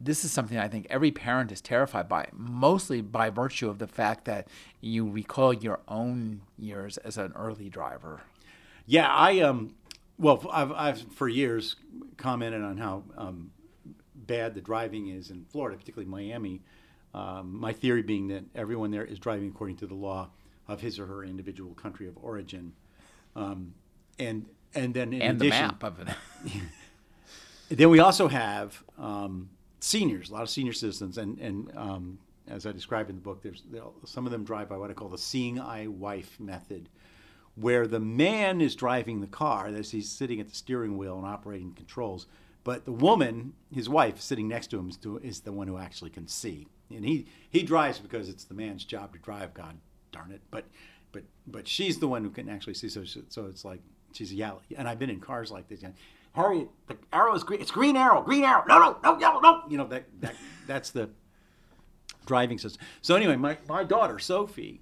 This 0.00 0.24
is 0.24 0.32
something 0.32 0.56
I 0.58 0.68
think 0.68 0.86
every 0.88 1.10
parent 1.10 1.52
is 1.52 1.60
terrified 1.60 2.08
by, 2.08 2.28
mostly 2.32 3.02
by 3.02 3.28
virtue 3.28 3.68
of 3.68 3.78
the 3.78 3.86
fact 3.86 4.24
that 4.24 4.48
you 4.80 5.08
recall 5.08 5.52
your 5.52 5.80
own 5.88 6.40
years 6.58 6.96
as 6.98 7.18
an 7.18 7.32
early 7.36 7.68
driver. 7.68 8.22
Yeah, 8.86 9.08
I 9.08 9.40
um, 9.40 9.74
well, 10.18 10.44
I've, 10.52 10.72
I've 10.72 11.02
for 11.12 11.28
years 11.28 11.76
commented 12.16 12.62
on 12.62 12.78
how 12.78 13.04
um, 13.16 13.50
bad 14.14 14.54
the 14.54 14.60
driving 14.60 15.08
is 15.08 15.30
in 15.30 15.44
Florida, 15.50 15.76
particularly 15.76 16.10
Miami. 16.10 16.62
Um, 17.12 17.58
my 17.58 17.72
theory 17.72 18.02
being 18.02 18.28
that 18.28 18.44
everyone 18.54 18.90
there 18.90 19.04
is 19.04 19.18
driving 19.18 19.48
according 19.48 19.76
to 19.78 19.86
the 19.86 19.94
law 19.94 20.30
of 20.68 20.80
his 20.80 20.98
or 20.98 21.06
her 21.06 21.24
individual 21.24 21.74
country 21.74 22.06
of 22.06 22.16
origin, 22.22 22.72
um, 23.34 23.74
and 24.18 24.46
and 24.74 24.94
then 24.94 25.12
in 25.12 25.22
and 25.22 25.40
the 25.40 25.48
addition, 25.48 25.66
map 25.66 25.82
of 25.82 26.00
it. 26.00 26.08
then 27.76 27.90
we 27.90 27.98
also 27.98 28.28
have 28.28 28.84
um, 28.98 29.50
seniors, 29.80 30.30
a 30.30 30.34
lot 30.34 30.42
of 30.42 30.50
senior 30.50 30.72
citizens, 30.72 31.18
and 31.18 31.38
and 31.38 31.76
um, 31.76 32.18
as 32.48 32.66
I 32.66 32.72
describe 32.72 33.08
in 33.08 33.16
the 33.16 33.22
book, 33.22 33.42
there's 33.42 33.62
some 34.04 34.26
of 34.26 34.32
them 34.32 34.44
drive 34.44 34.68
by 34.68 34.76
what 34.76 34.90
I 34.90 34.94
call 34.94 35.08
the 35.08 35.18
seeing 35.18 35.60
eye 35.60 35.86
wife 35.86 36.38
method, 36.38 36.88
where 37.54 37.86
the 37.86 38.00
man 38.00 38.60
is 38.60 38.74
driving 38.74 39.20
the 39.20 39.26
car, 39.26 39.66
as 39.66 39.90
he's 39.90 40.10
sitting 40.10 40.40
at 40.40 40.48
the 40.48 40.54
steering 40.54 40.96
wheel 40.96 41.16
and 41.16 41.26
operating 41.26 41.72
controls, 41.72 42.26
but 42.64 42.84
the 42.84 42.92
woman, 42.92 43.54
his 43.72 43.88
wife, 43.88 44.20
sitting 44.20 44.48
next 44.48 44.68
to 44.68 44.78
him, 44.78 44.90
is, 44.90 44.96
to, 44.98 45.18
is 45.18 45.40
the 45.40 45.52
one 45.52 45.66
who 45.66 45.78
actually 45.78 46.10
can 46.10 46.26
see, 46.26 46.66
and 46.90 47.04
he 47.04 47.26
he 47.48 47.62
drives 47.62 47.98
because 47.98 48.28
it's 48.28 48.44
the 48.44 48.54
man's 48.54 48.84
job 48.84 49.12
to 49.12 49.18
drive. 49.18 49.54
God 49.54 49.76
darn 50.12 50.32
it, 50.32 50.42
but 50.50 50.64
but 51.12 51.22
but 51.46 51.66
she's 51.66 51.98
the 51.98 52.08
one 52.08 52.22
who 52.22 52.30
can 52.30 52.48
actually 52.48 52.74
see. 52.74 52.88
So 52.88 53.04
so 53.04 53.46
it's 53.46 53.64
like 53.64 53.80
she's 54.12 54.32
yelling, 54.32 54.64
and 54.76 54.88
I've 54.88 54.98
been 54.98 55.10
in 55.10 55.20
cars 55.20 55.50
like 55.50 55.68
this. 55.68 55.82
Harry, 56.34 56.68
the 56.86 56.96
arrow 57.12 57.34
is 57.34 57.42
green. 57.42 57.60
It's 57.60 57.70
green 57.70 57.96
arrow. 57.96 58.22
Green 58.22 58.44
arrow. 58.44 58.64
No, 58.68 58.78
no, 58.78 58.96
no, 59.02 59.18
yellow, 59.18 59.40
no. 59.40 59.62
You 59.68 59.78
know 59.78 59.86
that 59.88 60.04
that 60.20 60.34
that's 60.66 60.90
the 60.90 61.10
driving 62.26 62.58
system. 62.58 62.80
So 63.02 63.16
anyway, 63.16 63.36
my 63.36 63.56
my 63.68 63.84
daughter 63.84 64.18
Sophie 64.18 64.80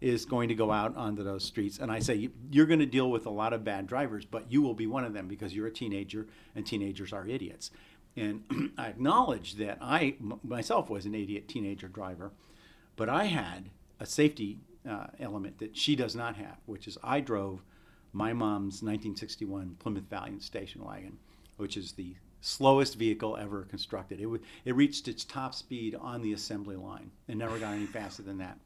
is 0.00 0.24
going 0.24 0.48
to 0.48 0.54
go 0.54 0.70
out 0.72 0.96
onto 0.96 1.22
those 1.22 1.44
streets, 1.44 1.78
and 1.78 1.90
I 1.90 2.00
say 2.00 2.28
you're 2.50 2.66
going 2.66 2.80
to 2.80 2.86
deal 2.86 3.10
with 3.10 3.24
a 3.24 3.30
lot 3.30 3.52
of 3.52 3.64
bad 3.64 3.86
drivers, 3.86 4.24
but 4.24 4.50
you 4.50 4.60
will 4.60 4.74
be 4.74 4.86
one 4.86 5.04
of 5.04 5.14
them 5.14 5.28
because 5.28 5.54
you're 5.54 5.68
a 5.68 5.72
teenager, 5.72 6.26
and 6.54 6.66
teenagers 6.66 7.12
are 7.12 7.26
idiots. 7.26 7.70
And 8.16 8.72
I 8.78 8.88
acknowledge 8.88 9.54
that 9.54 9.78
I 9.80 10.16
myself 10.42 10.90
was 10.90 11.06
an 11.06 11.14
idiot 11.14 11.48
teenager 11.48 11.88
driver, 11.88 12.32
but 12.96 13.08
I 13.08 13.24
had 13.24 13.70
a 13.98 14.04
safety 14.04 14.58
uh, 14.88 15.06
element 15.20 15.58
that 15.60 15.76
she 15.76 15.96
does 15.96 16.16
not 16.16 16.36
have, 16.36 16.58
which 16.66 16.86
is 16.86 16.98
I 17.02 17.20
drove 17.20 17.62
my 18.12 18.32
mom's 18.32 18.82
1961 18.82 19.76
Plymouth 19.78 20.04
Valiant 20.10 20.42
station 20.42 20.84
wagon, 20.84 21.18
which 21.56 21.76
is 21.76 21.92
the 21.92 22.14
slowest 22.40 22.96
vehicle 22.96 23.36
ever 23.36 23.62
constructed. 23.64 24.20
It, 24.20 24.24
w- 24.24 24.42
it 24.64 24.74
reached 24.74 25.08
its 25.08 25.24
top 25.24 25.54
speed 25.54 25.94
on 25.94 26.22
the 26.22 26.32
assembly 26.32 26.76
line 26.76 27.10
and 27.28 27.38
never 27.38 27.58
got 27.58 27.74
any 27.74 27.86
faster 27.86 28.22
than 28.22 28.38
that. 28.38 28.58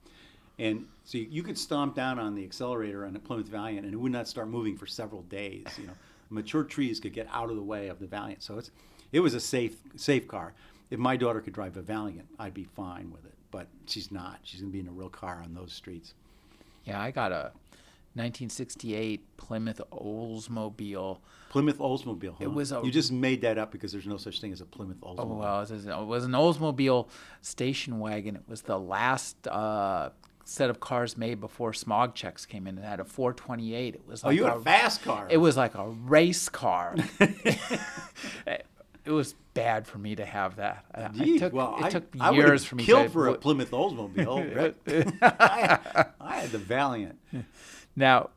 And 0.59 0.87
so 1.05 1.19
you, 1.19 1.27
you 1.31 1.43
could 1.43 1.59
stomp 1.59 1.95
down 1.95 2.19
on 2.19 2.35
the 2.35 2.43
accelerator 2.43 3.05
on 3.05 3.15
a 3.15 3.19
Plymouth 3.19 3.49
Valiant, 3.49 3.85
and 3.85 3.95
it 3.95 3.99
would 3.99 4.13
not 4.13 4.27
start 4.27 4.49
moving 4.49 4.77
for 4.77 4.87
several 4.87 5.23
days. 5.23 5.67
You 5.79 5.89
know, 5.89 5.93
mature 6.31 6.65
trees 6.65 6.99
could 6.99 7.13
get 7.13 7.29
out 7.31 7.51
of 7.51 7.57
the 7.57 7.63
way 7.63 7.89
of 7.89 7.99
the 7.99 8.07
Valiant, 8.07 8.43
so 8.43 8.59
it's 8.59 8.71
it 9.13 9.21
was 9.21 9.35
a 9.35 9.41
safe 9.41 9.77
safe 9.97 10.27
car. 10.27 10.55
If 10.91 10.99
my 10.99 11.17
daughter 11.17 11.41
could 11.41 11.53
drive 11.53 11.77
a 11.77 11.83
Valiant, 11.83 12.27
I'd 12.39 12.55
be 12.55 12.65
fine 12.65 13.11
with 13.11 13.25
it. 13.27 13.35
But 13.51 13.67
she's 13.87 14.11
not. 14.11 14.39
She's 14.43 14.61
gonna 14.61 14.73
be 14.73 14.81
in 14.81 14.89
a 14.89 14.93
real 14.93 15.11
car 15.11 15.43
on 15.45 15.55
those 15.55 15.73
streets. 15.73 16.15
Yeah, 16.85 17.01
I 17.01 17.11
got 17.11 17.33
a 17.33 17.53
1968 18.17 19.37
Plymouth 19.37 19.81
Oldsmobile. 19.93 21.19
Plymouth 21.51 21.79
Oldsmobile. 21.79 22.31
Huh? 22.39 22.45
It 22.45 22.53
was 22.53 22.73
a- 22.73 22.81
you 22.83 22.91
just 22.91 23.13
made 23.13 23.43
that 23.43 23.59
up 23.59 23.71
because 23.71 23.93
there's 23.93 24.07
no 24.07 24.17
such 24.17 24.41
thing 24.41 24.53
as 24.53 24.61
a 24.61 24.65
Plymouth 24.65 25.01
Oldsmobile. 25.01 25.19
Oh, 25.19 25.37
well, 25.37 25.61
it 25.63 26.07
was, 26.07 26.25
an 26.25 26.33
Oldsmobile 26.33 27.09
station 27.43 27.99
wagon. 27.99 28.37
It 28.37 28.43
was 28.49 28.63
the 28.63 28.79
last 28.79 29.47
uh, 29.47 30.11
set 30.45 30.71
of 30.71 30.81
cars 30.81 31.17
made 31.17 31.41
before 31.41 31.73
smog 31.73 32.15
checks 32.15 32.47
came 32.47 32.67
in. 32.67 32.79
It 32.79 32.85
had 32.85 33.01
a 33.01 33.05
428. 33.05 33.95
It 33.95 34.07
was 34.07 34.25
oh, 34.25 34.31
you 34.31 34.45
had 34.45 34.57
a 34.57 34.61
fast 34.61 35.03
car. 35.03 35.27
It 35.31 35.39
was 35.39 35.57
like 35.57 35.75
a 35.75 35.89
race 35.89 36.49
car. 36.49 36.97
it 39.07 39.11
was 39.11 39.35
bad 39.55 39.87
for 39.87 39.99
me 39.99 40.15
to 40.17 40.25
have 40.25 40.57
that. 40.57 40.85
I- 40.95 41.11
I 41.19 41.39
took, 41.39 41.53
well, 41.53 41.77
it 41.79 41.85
I, 41.85 41.91
took 41.91 42.05
I 42.21 42.31
years 42.33 42.65
for 42.65 42.77
me 42.77 42.85
killed 42.85 43.05
to 43.05 43.11
for 43.11 43.29
a 43.29 43.35
Plymouth 43.35 43.71
Oldsmobile. 43.71 44.75
I, 45.23 46.07
I 46.21 46.41
had 46.41 46.51
the 46.51 46.59
Valiant. 46.59 47.19
Now, 47.97 48.31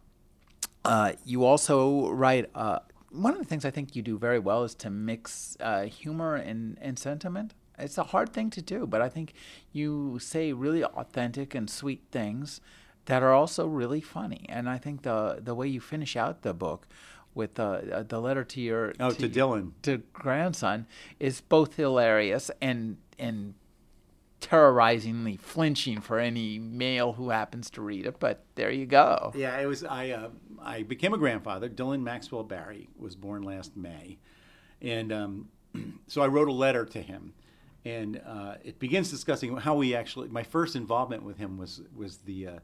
uh, 0.86 1.14
you 1.26 1.44
also 1.46 2.10
write. 2.10 2.50
Uh, 2.56 2.80
one 3.12 3.34
of 3.34 3.40
the 3.40 3.46
things 3.46 3.66
I 3.66 3.72
think 3.72 3.96
you 3.96 4.02
do 4.02 4.18
very 4.18 4.40
well 4.40 4.64
is 4.64 4.76
to 4.76 4.90
mix 4.90 5.58
uh, 5.60 5.84
humor 5.84 6.36
and, 6.36 6.78
and 6.80 6.98
sentiment. 6.98 7.54
It's 7.78 7.98
a 7.98 8.04
hard 8.04 8.34
thing 8.34 8.50
to 8.52 8.62
do, 8.62 8.86
but 8.86 9.02
I 9.02 9.10
think 9.10 9.34
you 9.72 10.20
say 10.20 10.54
really 10.54 10.84
authentic 10.84 11.56
and 11.56 11.70
sweet 11.70 12.04
things 12.12 12.62
that 13.06 13.24
are 13.24 13.34
also 13.34 13.66
really 13.68 14.02
funny. 14.02 14.46
And 14.50 14.70
I 14.70 14.78
think 14.78 15.02
the 15.04 15.40
the 15.42 15.56
way 15.56 15.68
you 15.68 15.80
finish 15.82 16.16
out 16.16 16.42
the 16.44 16.54
book 16.54 16.88
with 17.34 17.56
the 17.56 17.96
uh, 17.98 18.04
the 18.04 18.20
letter 18.20 18.44
to 18.44 18.62
your 18.62 18.94
Oh, 19.00 19.12
to 19.12 19.30
Dylan. 19.30 19.72
to 19.84 20.04
grandson 20.14 20.86
is 21.20 21.42
both 21.42 21.76
hilarious 21.78 22.52
and 22.62 22.98
and 23.18 23.54
terrorizingly 24.40 25.38
flinching 25.38 26.02
for 26.02 26.20
any 26.20 26.60
male 26.60 27.14
who 27.14 27.30
happens 27.30 27.70
to 27.72 27.82
read 27.82 28.06
it. 28.06 28.20
But 28.20 28.44
there 28.56 28.72
you 28.72 28.86
go. 28.86 29.32
Yeah, 29.36 29.58
it 29.60 29.66
was. 29.66 29.84
I 29.84 30.12
uh, 30.12 30.30
I 30.62 30.84
became 30.84 31.14
a 31.14 31.18
grandfather. 31.18 31.70
Dylan 31.70 32.02
Maxwell 32.02 32.44
Barry 32.44 32.90
was 32.98 33.16
born 33.16 33.44
last 33.44 33.76
May, 33.76 34.18
and 34.82 35.12
um, 35.12 35.50
so 36.08 36.22
I 36.22 36.28
wrote 36.28 36.48
a 36.48 36.54
letter 36.54 36.86
to 36.86 37.02
him, 37.02 37.34
and 37.86 38.22
uh, 38.26 38.56
it 38.64 38.80
begins 38.80 39.10
discussing 39.10 39.56
how 39.58 39.76
we 39.76 39.96
actually. 39.96 40.30
My 40.30 40.44
first 40.44 40.76
involvement 40.76 41.24
with 41.24 41.38
him 41.38 41.58
was 41.58 41.82
was 41.96 42.18
the 42.20 42.48
uh, 42.48 42.60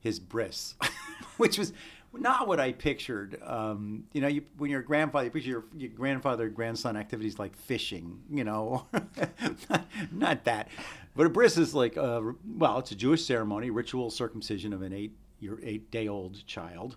his 0.00 0.20
bris, 0.20 0.74
which 1.36 1.58
was 1.58 1.72
not 2.12 2.48
what 2.48 2.60
I 2.60 2.72
pictured. 2.72 3.40
Um, 3.42 4.04
you 4.12 4.20
know, 4.20 4.28
you, 4.28 4.42
when 4.56 4.70
you're 4.70 4.80
a 4.80 4.84
grandfather, 4.84 5.26
you 5.26 5.30
picture 5.30 5.50
your, 5.50 5.64
your 5.76 5.90
grandfather 5.90 6.48
grandson 6.48 6.96
activities 6.96 7.38
like 7.38 7.56
fishing. 7.56 8.20
You 8.30 8.44
know, 8.44 8.86
not, 9.68 9.86
not 10.12 10.44
that, 10.44 10.68
but 11.16 11.26
a 11.26 11.30
bris 11.30 11.56
is 11.56 11.74
like 11.74 11.96
uh, 11.96 12.20
well, 12.56 12.78
it's 12.78 12.90
a 12.90 12.96
Jewish 12.96 13.24
ceremony, 13.24 13.70
ritual 13.70 14.10
circumcision 14.10 14.72
of 14.72 14.82
an 14.82 14.92
eight 14.92 15.12
your 15.40 15.58
eight 15.62 15.90
day 15.90 16.08
old 16.08 16.46
child, 16.46 16.96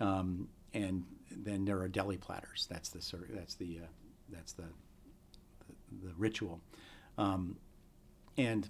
um, 0.00 0.48
and 0.72 1.04
then 1.30 1.64
there 1.64 1.78
are 1.80 1.88
deli 1.88 2.16
platters. 2.16 2.66
That's 2.70 2.88
the 2.88 3.00
that's 3.30 3.54
the 3.54 3.80
uh, 3.82 3.86
that's 4.30 4.52
the, 4.52 4.62
the 4.62 6.08
the 6.08 6.14
ritual, 6.16 6.60
um, 7.18 7.56
and 8.36 8.68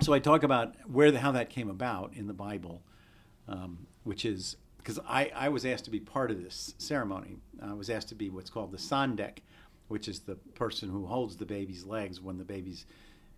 so 0.00 0.12
I 0.12 0.18
talk 0.18 0.42
about 0.42 0.74
where 0.90 1.10
the, 1.10 1.20
how 1.20 1.32
that 1.32 1.50
came 1.50 1.70
about 1.70 2.12
in 2.14 2.26
the 2.26 2.32
Bible, 2.32 2.82
um, 3.48 3.86
which 4.04 4.24
is 4.24 4.56
because 4.78 4.98
I, 5.08 5.30
I 5.34 5.48
was 5.48 5.64
asked 5.64 5.84
to 5.84 5.90
be 5.90 6.00
part 6.00 6.30
of 6.30 6.42
this 6.42 6.74
ceremony. 6.78 7.36
I 7.62 7.72
was 7.74 7.88
asked 7.88 8.08
to 8.08 8.14
be 8.16 8.30
what's 8.30 8.50
called 8.50 8.72
the 8.72 8.78
sandek, 8.78 9.38
which 9.88 10.08
is 10.08 10.20
the 10.20 10.34
person 10.54 10.88
who 10.88 11.06
holds 11.06 11.36
the 11.36 11.46
baby's 11.46 11.84
legs 11.84 12.20
when 12.20 12.36
the 12.36 12.44
baby's 12.44 12.84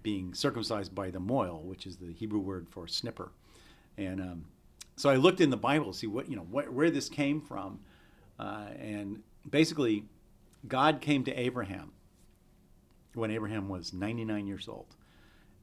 being 0.04 0.34
circumcised 0.34 0.94
by 0.94 1.10
the 1.10 1.18
moil, 1.18 1.62
which 1.64 1.86
is 1.86 1.96
the 1.96 2.12
Hebrew 2.12 2.38
word 2.38 2.68
for 2.70 2.86
snipper. 2.86 3.32
And 3.98 4.20
um, 4.20 4.44
so 4.96 5.10
I 5.10 5.16
looked 5.16 5.40
in 5.40 5.50
the 5.50 5.56
Bible 5.56 5.92
to 5.92 5.98
see 5.98 6.06
what 6.06 6.30
you 6.30 6.36
know 6.36 6.42
wh- 6.42 6.72
where 6.72 6.90
this 6.90 7.08
came 7.08 7.40
from, 7.40 7.80
uh, 8.38 8.68
and 8.78 9.22
basically, 9.50 10.04
God 10.68 11.00
came 11.00 11.24
to 11.24 11.32
Abraham 11.32 11.92
when 13.14 13.30
Abraham 13.30 13.68
was 13.68 13.92
99 13.92 14.46
years 14.46 14.68
old, 14.68 14.94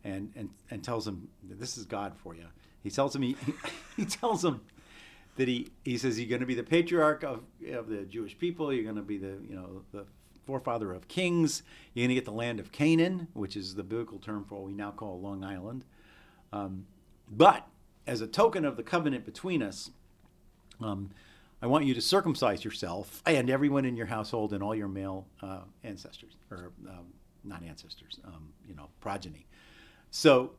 and 0.03 0.31
and 0.35 0.49
and 0.69 0.83
tells 0.83 1.07
him 1.07 1.29
this 1.43 1.77
is 1.77 1.85
God 1.85 2.13
for 2.17 2.35
you. 2.35 2.47
He 2.83 2.89
tells 2.89 3.15
him 3.15 3.21
he, 3.21 3.37
he 3.95 4.05
tells 4.05 4.43
him 4.43 4.61
that 5.35 5.47
he 5.47 5.71
he 5.85 5.97
says 5.97 6.19
you're 6.19 6.29
going 6.29 6.41
to 6.41 6.47
be 6.47 6.55
the 6.55 6.63
patriarch 6.63 7.23
of 7.23 7.43
of 7.71 7.87
the 7.87 8.03
Jewish 8.03 8.37
people. 8.37 8.73
You're 8.73 8.83
going 8.83 8.95
to 8.95 9.01
be 9.01 9.17
the 9.17 9.37
you 9.47 9.55
know 9.55 9.83
the 9.91 10.05
forefather 10.45 10.91
of 10.91 11.07
kings. 11.07 11.63
You're 11.93 12.03
going 12.03 12.09
to 12.09 12.15
get 12.15 12.25
the 12.25 12.31
land 12.31 12.59
of 12.59 12.71
Canaan, 12.71 13.27
which 13.33 13.55
is 13.55 13.75
the 13.75 13.83
biblical 13.83 14.19
term 14.19 14.45
for 14.45 14.55
what 14.55 14.63
we 14.65 14.73
now 14.73 14.91
call 14.91 15.19
Long 15.19 15.43
Island. 15.43 15.83
Um, 16.53 16.85
but 17.29 17.67
as 18.07 18.21
a 18.21 18.27
token 18.27 18.65
of 18.65 18.77
the 18.77 18.83
covenant 18.83 19.25
between 19.25 19.63
us, 19.63 19.91
um, 20.81 21.11
I 21.61 21.67
want 21.67 21.85
you 21.85 21.93
to 21.93 22.01
circumcise 22.01 22.65
yourself 22.65 23.21
and 23.25 23.49
everyone 23.49 23.85
in 23.85 23.95
your 23.95 24.07
household 24.07 24.51
and 24.53 24.63
all 24.63 24.73
your 24.73 24.87
male 24.87 25.27
uh, 25.43 25.61
ancestors, 25.83 26.33
or 26.49 26.71
um, 26.89 27.05
not 27.43 27.63
ancestors, 27.63 28.19
um, 28.25 28.49
you 28.67 28.75
know, 28.75 28.89
progeny. 28.99 29.45
So 30.09 30.51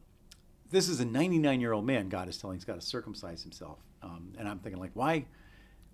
this 0.70 0.88
is 0.88 1.00
a 1.00 1.04
99 1.04 1.60
year 1.60 1.72
old 1.72 1.84
man. 1.84 2.08
God 2.08 2.28
is 2.28 2.38
telling 2.38 2.56
he's 2.56 2.64
got 2.64 2.80
to 2.80 2.86
circumcise 2.86 3.42
himself, 3.42 3.78
um, 4.02 4.32
and 4.38 4.48
I'm 4.48 4.60
thinking 4.60 4.80
like, 4.80 4.92
why, 4.94 5.26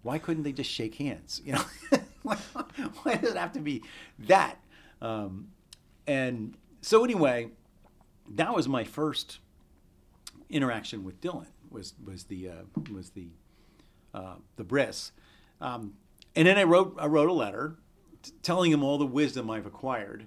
why 0.03 0.19
couldn't 0.19 0.43
they 0.43 0.53
just 0.53 0.71
shake 0.71 0.97
hands? 0.97 1.41
You 1.45 1.55
know, 1.55 1.65
why, 3.03 3.15
does 3.17 3.31
it 3.33 3.37
have 3.37 3.53
to 3.53 3.61
be 3.61 3.83
that? 4.21 4.57
Um, 5.01 5.49
and 6.07 6.57
so 6.81 7.05
anyway, 7.05 7.51
that 8.35 8.55
was 8.55 8.69
my 8.69 8.85
first 8.85 9.39
interaction 10.51 11.05
with 11.05 11.21
Dylan. 11.21 11.47
Was 11.71 11.95
was 12.05 12.25
the 12.25 12.49
uh, 12.49 12.53
was 12.93 13.11
the 13.11 13.29
uh, 14.15 14.37
the 14.57 14.65
bris, 14.65 15.13
um, 15.61 15.95
and 16.35 16.49
then 16.49 16.57
I 16.57 16.65
wrote 16.65 16.97
I 16.99 17.07
wrote 17.07 17.29
a 17.29 17.33
letter 17.33 17.77
t- 18.23 18.33
telling 18.43 18.73
him 18.73 18.83
all 18.83 18.97
the 18.97 19.07
wisdom 19.07 19.51
I've 19.51 19.67
acquired 19.67 20.27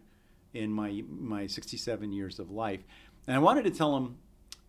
in 0.54 0.72
my 0.72 1.04
my 1.10 1.48
67 1.48 2.12
years 2.12 2.38
of 2.38 2.52
life, 2.52 2.82
and 3.28 3.36
I 3.36 3.40
wanted 3.40 3.64
to 3.64 3.72
tell 3.72 3.98
him 3.98 4.18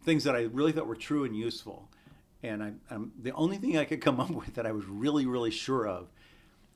things 0.02 0.24
that 0.24 0.34
I 0.34 0.42
really 0.44 0.72
thought 0.72 0.86
were 0.86 0.96
true 0.96 1.24
and 1.24 1.36
useful. 1.36 1.90
And 2.42 2.62
I, 2.62 2.72
I'm, 2.90 3.12
the 3.20 3.30
only 3.32 3.56
thing 3.56 3.76
I 3.76 3.84
could 3.84 4.00
come 4.00 4.18
up 4.18 4.30
with 4.40 4.54
that 4.54 4.66
I 4.66 4.72
was 4.72 4.86
really 4.86 5.26
really 5.26 5.50
sure 5.50 5.86
of 5.86 6.08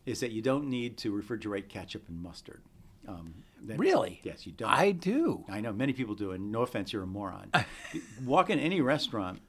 is 0.07 0.21
that 0.21 0.31
you 0.31 0.41
don't 0.41 0.69
need 0.71 0.97
to 0.99 1.13
refrigerate 1.13 1.69
ketchup 1.69 2.09
and 2.09 2.23
mustard. 2.23 2.63
Um, 3.07 3.35
that, 3.65 3.79
really? 3.79 4.21
Yes, 4.23 4.47
you 4.47 4.53
don't. 4.53 4.71
I 4.71 4.93
do. 4.93 5.45
I 5.49 5.61
know 5.61 5.73
many 5.73 5.93
people 5.93 6.15
do, 6.15 6.31
and 6.31 6.51
no 6.51 6.63
offense, 6.63 6.93
you're 6.93 7.03
a 7.03 7.07
moron. 7.07 7.51
Walk 8.25 8.49
in 8.49 8.59
any 8.59 8.81
restaurant, 8.81 9.41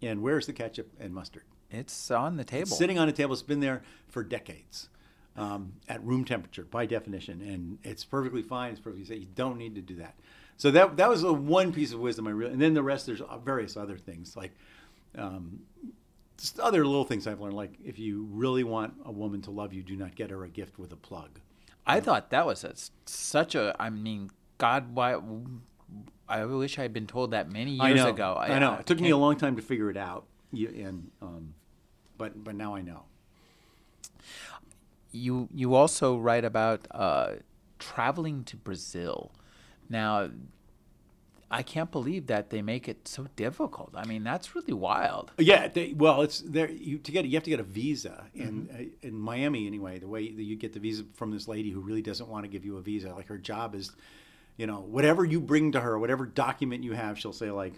and 0.00 0.22
where's 0.22 0.46
the 0.46 0.52
ketchup 0.52 0.88
and 0.98 1.12
mustard? 1.12 1.42
It's 1.70 2.10
on 2.10 2.36
the 2.36 2.44
table. 2.44 2.62
It's 2.62 2.76
sitting 2.76 2.98
on 2.98 3.08
a 3.08 3.12
table. 3.12 3.32
It's 3.32 3.42
been 3.42 3.60
there 3.60 3.82
for 4.08 4.22
decades, 4.22 4.88
um, 5.36 5.74
at 5.88 6.04
room 6.04 6.24
temperature 6.24 6.64
by 6.64 6.86
definition, 6.86 7.40
and 7.42 7.78
it's 7.82 8.04
perfectly 8.04 8.42
fine. 8.42 8.72
It's 8.72 8.80
perfectly 8.80 9.04
safe. 9.04 9.20
You 9.20 9.28
don't 9.34 9.56
need 9.56 9.74
to 9.76 9.80
do 9.80 9.96
that. 9.96 10.14
So 10.56 10.70
that 10.72 10.96
that 10.96 11.08
was 11.08 11.22
a 11.22 11.32
one 11.32 11.72
piece 11.72 11.92
of 11.92 12.00
wisdom 12.00 12.26
I 12.26 12.30
really, 12.30 12.52
and 12.52 12.60
then 12.60 12.74
the 12.74 12.82
rest 12.82 13.06
there's 13.06 13.22
various 13.44 13.76
other 13.76 13.96
things 13.96 14.36
like. 14.36 14.52
Um, 15.16 15.60
just 16.40 16.58
other 16.58 16.84
little 16.86 17.04
things 17.04 17.26
I've 17.26 17.40
learned, 17.40 17.54
like 17.54 17.74
if 17.84 17.98
you 17.98 18.26
really 18.30 18.64
want 18.64 18.94
a 19.04 19.12
woman 19.12 19.42
to 19.42 19.50
love 19.50 19.72
you, 19.72 19.82
do 19.82 19.96
not 19.96 20.14
get 20.14 20.30
her 20.30 20.42
a 20.44 20.48
gift 20.48 20.78
with 20.78 20.92
a 20.92 20.96
plug. 20.96 21.38
I 21.86 22.00
thought 22.00 22.30
that 22.30 22.46
was 22.46 22.64
a, 22.64 22.74
such 23.04 23.54
a. 23.54 23.76
I 23.78 23.90
mean, 23.90 24.30
God, 24.58 24.94
why? 24.94 25.16
I 26.28 26.44
wish 26.44 26.78
I 26.78 26.82
had 26.82 26.92
been 26.92 27.06
told 27.06 27.32
that 27.32 27.50
many 27.50 27.72
years 27.72 27.82
I 27.82 27.92
know, 27.92 28.08
ago. 28.08 28.36
I, 28.38 28.58
know. 28.58 28.74
It 28.74 28.86
took 28.86 29.00
me 29.00 29.10
a 29.10 29.16
long 29.16 29.36
time 29.36 29.56
to 29.56 29.62
figure 29.62 29.90
it 29.90 29.96
out, 29.96 30.24
you, 30.52 30.68
and 30.68 31.10
um, 31.20 31.54
but 32.16 32.42
but 32.42 32.54
now 32.54 32.74
I 32.74 32.82
know. 32.82 33.04
You 35.12 35.48
you 35.52 35.74
also 35.74 36.16
write 36.16 36.44
about 36.44 36.86
uh, 36.90 37.34
traveling 37.78 38.44
to 38.44 38.56
Brazil. 38.56 39.32
Now, 39.88 40.30
I 41.52 41.62
can't 41.64 41.90
believe 41.90 42.28
that 42.28 42.50
they 42.50 42.62
make 42.62 42.88
it 42.88 43.08
so 43.08 43.26
difficult. 43.34 43.90
I 43.96 44.06
mean, 44.06 44.22
that's 44.22 44.54
really 44.54 44.72
wild. 44.72 45.32
Yeah, 45.36 45.66
they, 45.66 45.92
well, 45.94 46.22
it's 46.22 46.40
there. 46.40 46.70
You 46.70 46.98
to 46.98 47.10
get 47.10 47.24
you 47.24 47.36
have 47.36 47.42
to 47.42 47.50
get 47.50 47.58
a 47.58 47.64
visa 47.64 48.26
in 48.34 48.68
mm-hmm. 48.68 48.82
uh, 48.82 48.88
in 49.02 49.18
Miami 49.18 49.66
anyway. 49.66 49.98
The 49.98 50.06
way 50.06 50.30
that 50.30 50.42
you 50.42 50.54
get 50.54 50.74
the 50.74 50.78
visa 50.78 51.04
from 51.14 51.32
this 51.32 51.48
lady 51.48 51.70
who 51.70 51.80
really 51.80 52.02
doesn't 52.02 52.28
want 52.28 52.44
to 52.44 52.48
give 52.48 52.64
you 52.64 52.76
a 52.76 52.80
visa, 52.80 53.12
like 53.14 53.26
her 53.26 53.38
job 53.38 53.74
is, 53.74 53.90
you 54.56 54.68
know, 54.68 54.80
whatever 54.80 55.24
you 55.24 55.40
bring 55.40 55.72
to 55.72 55.80
her, 55.80 55.98
whatever 55.98 56.24
document 56.24 56.84
you 56.84 56.92
have, 56.92 57.18
she'll 57.18 57.32
say 57.32 57.50
like, 57.50 57.74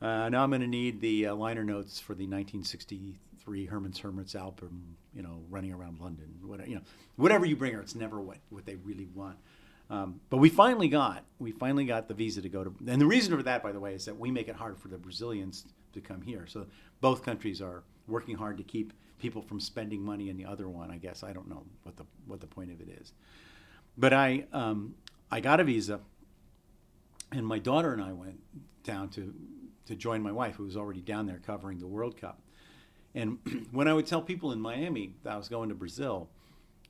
uh, 0.00 0.30
"Now 0.30 0.42
I'm 0.42 0.48
going 0.48 0.62
to 0.62 0.66
need 0.66 1.02
the 1.02 1.26
uh, 1.26 1.34
liner 1.34 1.62
notes 1.62 2.00
for 2.00 2.14
the 2.14 2.24
1963 2.24 3.66
Herman's 3.66 3.98
Hermits 3.98 4.34
album, 4.34 4.96
you 5.14 5.20
know, 5.20 5.42
running 5.50 5.74
around 5.74 6.00
London, 6.00 6.36
whatever, 6.42 6.70
you 6.70 6.76
know, 6.76 6.82
whatever 7.16 7.44
you 7.44 7.54
bring 7.54 7.74
her, 7.74 7.82
it's 7.82 7.94
never 7.94 8.18
what 8.18 8.38
what 8.48 8.64
they 8.64 8.76
really 8.76 9.08
want." 9.14 9.36
Um, 9.90 10.20
but 10.30 10.36
we 10.36 10.48
finally 10.48 10.88
got 10.88 11.24
we 11.40 11.50
finally 11.50 11.84
got 11.84 12.06
the 12.06 12.14
visa 12.14 12.40
to 12.40 12.48
go 12.48 12.62
to, 12.62 12.72
and 12.86 13.00
the 13.00 13.06
reason 13.06 13.36
for 13.36 13.42
that, 13.42 13.62
by 13.62 13.72
the 13.72 13.80
way, 13.80 13.94
is 13.94 14.04
that 14.04 14.16
we 14.16 14.30
make 14.30 14.48
it 14.48 14.54
hard 14.54 14.78
for 14.78 14.88
the 14.88 14.96
Brazilians 14.96 15.64
to 15.92 16.00
come 16.00 16.22
here. 16.22 16.46
So 16.46 16.66
both 17.00 17.24
countries 17.24 17.60
are 17.60 17.82
working 18.06 18.36
hard 18.36 18.56
to 18.58 18.62
keep 18.62 18.92
people 19.18 19.42
from 19.42 19.58
spending 19.58 20.00
money 20.00 20.30
in 20.30 20.36
the 20.36 20.44
other 20.44 20.68
one. 20.68 20.90
I 20.90 20.96
guess 20.98 21.24
I 21.24 21.32
don't 21.32 21.48
know 21.48 21.64
what 21.82 21.96
the 21.96 22.04
what 22.26 22.40
the 22.40 22.46
point 22.46 22.70
of 22.70 22.80
it 22.80 22.88
is, 23.00 23.12
but 23.98 24.12
I 24.12 24.46
um, 24.52 24.94
I 25.28 25.40
got 25.40 25.58
a 25.58 25.64
visa, 25.64 25.98
and 27.32 27.44
my 27.44 27.58
daughter 27.58 27.92
and 27.92 28.02
I 28.02 28.12
went 28.12 28.38
down 28.84 29.08
to 29.10 29.34
to 29.86 29.96
join 29.96 30.22
my 30.22 30.30
wife, 30.30 30.54
who 30.54 30.64
was 30.64 30.76
already 30.76 31.00
down 31.00 31.26
there 31.26 31.40
covering 31.44 31.80
the 31.80 31.88
World 31.88 32.16
Cup. 32.16 32.40
And 33.16 33.38
when 33.72 33.88
I 33.88 33.94
would 33.94 34.06
tell 34.06 34.22
people 34.22 34.52
in 34.52 34.60
Miami 34.60 35.14
that 35.24 35.32
I 35.32 35.36
was 35.36 35.48
going 35.48 35.68
to 35.70 35.74
Brazil, 35.74 36.28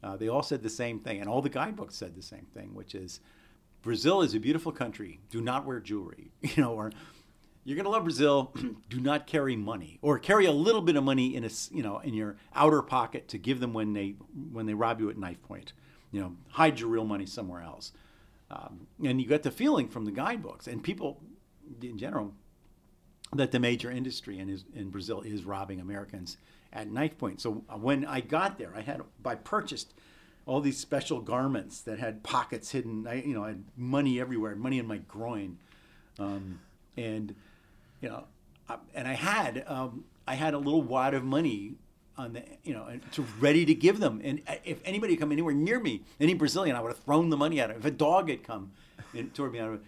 uh, 0.03 0.16
they 0.16 0.28
all 0.28 0.42
said 0.42 0.62
the 0.62 0.70
same 0.70 0.98
thing, 0.98 1.20
and 1.20 1.28
all 1.28 1.42
the 1.42 1.48
guidebooks 1.48 1.94
said 1.94 2.14
the 2.14 2.22
same 2.22 2.46
thing, 2.55 2.74
which 2.74 2.94
is 2.94 3.20
Brazil 3.82 4.22
is 4.22 4.34
a 4.34 4.40
beautiful 4.40 4.72
country. 4.72 5.20
Do 5.30 5.40
not 5.40 5.66
wear 5.66 5.80
jewelry, 5.80 6.30
you 6.40 6.62
know, 6.62 6.74
or 6.74 6.92
you're 7.64 7.76
going 7.76 7.84
to 7.84 7.90
love 7.90 8.05
Brazil. 8.05 8.55
do 8.88 9.01
not 9.01 9.26
carry 9.26 9.57
money, 9.57 9.98
or 10.03 10.18
carry 10.18 10.46
a 10.46 10.53
little 10.53 10.80
bit 10.80 10.96
of 10.96 11.05
money 11.05 11.34
in 11.34 11.44
a 11.44 11.51
you 11.70 11.82
know 11.82 11.98
in 11.98 12.14
your 12.14 12.36
outer 12.55 12.82
pocket 12.82 13.28
to 13.28 13.38
give 13.38 13.61
them 13.61 13.72
when 13.72 13.92
they 13.92 14.16
when 14.53 14.66
they 14.66 14.74
rob 14.74 15.01
you 15.01 15.11
at 15.11 15.18
knife 15.18 15.42
point. 15.42 15.72
You 16.12 16.20
know, 16.20 16.36
hide 16.48 16.80
your 16.80 16.88
real 16.88 17.05
money 17.05 17.26
somewhere 17.26 17.62
else. 17.62 17.92
Um, 18.51 18.88
and 19.05 19.20
you 19.20 19.28
get 19.28 19.44
the 19.44 19.51
feeling 19.53 19.88
from 19.88 20.05
the 20.05 20.11
guidebooks 20.11 20.66
and 20.66 20.82
people 20.82 21.22
in 21.80 21.98
general 21.98 22.34
that 23.35 23.53
the 23.53 23.61
major 23.61 23.91
industry 23.91 24.39
in, 24.39 24.61
in 24.74 24.91
Brazil 24.91 25.20
is 25.20 25.45
robbing 25.45 25.81
Americans 25.81 26.37
at 26.72 26.91
knife 26.91 27.16
point. 27.18 27.41
So 27.41 27.64
uh, 27.68 27.76
when 27.76 28.05
I 28.05 28.20
got 28.20 28.59
there, 28.59 28.72
I 28.74 28.81
had 28.81 29.03
I 29.24 29.35
purchased 29.37 29.93
all 30.47 30.61
these 30.61 30.78
special 30.78 31.20
garments 31.20 31.81
that 31.83 31.99
had 31.99 32.22
pockets 32.22 32.70
hidden. 32.70 33.07
I 33.07 33.22
you 33.22 33.35
know 33.35 33.45
I 33.45 33.49
had 33.49 33.64
money 33.76 34.20
everywhere, 34.20 34.55
money 34.57 34.78
in 34.78 34.87
my 34.87 34.99
groin, 34.99 35.59
um, 36.18 36.61
and 36.97 37.35
you 38.01 38.09
know, 38.09 38.24
I, 38.68 38.76
and 38.95 39.07
I 39.07 39.14
had 39.14 39.64
um, 39.66 40.05
I 40.26 40.35
had 40.35 40.55
a 40.55 40.59
little 40.59 40.83
wad 40.83 41.14
of 41.14 41.24
money 41.24 41.74
on 42.16 42.33
the 42.33 42.43
you 42.64 42.74
know 42.74 42.89
to 43.12 43.22
ready 43.39 43.64
to 43.64 43.74
give 43.74 44.01
them. 44.01 44.20
And 44.24 44.43
uh, 44.49 44.57
if 44.64 44.81
anybody 44.85 45.14
had 45.14 45.20
come 45.20 45.33
anywhere 45.33 45.55
near 45.55 45.81
me, 45.81 46.03
any 46.18 46.35
Brazilian, 46.35 46.76
I 46.76 46.81
would 46.81 46.93
have 46.93 47.03
thrown 47.05 47.31
the 47.31 47.37
money 47.37 47.61
at 47.61 47.70
him. 47.70 47.76
If 47.78 47.85
a 47.85 47.91
dog 47.91 48.28
had 48.28 48.43
come 48.43 48.72
and 49.14 49.33
toward 49.35 49.53
me, 49.53 49.61
out 49.61 49.68
of 49.68 49.74
it, 49.74 49.81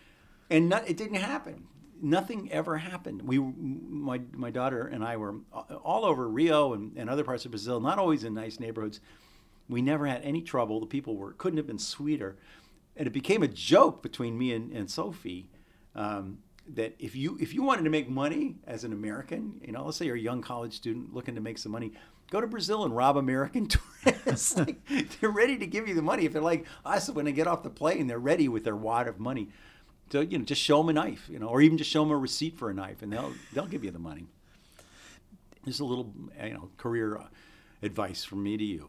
and 0.51 0.69
not, 0.69 0.89
it 0.89 0.97
didn't 0.97 1.17
happen 1.17 1.67
nothing 2.03 2.51
ever 2.51 2.77
happened. 2.77 3.23
We, 3.23 3.39
my, 3.39 4.21
my 4.33 4.51
daughter 4.51 4.87
and 4.87 5.05
I 5.05 5.17
were 5.17 5.37
all 5.85 6.05
over 6.05 6.29
Rio 6.29 6.75
and, 6.75 6.93
and 6.97 7.09
other 7.09 7.25
parts 7.25 7.45
of 7.45 7.53
Brazil, 7.53 7.81
not 7.81 7.99
always 7.99 8.25
in 8.25 8.35
nice 8.35 8.59
neighborhoods. 8.59 9.01
We 9.69 9.81
never 9.81 10.07
had 10.07 10.23
any 10.23 10.43
trouble. 10.43 10.81
The 10.81 10.87
people 10.87 11.17
were 11.17 11.33
couldn't 11.33 11.57
have 11.57 11.67
been 11.67 11.79
sweeter, 11.79 12.37
and 12.97 13.07
it 13.07 13.13
became 13.13 13.43
a 13.43 13.49
joke 13.49 14.03
between 14.03 14.37
me 14.37 14.53
and, 14.53 14.73
and 14.73 14.91
Sophie 14.91 15.49
um, 15.95 16.39
that 16.75 16.95
if 16.99 17.15
you 17.15 17.39
if 17.41 17.55
you 17.55 17.63
wanted 17.63 17.85
to 17.85 17.91
make 17.91 18.09
money 18.09 18.57
as 18.67 18.83
an 18.85 18.93
American, 18.93 19.61
you 19.65 19.73
know, 19.73 19.85
let's 19.85 19.97
say 19.97 20.07
you're 20.07 20.17
a 20.17 20.21
young 20.21 20.43
college 20.43 20.75
student 20.75 21.15
looking 21.15 21.37
to 21.37 21.41
make 21.41 21.59
some 21.59 21.73
money, 21.73 21.93
go 22.31 22.41
to 22.41 22.47
Brazil 22.47 22.85
and 22.85 22.95
rob 22.95 23.17
American 23.17 23.69
tourists. 24.05 24.57
like, 24.57 24.81
they're 25.21 25.31
ready 25.31 25.57
to 25.59 25.67
give 25.67 25.87
you 25.87 25.95
the 25.95 26.03
money 26.03 26.27
if 26.27 26.33
they're 26.33 26.43
like 26.43 26.67
us 26.85 27.09
when 27.09 27.25
they 27.25 27.33
get 27.33 27.47
off 27.47 27.63
the 27.63 27.71
plane, 27.71 28.09
they're 28.09 28.19
ready 28.19 28.49
with 28.49 28.65
their 28.65 28.77
wad 28.77 29.07
of 29.07 29.21
money 29.21 29.49
to 30.13 30.25
you 30.25 30.39
know 30.39 30.45
just 30.45 30.63
show 30.63 30.79
them 30.79 30.91
a 30.91 30.93
knife, 30.93 31.29
you 31.29 31.39
know, 31.39 31.49
or 31.49 31.61
even 31.61 31.77
just 31.77 31.91
show 31.91 32.03
them 32.03 32.13
a 32.13 32.17
receipt 32.17 32.57
for 32.57 32.71
a 32.71 32.75
knife, 32.75 33.03
and 33.03 33.13
they'll 33.13 33.33
they'll 33.53 33.67
give 33.67 33.85
you 33.85 33.91
the 33.91 33.99
money. 33.99 34.27
Just 35.65 35.81
a 35.81 35.85
little 35.85 36.13
you 36.43 36.55
know 36.55 36.71
career 36.77 37.17
uh, 37.17 37.27
advice 37.83 38.25
from 38.25 38.43
me 38.43 38.57
to 38.57 38.65
you. 38.65 38.89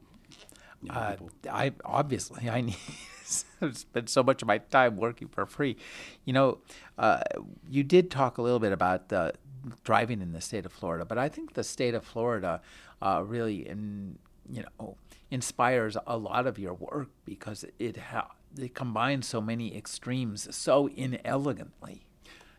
you 0.81 0.89
know, 0.89 0.95
uh, 0.95 1.15
I 1.51 1.71
obviously 1.83 2.49
I 2.49 2.61
need. 2.69 2.77
spend 3.71 4.09
so 4.09 4.21
much 4.21 4.41
of 4.41 4.47
my 4.47 4.57
time 4.59 4.97
working 4.97 5.27
for 5.27 5.45
free. 5.45 5.77
You 6.25 6.33
know, 6.33 6.57
uh, 6.97 7.21
you 7.67 7.83
did 7.83 8.11
talk 8.11 8.37
a 8.37 8.41
little 8.41 8.59
bit 8.59 8.73
about 8.73 9.07
the 9.09 9.33
driving 9.83 10.21
in 10.21 10.33
the 10.33 10.41
state 10.41 10.65
of 10.65 10.73
Florida, 10.73 11.05
but 11.05 11.17
I 11.17 11.29
think 11.29 11.53
the 11.53 11.63
state 11.63 11.93
of 11.95 12.03
Florida 12.03 12.61
uh, 13.01 13.23
really, 13.25 13.67
in, 13.67 14.19
you 14.51 14.63
know, 14.79 14.97
inspires 15.31 15.97
a 16.05 16.17
lot 16.17 16.45
of 16.45 16.59
your 16.59 16.73
work 16.73 17.09
because 17.25 17.65
it 17.79 17.97
ha- 17.97 18.31
it 18.57 18.75
combines 18.75 19.27
so 19.27 19.41
many 19.41 19.75
extremes 19.75 20.53
so 20.55 20.87
inelegantly. 20.87 22.05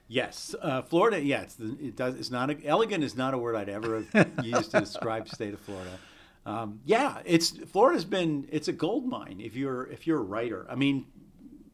Yes, 0.07 0.55
uh, 0.61 0.83
Florida. 0.83 1.23
Yes, 1.23 1.57
it 1.59 1.97
does. 1.97 2.15
It's 2.17 2.31
not 2.31 2.51
a, 2.51 2.67
elegant. 2.67 3.03
Is 3.03 3.17
not 3.17 3.33
a 3.33 3.39
word 3.39 3.57
I'd 3.57 3.71
ever 3.71 4.05
have 4.13 4.31
used 4.45 4.71
to 4.73 4.81
describe 4.81 5.29
the 5.29 5.35
state 5.35 5.55
of 5.55 5.61
Florida. 5.61 5.99
Um, 6.45 6.81
yeah, 6.85 7.23
it's 7.25 7.51
Florida's 7.51 8.05
been. 8.05 8.47
It's 8.53 8.69
a 8.69 8.73
gold 8.73 9.07
mine 9.07 9.41
if 9.43 9.57
you're 9.57 9.87
if 9.87 10.07
you're 10.07 10.19
a 10.19 10.25
writer. 10.25 10.67
I 10.69 10.75
mean, 10.75 11.07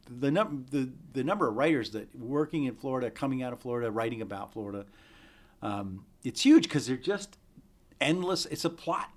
the 0.09 0.31
num- 0.31 0.65
the 0.71 0.91
the 1.13 1.25
number 1.25 1.49
of 1.49 1.57
writers 1.57 1.91
that 1.91 2.15
working 2.15 2.65
in 2.65 2.77
Florida, 2.77 3.11
coming 3.11 3.43
out 3.43 3.53
of 3.53 3.61
Florida, 3.61 3.91
writing 3.91 4.23
about 4.23 4.53
Florida, 4.53 4.87
um, 5.61 6.05
it's 6.23 6.41
huge 6.41 6.65
because 6.65 6.87
they're 6.87 6.97
just 6.97 7.37
endless. 8.01 8.47
It's 8.47 8.65
a 8.65 8.71
plot, 8.71 9.11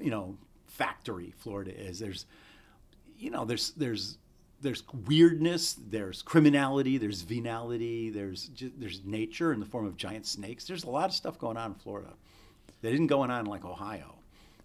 you 0.00 0.10
know, 0.10 0.38
factory. 0.66 1.34
Florida 1.38 1.76
is. 1.76 1.98
There's, 1.98 2.26
you 3.18 3.30
know, 3.30 3.44
there's 3.44 3.72
there's 3.72 4.18
there's 4.60 4.82
weirdness, 5.06 5.76
there's 5.88 6.22
criminality, 6.22 6.98
there's 6.98 7.22
venality, 7.22 8.10
there's 8.10 8.50
there's 8.76 9.02
nature 9.04 9.52
in 9.52 9.60
the 9.60 9.66
form 9.66 9.86
of 9.86 9.96
giant 9.96 10.26
snakes. 10.26 10.66
There's 10.66 10.84
a 10.84 10.90
lot 10.90 11.06
of 11.06 11.14
stuff 11.14 11.38
going 11.38 11.56
on 11.56 11.72
in 11.72 11.74
Florida 11.74 12.12
that 12.82 12.92
isn't 12.92 13.06
going 13.06 13.30
on 13.30 13.46
like 13.46 13.64
Ohio. 13.64 14.16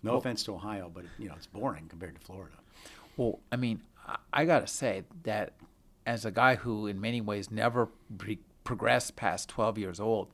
No 0.03 0.11
well, 0.11 0.19
offense 0.19 0.43
to 0.43 0.53
Ohio, 0.53 0.91
but 0.93 1.05
you 1.17 1.27
know 1.27 1.35
it's 1.35 1.47
boring 1.47 1.87
compared 1.87 2.15
to 2.15 2.21
Florida. 2.21 2.55
Well, 3.17 3.39
I 3.51 3.55
mean, 3.55 3.81
I 4.33 4.45
got 4.45 4.59
to 4.59 4.67
say 4.67 5.03
that 5.23 5.53
as 6.05 6.25
a 6.25 6.31
guy 6.31 6.55
who, 6.55 6.87
in 6.87 6.99
many 6.99 7.21
ways, 7.21 7.49
never 7.49 7.87
pre- 8.17 8.39
progressed 8.63 9.15
past 9.15 9.49
12 9.49 9.77
years 9.77 9.99
old, 9.99 10.27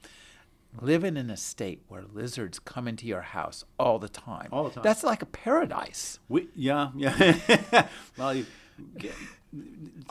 living 0.82 1.16
in 1.16 1.30
a 1.30 1.38
state 1.38 1.84
where 1.88 2.03
lizards 2.12 2.59
come 2.59 2.88
into 2.88 3.05
your 3.05 3.22
house 3.22 3.64
all 3.80 3.99
the 3.99 4.09
time. 4.09 4.49
All 4.51 4.66
the 4.66 4.72
time. 4.72 4.84
That's 4.84 5.03
like 5.03 5.22
a 5.22 5.28
paradise. 5.28 6.20
We, 6.28 6.49
yeah, 6.55 6.89
yeah. 6.95 7.88
well, 8.18 8.34
you, 8.34 8.45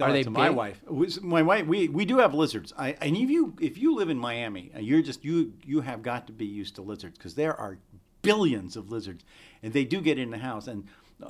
are 0.00 0.12
they 0.12 0.24
my 0.24 0.50
wife? 0.50 0.82
My 1.22 1.42
wife. 1.42 1.66
We, 1.66 1.88
we 1.88 2.04
do 2.04 2.18
have 2.18 2.34
lizards. 2.34 2.72
I, 2.76 2.96
and 3.00 3.16
if 3.16 3.30
you 3.30 3.54
if 3.60 3.78
you 3.78 3.94
live 3.94 4.10
in 4.10 4.18
Miami, 4.18 4.70
you're 4.78 5.02
just 5.02 5.24
you 5.24 5.54
you 5.64 5.80
have 5.80 6.02
got 6.02 6.26
to 6.26 6.32
be 6.32 6.46
used 6.46 6.74
to 6.76 6.82
lizards 6.82 7.16
because 7.16 7.34
there 7.34 7.54
are 7.54 7.78
billions 8.22 8.76
of 8.76 8.90
lizards, 8.90 9.24
and 9.62 9.72
they 9.72 9.84
do 9.84 10.00
get 10.00 10.18
in 10.18 10.30
the 10.30 10.38
house 10.38 10.66
and 10.66 10.84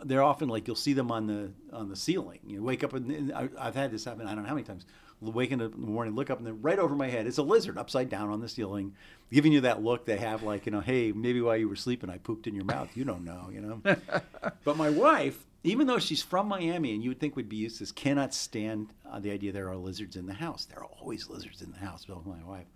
they're 0.05 0.23
often 0.23 0.49
like 0.49 0.67
you'll 0.67 0.77
see 0.77 0.93
them 0.93 1.11
on 1.11 1.27
the 1.27 1.51
on 1.73 1.89
the 1.89 1.97
ceiling. 1.97 2.41
You 2.47 2.63
wake 2.63 2.85
up 2.85 2.93
and 2.93 3.33
I've 3.33 3.75
had 3.75 3.91
this 3.91 4.05
happen. 4.05 4.27
I 4.27 4.35
don't 4.35 4.43
know 4.43 4.49
how 4.49 4.55
many 4.55 4.67
times. 4.67 4.87
Waking 5.23 5.61
up 5.61 5.75
in 5.75 5.83
the 5.83 5.87
morning, 5.87 6.15
look 6.15 6.31
up, 6.31 6.39
and 6.39 6.47
then 6.47 6.63
right 6.63 6.79
over 6.79 6.95
my 6.95 7.09
head, 7.09 7.27
it's 7.27 7.37
a 7.37 7.43
lizard 7.43 7.77
upside 7.77 8.09
down 8.09 8.31
on 8.31 8.41
the 8.41 8.49
ceiling, 8.49 8.95
giving 9.31 9.53
you 9.53 9.61
that 9.61 9.83
look 9.83 10.07
they 10.07 10.17
have, 10.17 10.43
like 10.43 10.65
you 10.65 10.73
know, 10.73 10.81
hey, 10.81 11.13
maybe 11.13 11.43
while 11.43 11.59
you 11.59 11.69
were 11.69 11.77
sleeping, 11.77 12.09
I 12.09 12.17
pooped 12.17 12.47
in 12.47 12.55
your 12.55 12.65
mouth. 12.65 12.89
You 12.97 13.05
don't 13.05 13.23
know, 13.23 13.51
you 13.53 13.61
know. 13.61 13.83
but 14.65 14.79
my 14.79 14.89
wife, 14.89 15.45
even 15.63 15.87
though 15.87 15.99
she's 15.99 16.23
from 16.23 16.49
Miami 16.49 16.95
and 16.95 17.03
you 17.03 17.11
would 17.11 17.21
think 17.21 17.37
would 17.37 17.49
be 17.49 17.57
used 17.57 17.79
to 17.79 17.95
cannot 17.95 18.33
stand 18.33 18.93
uh, 19.11 19.21
the 19.21 19.31
idea 19.31 19.53
there 19.53 19.69
are 19.69 19.77
lizards 19.77 20.17
in 20.17 20.27
the 20.27 20.35
house. 20.35 20.65
There 20.65 20.79
are 20.79 20.87
always 20.87 21.29
lizards 21.29 21.61
in 21.63 21.71
the 21.71 21.79
house, 21.79 22.05
Bill, 22.05 22.23
my 22.25 22.43
wife. 22.45 22.67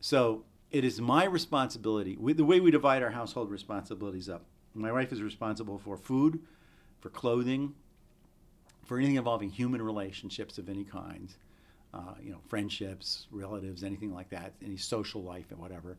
So 0.00 0.44
it 0.70 0.84
is 0.84 1.00
my 1.00 1.24
responsibility. 1.24 2.16
We, 2.18 2.32
the 2.32 2.44
way 2.44 2.60
we 2.60 2.70
divide 2.70 3.02
our 3.02 3.10
household 3.10 3.50
responsibilities 3.50 4.28
up 4.28 4.44
my 4.74 4.92
wife 4.92 5.12
is 5.12 5.22
responsible 5.22 5.78
for 5.78 5.96
food, 5.96 6.40
for 7.00 7.10
clothing, 7.10 7.74
for 8.84 8.98
anything 8.98 9.16
involving 9.16 9.50
human 9.50 9.82
relationships 9.82 10.58
of 10.58 10.68
any 10.68 10.84
kind, 10.84 11.34
uh, 11.92 12.14
you 12.22 12.30
know, 12.30 12.38
friendships, 12.48 13.26
relatives, 13.30 13.82
anything 13.82 14.14
like 14.14 14.30
that, 14.30 14.52
any 14.64 14.76
social 14.76 15.22
life 15.22 15.50
and 15.50 15.58
whatever. 15.58 15.96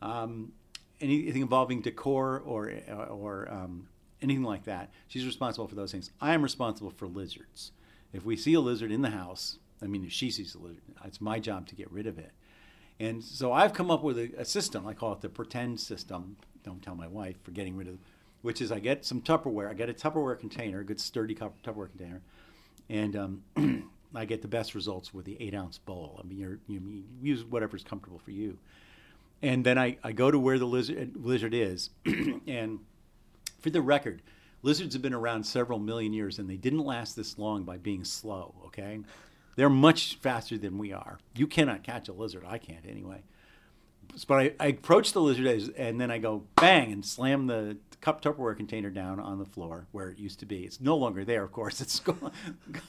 Um, 0.00 0.52
anything 1.00 1.42
involving 1.42 1.80
decor 1.80 2.40
or 2.46 2.72
or 3.10 3.52
um, 3.52 3.88
anything 4.24 4.42
like 4.42 4.64
that. 4.64 4.90
She's 5.06 5.26
responsible 5.26 5.68
for 5.68 5.74
those 5.76 5.92
things. 5.92 6.10
I 6.20 6.34
am 6.34 6.42
responsible 6.42 6.90
for 6.90 7.06
lizards. 7.06 7.70
If 8.12 8.24
we 8.24 8.36
see 8.36 8.54
a 8.54 8.60
lizard 8.60 8.90
in 8.90 9.02
the 9.02 9.10
house, 9.10 9.58
I 9.82 9.86
mean, 9.86 10.04
if 10.04 10.12
she 10.12 10.30
sees 10.30 10.54
a 10.54 10.58
lizard, 10.58 10.82
it's 11.04 11.20
my 11.20 11.38
job 11.38 11.68
to 11.68 11.74
get 11.74 11.90
rid 11.92 12.06
of 12.06 12.18
it. 12.18 12.32
And 12.98 13.22
so 13.22 13.52
I've 13.52 13.74
come 13.74 13.90
up 13.90 14.02
with 14.02 14.18
a, 14.18 14.32
a 14.38 14.44
system. 14.44 14.86
I 14.86 14.94
call 14.94 15.12
it 15.12 15.20
the 15.20 15.28
pretend 15.28 15.80
system. 15.80 16.36
Don't 16.64 16.82
tell 16.82 16.94
my 16.94 17.08
wife 17.08 17.36
for 17.42 17.50
getting 17.50 17.76
rid 17.76 17.88
of, 17.88 17.98
which 18.42 18.60
is 18.60 18.72
I 18.72 18.78
get 18.78 19.04
some 19.04 19.20
Tupperware. 19.20 19.68
I 19.68 19.74
get 19.74 19.90
a 19.90 19.92
Tupperware 19.92 20.38
container, 20.38 20.80
a 20.80 20.84
good 20.84 21.00
sturdy 21.00 21.34
Tupperware 21.34 21.90
container, 21.90 22.22
and 22.88 23.16
um, 23.16 23.90
I 24.14 24.24
get 24.24 24.42
the 24.42 24.48
best 24.48 24.74
results 24.74 25.12
with 25.12 25.24
the 25.24 25.36
eight 25.40 25.54
ounce 25.54 25.78
bowl. 25.78 26.20
I 26.22 26.26
mean, 26.26 26.38
you're, 26.38 26.58
you 26.66 27.04
use 27.20 27.44
whatever's 27.44 27.84
comfortable 27.84 28.20
for 28.20 28.30
you. 28.30 28.58
And 29.42 29.66
then 29.66 29.76
I, 29.76 29.98
I 30.02 30.12
go 30.12 30.30
to 30.30 30.38
where 30.38 30.58
the 30.58 30.64
lizard, 30.64 31.12
lizard 31.16 31.52
is, 31.52 31.90
and 32.46 32.78
for 33.64 33.70
the 33.70 33.80
record, 33.80 34.20
lizards 34.60 34.94
have 34.94 35.00
been 35.00 35.14
around 35.14 35.44
several 35.44 35.78
million 35.78 36.12
years, 36.12 36.38
and 36.38 36.50
they 36.50 36.58
didn't 36.58 36.84
last 36.84 37.16
this 37.16 37.38
long 37.38 37.64
by 37.64 37.78
being 37.78 38.04
slow. 38.04 38.54
Okay, 38.66 39.00
they're 39.56 39.70
much 39.70 40.16
faster 40.16 40.58
than 40.58 40.76
we 40.76 40.92
are. 40.92 41.18
You 41.34 41.46
cannot 41.46 41.82
catch 41.82 42.08
a 42.08 42.12
lizard. 42.12 42.44
I 42.46 42.58
can't 42.58 42.84
anyway. 42.86 43.22
But 44.28 44.34
I, 44.34 44.52
I 44.60 44.66
approach 44.66 45.14
the 45.14 45.22
lizard 45.22 45.74
and 45.78 45.98
then 45.98 46.10
I 46.10 46.18
go 46.18 46.44
bang 46.56 46.92
and 46.92 47.04
slam 47.04 47.46
the 47.46 47.78
cup 48.02 48.20
Tupperware 48.20 48.54
container 48.54 48.90
down 48.90 49.18
on 49.18 49.38
the 49.38 49.46
floor 49.46 49.86
where 49.92 50.10
it 50.10 50.18
used 50.18 50.40
to 50.40 50.46
be. 50.46 50.64
It's 50.64 50.78
no 50.78 50.94
longer 50.94 51.24
there, 51.24 51.42
of 51.42 51.50
course. 51.50 51.80
It's 51.80 52.00
gone. 52.00 52.30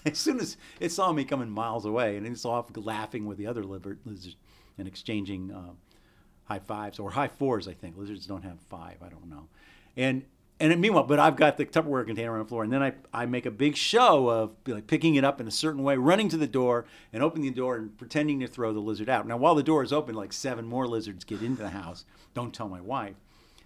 as 0.05 0.17
soon 0.17 0.41
as 0.41 0.57
it 0.82 0.91
saw 0.91 1.13
me 1.13 1.23
coming 1.23 1.49
miles 1.49 1.86
away, 1.86 2.17
and 2.17 2.28
it's 2.28 2.43
off 2.43 2.65
laughing 2.76 3.26
with 3.26 3.38
the 3.38 3.47
other 3.47 3.63
lizards 3.63 4.36
and 4.78 4.89
exchanging 4.89 5.51
uh, 5.51 5.71
high 6.43 6.59
fives 6.59 6.99
or 6.99 7.11
high 7.11 7.30
fours. 7.30 7.65
I 7.69 7.73
think 7.73 7.95
lizards 7.97 8.28
don't 8.28 8.43
have 8.43 8.59
five. 8.69 8.97
I 9.01 9.07
don't 9.07 9.30
know. 9.30 9.47
And 9.95 10.26
and 10.60 10.80
meanwhile, 10.80 11.03
but 11.03 11.20
I've 11.20 11.36
got 11.36 11.58
the 11.58 11.66
Tupperware 11.66 12.06
container 12.06 12.34
on 12.34 12.39
the 12.39 12.45
floor, 12.45 12.64
and 12.64 12.72
then 12.72 12.82
I, 12.82 12.93
I 13.14 13.26
make 13.26 13.45
a 13.45 13.51
big 13.51 13.76
show 13.76 14.30
of 14.30 14.51
like 14.68 14.88
picking 14.88 15.16
it 15.16 15.24
up 15.24 15.41
in 15.41 15.47
a 15.47 15.51
certain 15.51 15.84
way, 15.84 15.97
running 15.97 16.30
to 16.30 16.38
the 16.38 16.47
door 16.47 16.86
and 17.12 17.22
opening 17.22 17.49
the 17.49 17.56
door 17.56 17.76
and 17.76 17.97
pretending 17.97 18.39
to 18.39 18.47
throw 18.47 18.72
the 18.72 18.80
lizard 18.80 19.10
out. 19.10 19.28
Now, 19.28 19.38
while 19.38 19.56
the 19.56 19.64
door 19.64 19.84
is 19.84 19.91
open, 19.91 20.16
like 20.16 20.32
seven 20.32 20.66
more 20.66 20.88
lizards 20.88 21.24
get 21.26 21.41
into 21.41 21.62
the 21.62 21.70
house. 21.70 22.06
Don't 22.34 22.53
tell 22.53 22.70
my 22.70 22.82
wife. 22.82 23.16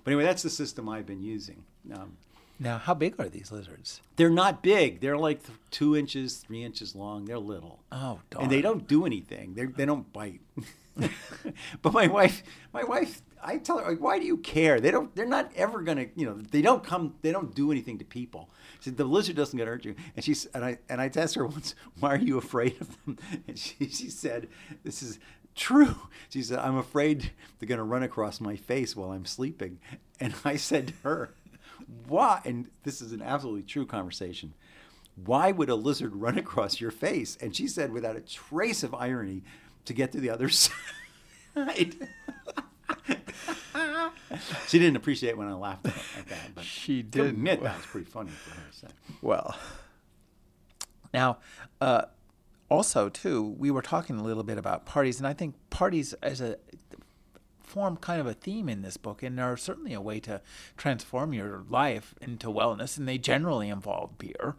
But 0.03 0.11
anyway, 0.11 0.23
that's 0.23 0.43
the 0.43 0.49
system 0.49 0.89
I've 0.89 1.05
been 1.05 1.21
using. 1.21 1.63
Um, 1.93 2.17
now, 2.59 2.77
how 2.77 2.93
big 2.93 3.15
are 3.19 3.29
these 3.29 3.51
lizards? 3.51 4.01
They're 4.15 4.29
not 4.29 4.61
big. 4.61 4.99
They're 4.99 5.17
like 5.17 5.41
two 5.71 5.95
inches, 5.95 6.37
three 6.37 6.63
inches 6.63 6.95
long. 6.95 7.25
They're 7.25 7.39
little. 7.39 7.79
Oh, 7.91 8.19
darn. 8.29 8.43
And 8.43 8.51
they 8.51 8.61
don't 8.61 8.87
do 8.87 9.05
anything. 9.05 9.53
They 9.53 9.65
they 9.65 9.85
don't 9.85 10.11
bite. 10.11 10.41
but 11.81 11.93
my 11.93 12.07
wife, 12.07 12.43
my 12.73 12.83
wife, 12.83 13.21
I 13.41 13.57
tell 13.57 13.77
her, 13.79 13.89
like, 13.89 14.01
why 14.01 14.19
do 14.19 14.25
you 14.25 14.37
care? 14.37 14.79
They 14.79 14.91
don't. 14.91 15.15
They're 15.15 15.25
not 15.25 15.51
ever 15.55 15.81
gonna. 15.81 16.07
You 16.15 16.25
know, 16.25 16.33
they 16.51 16.61
don't 16.61 16.83
come. 16.83 17.15
They 17.21 17.31
don't 17.31 17.53
do 17.55 17.71
anything 17.71 17.97
to 17.99 18.05
people. 18.05 18.49
She 18.79 18.89
said 18.89 18.97
the 18.97 19.05
lizard 19.05 19.35
doesn't 19.35 19.57
get 19.57 19.67
hurt 19.67 19.85
you. 19.85 19.95
And 20.15 20.23
she's 20.23 20.45
and 20.47 20.63
I 20.63 20.79
and 20.89 21.01
I 21.01 21.11
asked 21.15 21.35
her 21.35 21.45
once, 21.45 21.75
why 21.99 22.13
are 22.13 22.17
you 22.17 22.37
afraid 22.37 22.79
of 22.81 23.05
them? 23.05 23.17
And 23.47 23.57
she 23.57 23.89
she 23.89 24.09
said, 24.09 24.47
this 24.83 25.01
is 25.01 25.19
true. 25.55 25.95
She 26.29 26.41
said, 26.41 26.59
I'm 26.59 26.77
afraid 26.77 27.31
they're 27.59 27.69
gonna 27.69 27.83
run 27.83 28.03
across 28.03 28.39
my 28.41 28.55
face 28.55 28.95
while 28.95 29.11
I'm 29.11 29.25
sleeping. 29.25 29.79
And 30.19 30.33
I 30.43 30.57
said 30.57 30.87
to 30.87 30.93
her, 31.03 31.33
why? 32.07 32.41
And 32.45 32.69
this 32.83 33.01
is 33.01 33.11
an 33.11 33.21
absolutely 33.21 33.63
true 33.63 33.85
conversation. 33.85 34.53
Why 35.25 35.51
would 35.51 35.69
a 35.69 35.75
lizard 35.75 36.15
run 36.15 36.37
across 36.37 36.79
your 36.79 36.91
face? 36.91 37.37
And 37.41 37.55
she 37.55 37.67
said, 37.67 37.91
without 37.91 38.15
a 38.15 38.21
trace 38.21 38.83
of 38.83 38.93
irony, 38.93 39.43
to 39.85 39.93
get 39.93 40.11
to 40.13 40.19
the 40.19 40.29
other 40.29 40.49
side. 41.55 41.95
she 44.67 44.79
didn't 44.79 44.95
appreciate 44.95 45.37
when 45.37 45.47
I 45.47 45.53
laughed 45.53 45.85
at 45.87 46.27
that, 46.29 46.55
but 46.55 46.63
she 46.63 47.01
did 47.01 47.25
admit 47.25 47.63
that 47.63 47.77
was 47.77 47.85
pretty 47.85 48.09
funny 48.09 48.31
for 48.31 48.51
her. 48.51 48.67
So. 48.71 48.87
Well, 49.21 49.55
now, 51.13 51.37
uh, 51.81 52.03
also 52.69 53.09
too, 53.09 53.55
we 53.57 53.71
were 53.71 53.81
talking 53.81 54.17
a 54.17 54.23
little 54.23 54.43
bit 54.43 54.57
about 54.57 54.85
parties, 54.85 55.17
and 55.17 55.27
I 55.27 55.33
think 55.33 55.55
parties 55.69 56.13
as 56.21 56.41
a 56.41 56.57
form 57.69 57.97
kind 57.97 58.19
of 58.19 58.25
a 58.25 58.33
theme 58.33 58.67
in 58.67 58.81
this 58.81 58.97
book 58.97 59.21
and 59.21 59.39
are 59.39 59.55
certainly 59.55 59.93
a 59.93 60.01
way 60.01 60.19
to 60.19 60.41
transform 60.75 61.33
your 61.33 61.63
life 61.69 62.15
into 62.19 62.47
wellness 62.47 62.97
and 62.97 63.07
they 63.07 63.17
generally 63.17 63.69
involve 63.69 64.17
beer 64.17 64.55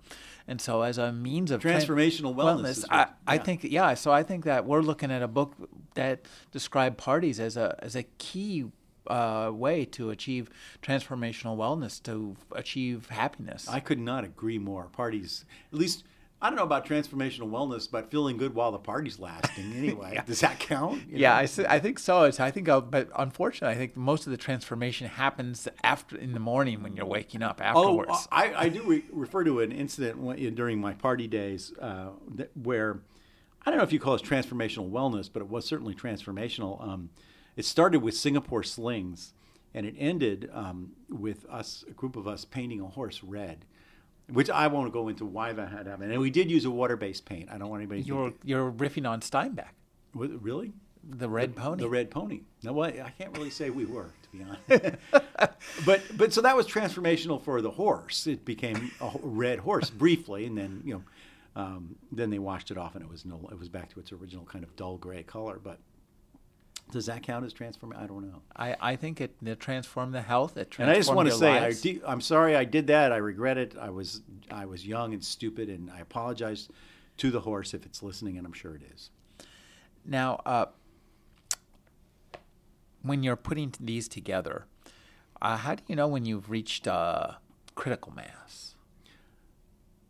and 0.51 0.61
so 0.61 0.83
as 0.83 0.99
a 0.99 1.13
means 1.13 1.53
of 1.53 1.63
transformational 1.63 2.35
wellness, 2.35 2.81
wellness 2.81 2.85
I, 2.91 2.99
yeah. 2.99 3.09
I 3.27 3.39
think 3.39 3.65
yeah 3.65 3.95
so 3.95 4.13
i 4.13 4.23
think 4.23 4.45
that 4.45 4.67
we're 4.67 4.83
looking 4.83 5.11
at 5.11 5.23
a 5.23 5.29
book 5.29 5.55
that 5.95 6.27
described 6.51 6.99
parties 6.99 7.41
as 7.41 7.57
a 7.57 7.79
as 7.79 7.97
a 7.97 8.03
key 8.19 8.67
uh, 9.07 9.51
way 9.53 9.87
to 9.87 10.11
achieve 10.11 10.51
transformational 10.83 11.57
wellness 11.57 12.03
to 12.03 12.37
achieve 12.53 13.09
happiness 13.09 13.69
i 13.69 13.81
could 13.81 13.99
not 13.99 14.25
agree 14.25 14.59
more 14.59 14.89
parties 14.93 15.45
at 15.73 15.79
least 15.79 16.05
I 16.43 16.49
don't 16.49 16.57
know 16.57 16.63
about 16.63 16.87
transformational 16.87 17.51
wellness, 17.51 17.91
but 17.91 18.11
feeling 18.11 18.39
good 18.39 18.55
while 18.55 18.73
the 18.73 18.79
party's 18.79 19.19
lasting. 19.19 19.71
Anyway, 19.81 20.13
yeah. 20.15 20.25
does 20.25 20.41
that 20.41 20.59
count? 20.59 21.03
You 21.09 21.19
yeah, 21.19 21.35
I, 21.35 21.49
I 21.69 21.79
think 21.79 21.99
so. 21.99 22.25
It's, 22.25 22.39
I 22.39 22.51
think, 22.51 22.69
I'll, 22.69 22.81
but 22.81 23.09
unfortunately, 23.17 23.75
I 23.75 23.79
think 23.79 23.97
most 23.97 24.27
of 24.27 24.31
the 24.31 24.37
transformation 24.37 25.07
happens 25.07 25.69
after 25.83 26.17
in 26.17 26.33
the 26.33 26.41
morning 26.41 26.83
when 26.83 26.97
you're 26.97 27.07
waking 27.07 27.43
up 27.43 27.61
afterwards. 27.63 28.11
Oh, 28.13 28.27
I, 28.31 28.65
I 28.65 28.69
do 28.69 28.83
re- 28.83 29.05
refer 29.11 29.45
to 29.45 29.61
an 29.61 29.73
incident 29.73 30.55
during 30.55 30.81
my 30.81 30.93
party 30.93 31.27
days 31.29 31.73
uh, 31.81 32.11
where 32.55 33.01
I 33.65 33.71
don't 33.71 33.79
know 33.79 33.85
if 33.85 33.93
you 33.93 34.01
call 34.01 34.15
it 34.15 34.23
transformational 34.23 34.91
wellness, 34.91 35.31
but 35.33 35.41
it 35.41 35.49
was 35.49 35.65
certainly 35.67 35.95
transformational. 35.95 36.83
Um, 36.83 37.11
it 37.57 37.65
started 37.65 38.01
with 38.01 38.17
Singapore 38.17 38.63
slings, 38.63 39.35
and 39.75 39.87
it 39.87 39.95
ended 39.99 40.51
um, 40.53 40.93
with 41.09 41.47
us, 41.47 41.85
a 41.89 41.93
group 41.93 42.17
of 42.17 42.27
us, 42.27 42.45
painting 42.45 42.81
a 42.81 42.87
horse 42.87 43.23
red 43.23 43.65
which 44.33 44.51
I 44.51 44.67
won't 44.69 44.93
go 44.93 45.09
into 45.09 45.25
why 45.25 45.53
that 45.53 45.69
had 45.71 45.87
happened. 45.87 46.13
And 46.13 46.21
we 46.21 46.31
did 46.31 46.51
use 46.51 46.65
a 46.65 46.71
water-based 46.71 47.25
paint. 47.25 47.49
I 47.51 47.59
don't 47.59 47.69
want 47.69 47.81
anybody. 47.83 48.03
to 48.03 48.09
You're 48.09 48.33
you're 48.45 48.71
riffing 48.73 49.09
on 49.09 49.21
Steinbeck, 49.21 49.57
that- 49.57 49.75
Was 50.15 50.31
it 50.31 50.41
really 50.43 50.73
the 51.03 51.29
Red 51.29 51.57
Pony. 51.57 51.83
the 51.83 51.89
red 51.89 52.11
pony. 52.11 52.41
No, 52.63 52.73
what 52.75 52.99
I 53.01 53.11
can't 53.11 53.37
really 53.37 53.51
say 53.51 53.71
we 53.71 53.87
were 53.87 54.11
to 54.23 54.31
be 54.37 54.45
honest. 54.45 54.97
but 55.87 56.03
but 56.17 56.33
so 56.33 56.43
that 56.43 56.55
was 56.57 56.67
transformational 56.67 57.43
for 57.43 57.63
the 57.63 57.71
horse. 57.71 58.27
It 58.27 58.45
became 58.45 58.91
a 59.01 59.11
red 59.23 59.61
horse 59.61 59.91
briefly, 59.91 60.47
and 60.47 60.57
then 60.57 60.83
you 60.85 60.95
know. 60.95 61.03
Um, 61.57 61.97
then 62.13 62.31
they 62.31 62.39
washed 62.39 62.71
it 62.71 62.79
off, 62.79 62.95
and 62.95 63.03
it 63.05 63.11
was 63.11 63.25
no. 63.25 63.49
It 63.51 63.59
was 63.59 63.69
back 63.69 63.93
to 63.95 63.99
its 64.01 64.13
original 64.13 64.45
kind 64.45 64.63
of 64.63 64.77
dull 64.77 64.99
gray 64.99 65.25
color. 65.25 65.59
But 65.63 65.79
does 66.91 67.07
that 67.07 67.23
count 67.23 67.45
as 67.45 67.53
transforming? 67.53 67.99
I 67.99 68.07
don't 68.07 68.23
know. 68.23 68.43
I, 68.57 68.77
I 68.81 68.97
think 68.97 69.21
it, 69.21 69.35
it 69.45 69.61
transformed 69.61 70.15
the 70.15 70.23
health. 70.23 70.57
It 70.57 70.71
transformed 70.71 70.89
And 70.89 70.97
I 70.97 70.99
just 70.99 71.15
want 71.15 71.29
to 71.29 71.35
say, 71.35 71.51
I 71.59 71.73
de- 71.73 72.03
I'm 72.07 72.21
sorry 72.21 72.57
I 72.57 72.65
did 72.65 72.87
that. 72.89 73.13
I 73.13 73.17
regret 73.17 73.59
it. 73.59 73.75
I 73.81 73.91
was 73.91 74.23
I 74.51 74.67
was 74.67 74.87
young 74.87 75.13
and 75.13 75.25
stupid, 75.25 75.69
and 75.69 75.91
I 75.91 76.01
apologize 76.01 76.69
to 77.19 77.31
the 77.31 77.41
horse 77.41 77.75
if 77.75 77.85
it's 77.87 78.03
listening, 78.03 78.39
and 78.39 78.47
I'm 78.47 78.53
sure 78.53 78.75
it 78.75 78.83
is. 78.95 79.11
Now, 80.05 80.41
uh, 80.47 80.67
when 83.03 83.23
you're 83.23 83.37
putting 83.37 83.75
these 83.81 84.09
together, 84.09 84.67
uh, 85.41 85.57
how 85.59 85.75
do 85.75 85.83
you 85.87 85.97
know 85.97 86.09
when 86.09 86.25
you've 86.25 86.51
reached 86.51 86.87
uh, 86.87 87.33
critical 87.75 88.13
mass? 88.13 88.75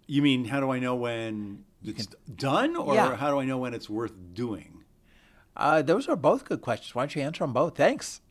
You 0.06 0.22
mean 0.22 0.46
how 0.46 0.60
do 0.60 0.70
I 0.70 0.78
know 0.80 0.96
when 0.96 1.64
it's 1.84 2.06
done, 2.34 2.74
or 2.76 2.94
Yeah. 2.94 3.14
how 3.16 3.30
do 3.30 3.38
I 3.38 3.44
know 3.44 3.58
when 3.58 3.74
it's 3.74 3.88
worth 3.88 4.12
doing? 4.34 4.79
Uh, 5.60 5.82
those 5.82 6.08
are 6.08 6.16
both 6.16 6.44
good 6.46 6.62
questions. 6.62 6.94
Why 6.94 7.02
don't 7.02 7.14
you 7.14 7.22
answer 7.22 7.44
them 7.44 7.52
both? 7.52 7.76
Thanks. 7.76 8.20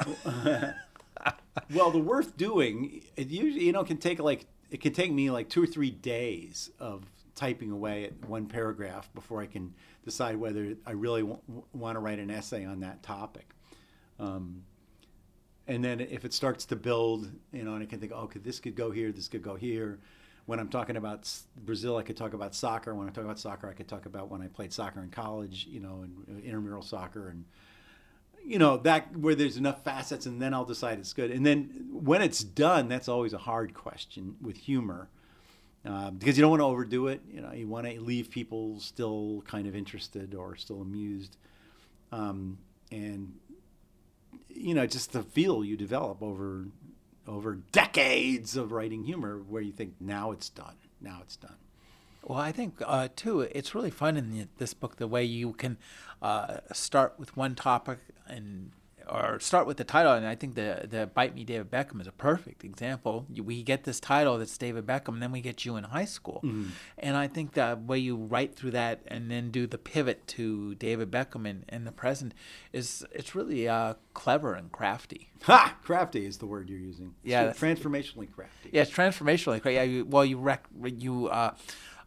Well, 1.73 1.91
the 1.91 1.99
worth 1.99 2.37
doing, 2.37 3.03
it 3.15 3.27
usually 3.27 3.65
you 3.65 3.71
know 3.71 3.83
can 3.83 3.97
take 3.97 4.19
like 4.19 4.45
it 4.71 4.81
can 4.81 4.93
take 4.93 5.11
me 5.11 5.29
like 5.29 5.49
two 5.49 5.61
or 5.61 5.67
three 5.67 5.91
days 5.91 6.71
of 6.79 7.03
typing 7.35 7.71
away 7.71 8.05
at 8.05 8.27
one 8.27 8.45
paragraph 8.45 9.09
before 9.13 9.41
I 9.41 9.45
can 9.45 9.73
decide 10.05 10.37
whether 10.37 10.75
I 10.85 10.91
really 10.91 11.21
w- 11.21 11.39
want 11.73 11.95
to 11.95 11.99
write 11.99 12.19
an 12.19 12.31
essay 12.31 12.65
on 12.65 12.79
that 12.81 13.03
topic. 13.03 13.49
Um, 14.19 14.63
and 15.67 15.83
then 15.83 15.99
if 15.99 16.25
it 16.25 16.33
starts 16.33 16.65
to 16.67 16.75
build, 16.75 17.29
you 17.53 17.63
know, 17.63 17.75
and 17.75 17.83
I 17.83 17.85
can 17.85 17.99
think, 17.99 18.11
oh, 18.15 18.27
could 18.27 18.43
this 18.43 18.59
could 18.59 18.75
go 18.75 18.91
here, 18.91 19.11
this 19.11 19.27
could 19.27 19.43
go 19.43 19.55
here. 19.55 19.99
When 20.49 20.59
I'm 20.59 20.69
talking 20.69 20.97
about 20.97 21.31
Brazil, 21.63 21.95
I 21.97 22.01
could 22.01 22.17
talk 22.17 22.33
about 22.33 22.55
soccer. 22.55 22.95
When 22.95 23.07
I 23.07 23.11
talk 23.11 23.23
about 23.23 23.37
soccer, 23.37 23.69
I 23.69 23.73
could 23.73 23.87
talk 23.87 24.07
about 24.07 24.31
when 24.31 24.41
I 24.41 24.47
played 24.47 24.73
soccer 24.73 24.99
in 24.99 25.11
college, 25.11 25.67
you 25.69 25.79
know, 25.79 26.01
and 26.01 26.25
uh, 26.27 26.43
intramural 26.43 26.81
soccer 26.81 27.29
and 27.29 27.45
you 28.43 28.57
know 28.57 28.77
that 28.77 29.15
where 29.15 29.35
there's 29.35 29.57
enough 29.57 29.83
facets 29.83 30.25
and 30.25 30.41
then 30.41 30.55
i'll 30.55 30.65
decide 30.65 30.97
it's 30.97 31.13
good. 31.13 31.29
And 31.29 31.45
then 31.45 31.89
when 31.91 32.23
it's 32.23 32.43
done 32.43 32.87
that's 32.87 33.07
always 33.07 33.33
a 33.33 33.37
hard 33.37 33.75
question 33.75 34.37
with 34.41 34.57
humor 34.57 35.09
uh, 35.85 36.09
because 36.09 36.35
you 36.35 36.41
don't 36.41 36.49
want 36.49 36.61
to 36.61 36.65
overdo 36.65 37.09
it. 37.09 37.21
You 37.31 37.41
know 37.41 37.51
you 37.51 37.67
want 37.67 37.85
to 37.85 38.01
leave 38.01 38.31
people 38.31 38.79
still 38.79 39.43
kind 39.45 39.67
of 39.67 39.75
interested 39.75 40.33
or 40.33 40.55
still 40.55 40.81
amused. 40.81 41.37
Um, 42.11 42.57
and 42.91 43.35
you 44.47 44.73
know 44.73 44.87
just 44.87 45.13
the 45.13 45.21
feel 45.21 45.63
you 45.63 45.77
develop 45.77 46.23
over 46.23 46.65
over 47.29 47.55
decades 47.71 48.57
of 48.57 48.71
writing 48.71 49.03
humor 49.03 49.37
where 49.47 49.61
you 49.61 49.71
think 49.71 49.93
now 49.99 50.31
it's 50.31 50.49
done. 50.49 50.75
Now 50.99 51.19
it's 51.21 51.35
done. 51.35 51.55
Well, 52.23 52.39
I 52.39 52.51
think 52.51 52.81
uh, 52.85 53.07
too, 53.15 53.41
it's 53.41 53.73
really 53.73 53.91
fun 53.91 54.17
in 54.17 54.31
the, 54.31 54.47
this 54.57 54.73
book 54.73 54.97
the 54.97 55.07
way 55.07 55.23
you 55.23 55.53
can 55.53 55.77
uh, 56.21 56.57
start 56.73 57.15
with 57.17 57.37
one 57.37 57.55
topic 57.55 57.99
and 58.27 58.71
or 59.11 59.39
start 59.39 59.67
with 59.67 59.77
the 59.77 59.83
title. 59.83 60.13
And 60.13 60.25
I 60.25 60.35
think 60.35 60.55
the 60.55 60.87
the 60.89 61.07
Bite 61.07 61.35
Me 61.35 61.43
David 61.43 61.71
Beckham 61.71 62.01
is 62.01 62.07
a 62.07 62.11
perfect 62.11 62.63
example. 62.63 63.25
We 63.35 63.63
get 63.63 63.83
this 63.83 63.99
title 63.99 64.37
that's 64.37 64.57
David 64.57 64.85
Beckham, 64.85 65.09
and 65.13 65.21
then 65.23 65.31
we 65.31 65.41
get 65.41 65.65
you 65.65 65.75
in 65.75 65.83
high 65.85 66.05
school. 66.05 66.41
And 66.97 67.15
I 67.15 67.27
think 67.27 67.53
the 67.53 67.79
way 67.85 67.97
you 67.99 68.15
write 68.15 68.55
through 68.55 68.71
that 68.71 69.01
and 69.07 69.29
then 69.29 69.51
do 69.51 69.67
the 69.67 69.77
pivot 69.77 70.27
to 70.27 70.75
David 70.75 71.11
Beckham 71.11 71.45
in, 71.47 71.65
in 71.69 71.85
the 71.85 71.91
present 71.91 72.33
is 72.73 73.05
it's 73.11 73.35
really 73.35 73.67
uh, 73.67 73.95
clever 74.13 74.53
and 74.53 74.71
crafty. 74.71 75.29
ha 75.43 75.75
crafty 75.83 76.25
is 76.25 76.37
the 76.37 76.45
word 76.45 76.69
you're 76.69 76.79
using 76.79 77.15
Yeah, 77.23 77.51
transformationally 77.51 78.31
crafty 78.31 78.69
Yeah, 78.71 78.81
it's 78.83 78.91
transformational. 78.91 79.63
Yeah, 79.63 79.83
you, 79.83 80.05
well, 80.05 80.25
you 80.25 80.37
rec- 80.37 80.67
you 80.83 81.27
uh, 81.27 81.55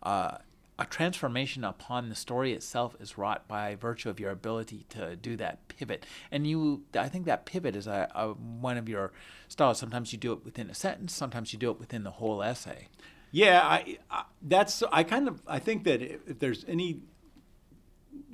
uh, 0.02 0.36
a 0.82 0.86
transformation 0.86 1.64
upon 1.64 2.08
the 2.08 2.14
story 2.14 2.52
itself 2.52 2.96
is 3.00 3.16
wrought 3.16 3.46
by 3.46 3.74
virtue 3.76 4.08
of 4.10 4.18
your 4.18 4.30
ability 4.30 4.84
to 4.90 5.16
do 5.16 5.36
that 5.36 5.68
pivot, 5.68 6.04
and 6.30 6.46
you. 6.46 6.82
I 6.94 7.08
think 7.08 7.26
that 7.26 7.46
pivot 7.46 7.76
is 7.76 7.86
a, 7.86 8.10
a 8.14 8.28
one 8.28 8.76
of 8.76 8.88
your 8.88 9.12
styles. 9.48 9.78
Sometimes 9.78 10.12
you 10.12 10.18
do 10.18 10.32
it 10.32 10.44
within 10.44 10.68
a 10.68 10.74
sentence. 10.74 11.14
Sometimes 11.14 11.52
you 11.52 11.58
do 11.58 11.70
it 11.70 11.78
within 11.78 12.02
the 12.02 12.10
whole 12.10 12.42
essay. 12.42 12.88
Yeah, 13.30 13.60
I, 13.62 13.98
I 14.10 14.24
that's 14.42 14.82
I 14.92 15.04
kind 15.04 15.28
of 15.28 15.40
I 15.46 15.58
think 15.58 15.84
that 15.84 16.02
if, 16.02 16.38
there's 16.38 16.64
any 16.66 17.00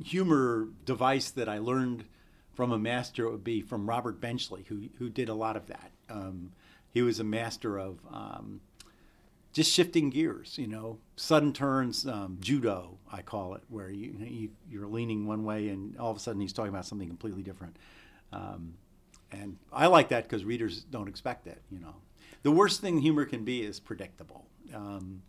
humor 0.02 0.68
device 0.84 1.30
that 1.32 1.48
I 1.48 1.58
learned 1.58 2.04
from 2.54 2.72
a 2.72 2.78
master, 2.78 3.24
it 3.26 3.30
would 3.30 3.44
be 3.44 3.60
from 3.60 3.88
Robert 3.88 4.20
Benchley, 4.20 4.64
who 4.68 4.88
who 4.98 5.08
did 5.10 5.28
a 5.28 5.34
lot 5.34 5.56
of 5.56 5.66
that. 5.66 5.90
Um, 6.08 6.52
he 6.90 7.02
was 7.02 7.20
a 7.20 7.24
master 7.24 7.78
of 7.78 7.98
um, 8.10 8.62
just 9.52 9.72
shifting 9.72 10.10
gears, 10.10 10.58
you 10.58 10.66
know, 10.66 10.98
sudden 11.16 11.52
turns, 11.52 12.06
um, 12.06 12.36
judo, 12.40 12.98
I 13.10 13.22
call 13.22 13.54
it, 13.54 13.62
where 13.68 13.90
you, 13.90 14.14
you 14.18 14.50
you're 14.70 14.86
leaning 14.86 15.26
one 15.26 15.44
way 15.44 15.68
and 15.68 15.96
all 15.98 16.10
of 16.10 16.16
a 16.16 16.20
sudden 16.20 16.40
he's 16.40 16.52
talking 16.52 16.70
about 16.70 16.86
something 16.86 17.08
completely 17.08 17.42
different. 17.42 17.76
Um, 18.32 18.74
and 19.32 19.56
I 19.72 19.86
like 19.86 20.08
that 20.08 20.24
because 20.24 20.44
readers 20.44 20.82
don't 20.82 21.08
expect 21.08 21.46
it. 21.46 21.60
You 21.70 21.80
know, 21.80 21.94
the 22.42 22.50
worst 22.50 22.80
thing 22.80 23.00
humor 23.00 23.24
can 23.24 23.44
be 23.44 23.62
is 23.62 23.80
predictable. 23.80 24.46
Um, 24.74 25.22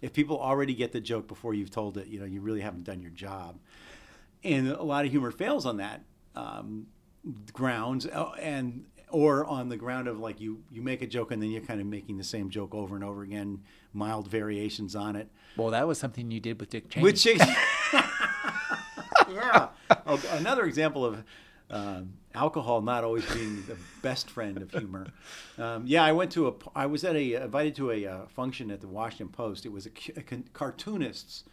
if 0.00 0.12
people 0.12 0.38
already 0.38 0.74
get 0.74 0.92
the 0.92 1.00
joke 1.00 1.26
before 1.26 1.54
you've 1.54 1.70
told 1.70 1.96
it, 1.96 2.06
you 2.08 2.20
know, 2.20 2.26
you 2.26 2.40
really 2.40 2.60
haven't 2.60 2.84
done 2.84 3.00
your 3.00 3.10
job. 3.10 3.58
And 4.42 4.68
a 4.68 4.82
lot 4.82 5.04
of 5.04 5.10
humor 5.10 5.30
fails 5.30 5.66
on 5.66 5.78
that 5.78 6.02
um, 6.36 6.86
grounds, 7.52 8.06
uh, 8.06 8.32
and 8.40 8.84
or 9.14 9.44
on 9.46 9.68
the 9.68 9.76
ground 9.76 10.08
of 10.08 10.18
like 10.18 10.40
you 10.40 10.62
you 10.70 10.82
make 10.82 11.00
a 11.02 11.06
joke 11.06 11.30
and 11.30 11.40
then 11.40 11.50
you're 11.50 11.62
kind 11.62 11.80
of 11.80 11.86
making 11.86 12.18
the 12.18 12.24
same 12.24 12.50
joke 12.50 12.74
over 12.74 12.94
and 12.96 13.04
over 13.04 13.22
again, 13.22 13.60
mild 13.92 14.28
variations 14.28 14.94
on 14.96 15.16
it. 15.16 15.28
Well, 15.56 15.70
that 15.70 15.86
was 15.86 15.98
something 15.98 16.30
you 16.30 16.40
did 16.40 16.58
with 16.60 16.70
Dick 16.70 16.90
Cheney. 16.90 17.02
Yeah. 19.34 19.68
Oh, 20.06 20.22
another 20.32 20.64
example 20.64 21.04
of 21.04 21.24
um, 21.70 22.12
alcohol 22.34 22.82
not 22.82 23.04
always 23.04 23.24
being 23.34 23.64
the 23.66 23.76
best 24.02 24.30
friend 24.30 24.62
of 24.62 24.70
humor. 24.70 25.08
Um, 25.58 25.84
yeah, 25.86 26.04
I 26.04 26.12
went 26.12 26.30
to 26.32 26.48
a. 26.48 26.52
I 26.74 26.86
was 26.86 27.04
at 27.04 27.16
a 27.16 27.42
invited 27.42 27.74
to 27.76 27.90
a 27.90 28.06
uh, 28.06 28.26
function 28.26 28.70
at 28.70 28.80
the 28.80 28.86
Washington 28.86 29.28
Post. 29.28 29.66
It 29.66 29.72
was 29.72 29.86
a 29.86 29.90
con- 29.90 30.44
cartoonists 30.52 31.44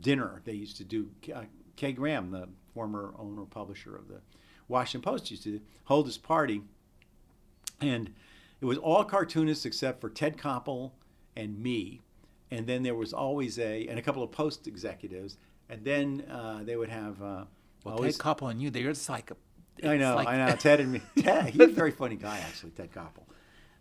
dinner. 0.00 0.40
They 0.44 0.52
used 0.52 0.76
to 0.78 0.84
do. 0.84 1.10
Uh, 1.34 1.42
Kay 1.76 1.92
Graham, 1.92 2.30
the 2.30 2.48
former 2.74 3.14
owner 3.18 3.44
publisher 3.44 3.96
of 3.96 4.08
the 4.08 4.20
Washington 4.68 5.02
Post, 5.10 5.30
used 5.30 5.44
to 5.44 5.60
hold 5.84 6.06
his 6.06 6.18
party, 6.18 6.62
and 7.80 8.12
it 8.60 8.64
was 8.64 8.78
all 8.78 9.04
cartoonists 9.04 9.64
except 9.64 10.00
for 10.00 10.10
Ted 10.10 10.36
Koppel 10.36 10.92
and 11.36 11.58
me. 11.62 12.02
And 12.50 12.66
then 12.66 12.82
there 12.82 12.94
was 12.94 13.12
always 13.12 13.58
a 13.58 13.86
and 13.86 13.98
a 13.98 14.02
couple 14.02 14.22
of 14.22 14.32
post 14.32 14.66
executives, 14.66 15.36
and 15.68 15.84
then 15.84 16.24
uh, 16.30 16.62
they 16.64 16.76
would 16.76 16.88
have 16.88 17.22
uh, 17.22 17.44
well, 17.84 17.96
always. 17.96 18.16
Ted 18.16 18.24
Koppel 18.26 18.50
and 18.50 18.60
you, 18.60 18.70
they're 18.70 18.84
just 18.92 19.08
like. 19.08 19.30
I 19.82 19.96
know, 19.96 20.16
like- 20.16 20.28
I 20.28 20.36
know. 20.36 20.56
Ted 20.58 20.80
and 20.80 20.92
me. 20.92 21.00
Ted, 21.16 21.50
he's 21.50 21.62
a 21.62 21.66
very 21.68 21.92
funny 21.92 22.16
guy, 22.16 22.38
actually. 22.38 22.70
Ted 22.70 22.90
Koppel. 22.92 23.24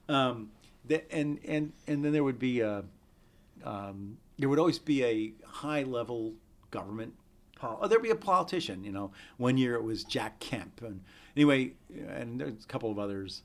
Um, 0.07 0.51
the, 0.85 1.11
and 1.13 1.39
and 1.45 1.73
and 1.87 2.05
then 2.05 2.13
there 2.13 2.23
would 2.23 2.39
be 2.39 2.61
a, 2.61 2.83
um, 3.63 4.17
there 4.37 4.47
would 4.49 4.59
always 4.59 4.79
be 4.79 5.03
a 5.03 5.33
high 5.45 5.83
level 5.83 6.33
government. 6.71 7.13
Oh, 7.61 7.87
there'd 7.87 8.01
be 8.01 8.09
a 8.09 8.15
politician. 8.15 8.83
You 8.83 8.91
know, 8.91 9.11
one 9.37 9.57
year 9.57 9.75
it 9.75 9.83
was 9.83 10.03
Jack 10.03 10.39
Kemp, 10.39 10.81
and 10.81 11.01
anyway, 11.35 11.73
and 12.07 12.39
there's 12.39 12.63
a 12.63 12.67
couple 12.67 12.89
of 12.91 12.99
others. 12.99 13.41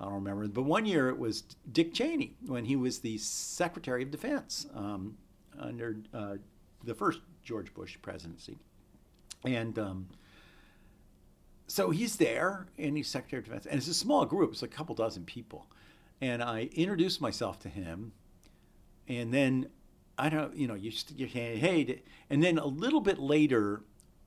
I 0.00 0.04
don't 0.04 0.14
remember, 0.14 0.46
but 0.48 0.62
one 0.62 0.84
year 0.84 1.08
it 1.08 1.18
was 1.18 1.42
Dick 1.72 1.94
Cheney 1.94 2.34
when 2.46 2.64
he 2.64 2.76
was 2.76 2.98
the 2.98 3.16
Secretary 3.18 4.02
of 4.02 4.10
Defense 4.10 4.66
um, 4.74 5.16
under 5.58 5.96
uh, 6.12 6.36
the 6.84 6.94
first 6.94 7.20
George 7.42 7.72
Bush 7.74 7.96
presidency, 8.02 8.58
and. 9.44 9.78
Um, 9.78 10.08
so 11.68 11.90
he's 11.90 12.14
there 12.14 12.68
and 12.78 12.96
he's 12.96 13.08
secretary 13.08 13.40
of 13.40 13.46
defense. 13.46 13.66
And 13.66 13.76
it's 13.76 13.88
a 13.88 13.94
small 13.94 14.24
group. 14.24 14.52
It's 14.52 14.62
a 14.62 14.68
couple 14.68 14.94
dozen 14.94 15.24
people. 15.24 15.66
And 16.20 16.40
i 16.40 16.70
introduced 16.74 17.20
myself 17.20 17.58
to 17.60 17.68
him. 17.68 18.12
And 19.08 19.34
then 19.34 19.66
i 20.18 20.28
don't 20.28 20.56
you 20.56 20.66
know 20.66 20.74
you 20.74 20.90
stick 20.90 21.18
your 21.18 21.28
hand 21.28 21.58
hey 21.58 22.02
and 22.30 22.42
then 22.42 22.58
a 22.58 22.66
little 22.66 23.00
bit 23.00 23.18
later 23.18 23.82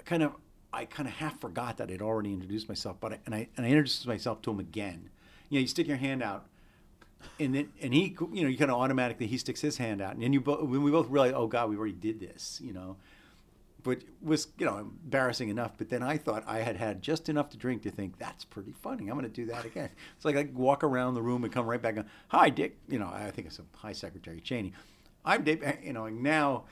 kind 0.06 0.24
of 0.24 0.34
i 0.72 0.86
kind 0.86 1.08
of 1.08 1.16
half 1.16 1.40
forgot 1.40 1.78
that 1.78 1.90
i'd 1.90 2.02
already 2.02 2.34
introduced 2.34 2.70
myself 2.70 2.98
but 3.00 3.14
I, 3.14 3.20
and 3.26 3.36
i 3.36 3.48
and 3.58 3.66
i 3.66 3.70
introduced 3.70 4.06
myself 4.08 4.42
to 4.44 4.52
him 4.52 4.60
again 4.60 5.10
you 5.50 5.58
know 5.58 5.62
you 5.62 5.68
stick 5.68 5.88
your 5.88 5.98
hand 5.98 6.24
out 6.24 6.46
and 7.40 7.54
then 7.54 7.70
and 7.82 7.94
he 7.94 8.16
you 8.32 8.44
know 8.44 8.50
you 8.50 8.58
kind 8.58 8.72
of 8.72 8.78
automatically 8.78 9.28
he 9.28 9.38
sticks 9.38 9.62
his 9.62 9.78
hand 9.78 10.02
out 10.02 10.14
and 10.14 10.24
then 10.24 10.32
you 10.32 10.40
both 10.40 10.62
when 10.62 10.84
we 10.84 10.92
both 10.92 11.10
realize 11.10 11.34
oh 11.36 11.48
god 11.48 11.70
we 11.70 11.76
already 11.76 11.94
did 11.94 12.20
this 12.20 12.62
you 12.64 12.74
know 12.74 12.96
but 13.84 14.00
was 14.22 14.48
you 14.58 14.66
know 14.66 14.78
embarrassing 14.78 15.50
enough. 15.50 15.74
But 15.78 15.90
then 15.90 16.04
I 16.04 16.18
thought 16.18 16.44
I 16.48 16.60
had 16.60 16.78
had 16.78 17.02
just 17.02 17.30
enough 17.30 17.50
to 17.50 17.58
drink 17.58 17.84
to 17.84 17.92
think 17.92 18.18
that's 18.18 18.46
pretty 18.46 18.74
funny. 18.74 19.08
I'm 19.08 19.18
going 19.18 19.24
to 19.24 19.30
do 19.30 19.46
that 19.48 19.66
again. 19.66 19.90
It's 20.16 20.26
like 20.26 20.36
I 20.36 20.50
walk 20.54 20.84
around 20.84 21.14
the 21.14 21.22
room 21.22 21.44
and 21.44 21.54
come 21.54 21.66
right 21.66 21.82
back. 21.82 21.98
And, 21.98 22.06
Hi, 22.30 22.50
Dick. 22.50 22.78
You 22.88 23.00
know, 23.00 23.10
I 23.12 23.32
think 23.32 23.48
it's 23.48 23.60
a 23.60 23.64
hi, 23.76 23.94
Secretary 23.94 24.42
Cheney. 24.42 24.74
I'm 25.24 25.44
Dave. 25.44 25.64
You 25.84 25.94
know, 25.94 26.08
now 26.10 26.66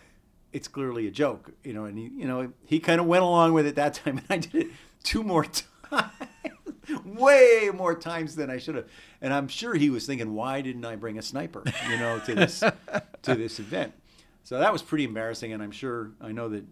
it's 0.54 0.68
clearly 0.68 1.08
a 1.08 1.12
joke. 1.12 1.52
You 1.64 1.74
know, 1.74 1.86
and 1.86 1.98
he, 1.98 2.06
you 2.06 2.28
know, 2.28 2.52
he 2.66 2.80
kind 2.80 3.00
of 3.00 3.08
went 3.08 3.24
along 3.24 3.54
with 3.54 3.66
it 3.66 3.76
that 3.76 3.94
time, 3.94 4.18
and 4.18 4.26
I 4.30 4.38
did 4.38 4.56
it 4.56 4.68
two 5.04 5.24
more 5.24 5.44
times, 5.44 5.64
way 7.06 7.70
more 7.74 7.96
times 7.96 8.36
than 8.36 8.50
I 8.50 8.58
should 8.58 8.76
have. 8.76 8.88
And 9.22 9.34
I'm 9.34 9.48
sure 9.48 9.74
he 9.74 9.90
was 9.90 10.06
thinking, 10.06 10.34
why 10.34 10.62
didn't 10.62 10.86
I 10.86 10.96
bring 10.96 11.18
a 11.18 11.22
sniper? 11.22 11.64
You 11.90 11.98
know, 11.98 12.20
to 12.20 12.36
this 12.36 12.64
to 13.24 13.36
this 13.36 13.60
event. 13.60 13.94
So 14.44 14.60
that 14.60 14.72
was 14.72 14.82
pretty 14.82 15.04
embarrassing, 15.04 15.52
and 15.52 15.62
I'm 15.62 15.72
sure 15.72 16.12
I 16.22 16.32
know 16.32 16.48
that 16.50 16.64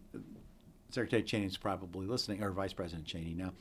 Secretary 0.92 1.24
Cheney's 1.24 1.58
probably 1.58 2.08
listening, 2.08 2.42
or 2.42 2.52
Vice 2.52 2.72
President 2.72 3.06
Cheney 3.06 3.34
now, 3.34 3.52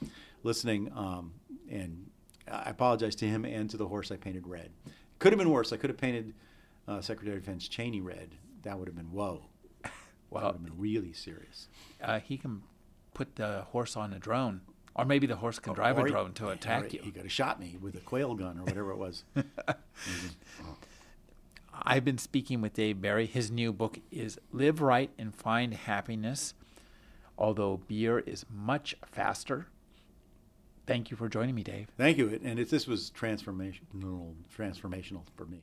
listening. 0.44 0.92
Um, 0.94 1.32
and 1.68 2.10
I 2.50 2.70
apologize 2.70 3.16
to 3.16 3.26
him 3.26 3.44
and 3.44 3.68
to 3.70 3.76
the 3.76 3.88
horse 3.88 4.12
I 4.12 4.16
painted 4.16 4.46
red. 4.46 4.70
Could 5.18 5.32
have 5.32 5.38
been 5.38 5.50
worse. 5.50 5.72
I 5.72 5.78
could 5.78 5.90
have 5.90 5.96
painted 5.96 6.34
uh, 6.86 7.00
Secretary 7.00 7.36
of 7.36 7.42
Defense 7.42 7.66
Cheney 7.66 8.00
red. 8.00 8.36
That 8.62 8.78
would 8.78 8.86
have 8.86 8.96
been 8.96 9.10
whoa. 9.10 9.46
Well, 10.30 10.42
that 10.42 10.46
would 10.52 10.62
have 10.62 10.64
been 10.64 10.80
really 10.80 11.12
serious. 11.12 11.68
Uh, 12.02 12.18
he 12.20 12.36
can 12.36 12.62
put 13.14 13.36
the 13.36 13.62
horse 13.70 13.96
on 13.96 14.12
a 14.12 14.18
drone, 14.18 14.62
or 14.94 15.04
maybe 15.04 15.26
the 15.26 15.36
horse 15.36 15.58
can 15.58 15.72
or, 15.72 15.76
drive 15.76 15.98
or 15.98 16.06
a 16.06 16.10
drone 16.10 16.32
to 16.34 16.48
attack 16.48 16.92
you. 16.92 17.00
He 17.02 17.10
could 17.10 17.22
have 17.22 17.32
shot 17.32 17.60
me 17.60 17.76
with 17.80 17.96
a 17.96 18.00
quail 18.00 18.34
gun 18.34 18.58
or 18.58 18.64
whatever 18.64 18.90
it 18.92 18.98
was. 18.98 19.24
Mm-hmm. 19.96 20.72
I've 21.82 22.04
been 22.04 22.18
speaking 22.18 22.60
with 22.60 22.74
Dave 22.74 23.00
Barry. 23.00 23.26
His 23.26 23.50
new 23.50 23.72
book 23.72 24.00
is 24.10 24.38
Live 24.52 24.80
Right 24.80 25.10
and 25.18 25.34
Find 25.34 25.72
Happiness, 25.72 26.54
although 27.38 27.78
beer 27.88 28.18
is 28.18 28.44
much 28.52 28.96
faster. 29.06 29.68
Thank 30.86 31.10
you 31.10 31.16
for 31.16 31.28
joining 31.28 31.54
me, 31.54 31.62
Dave. 31.62 31.88
Thank 31.96 32.18
you. 32.18 32.40
And 32.42 32.58
it, 32.58 32.70
this 32.70 32.86
was 32.86 33.10
transformational, 33.16 34.34
transformational 34.56 35.22
for 35.36 35.46
me. 35.46 35.62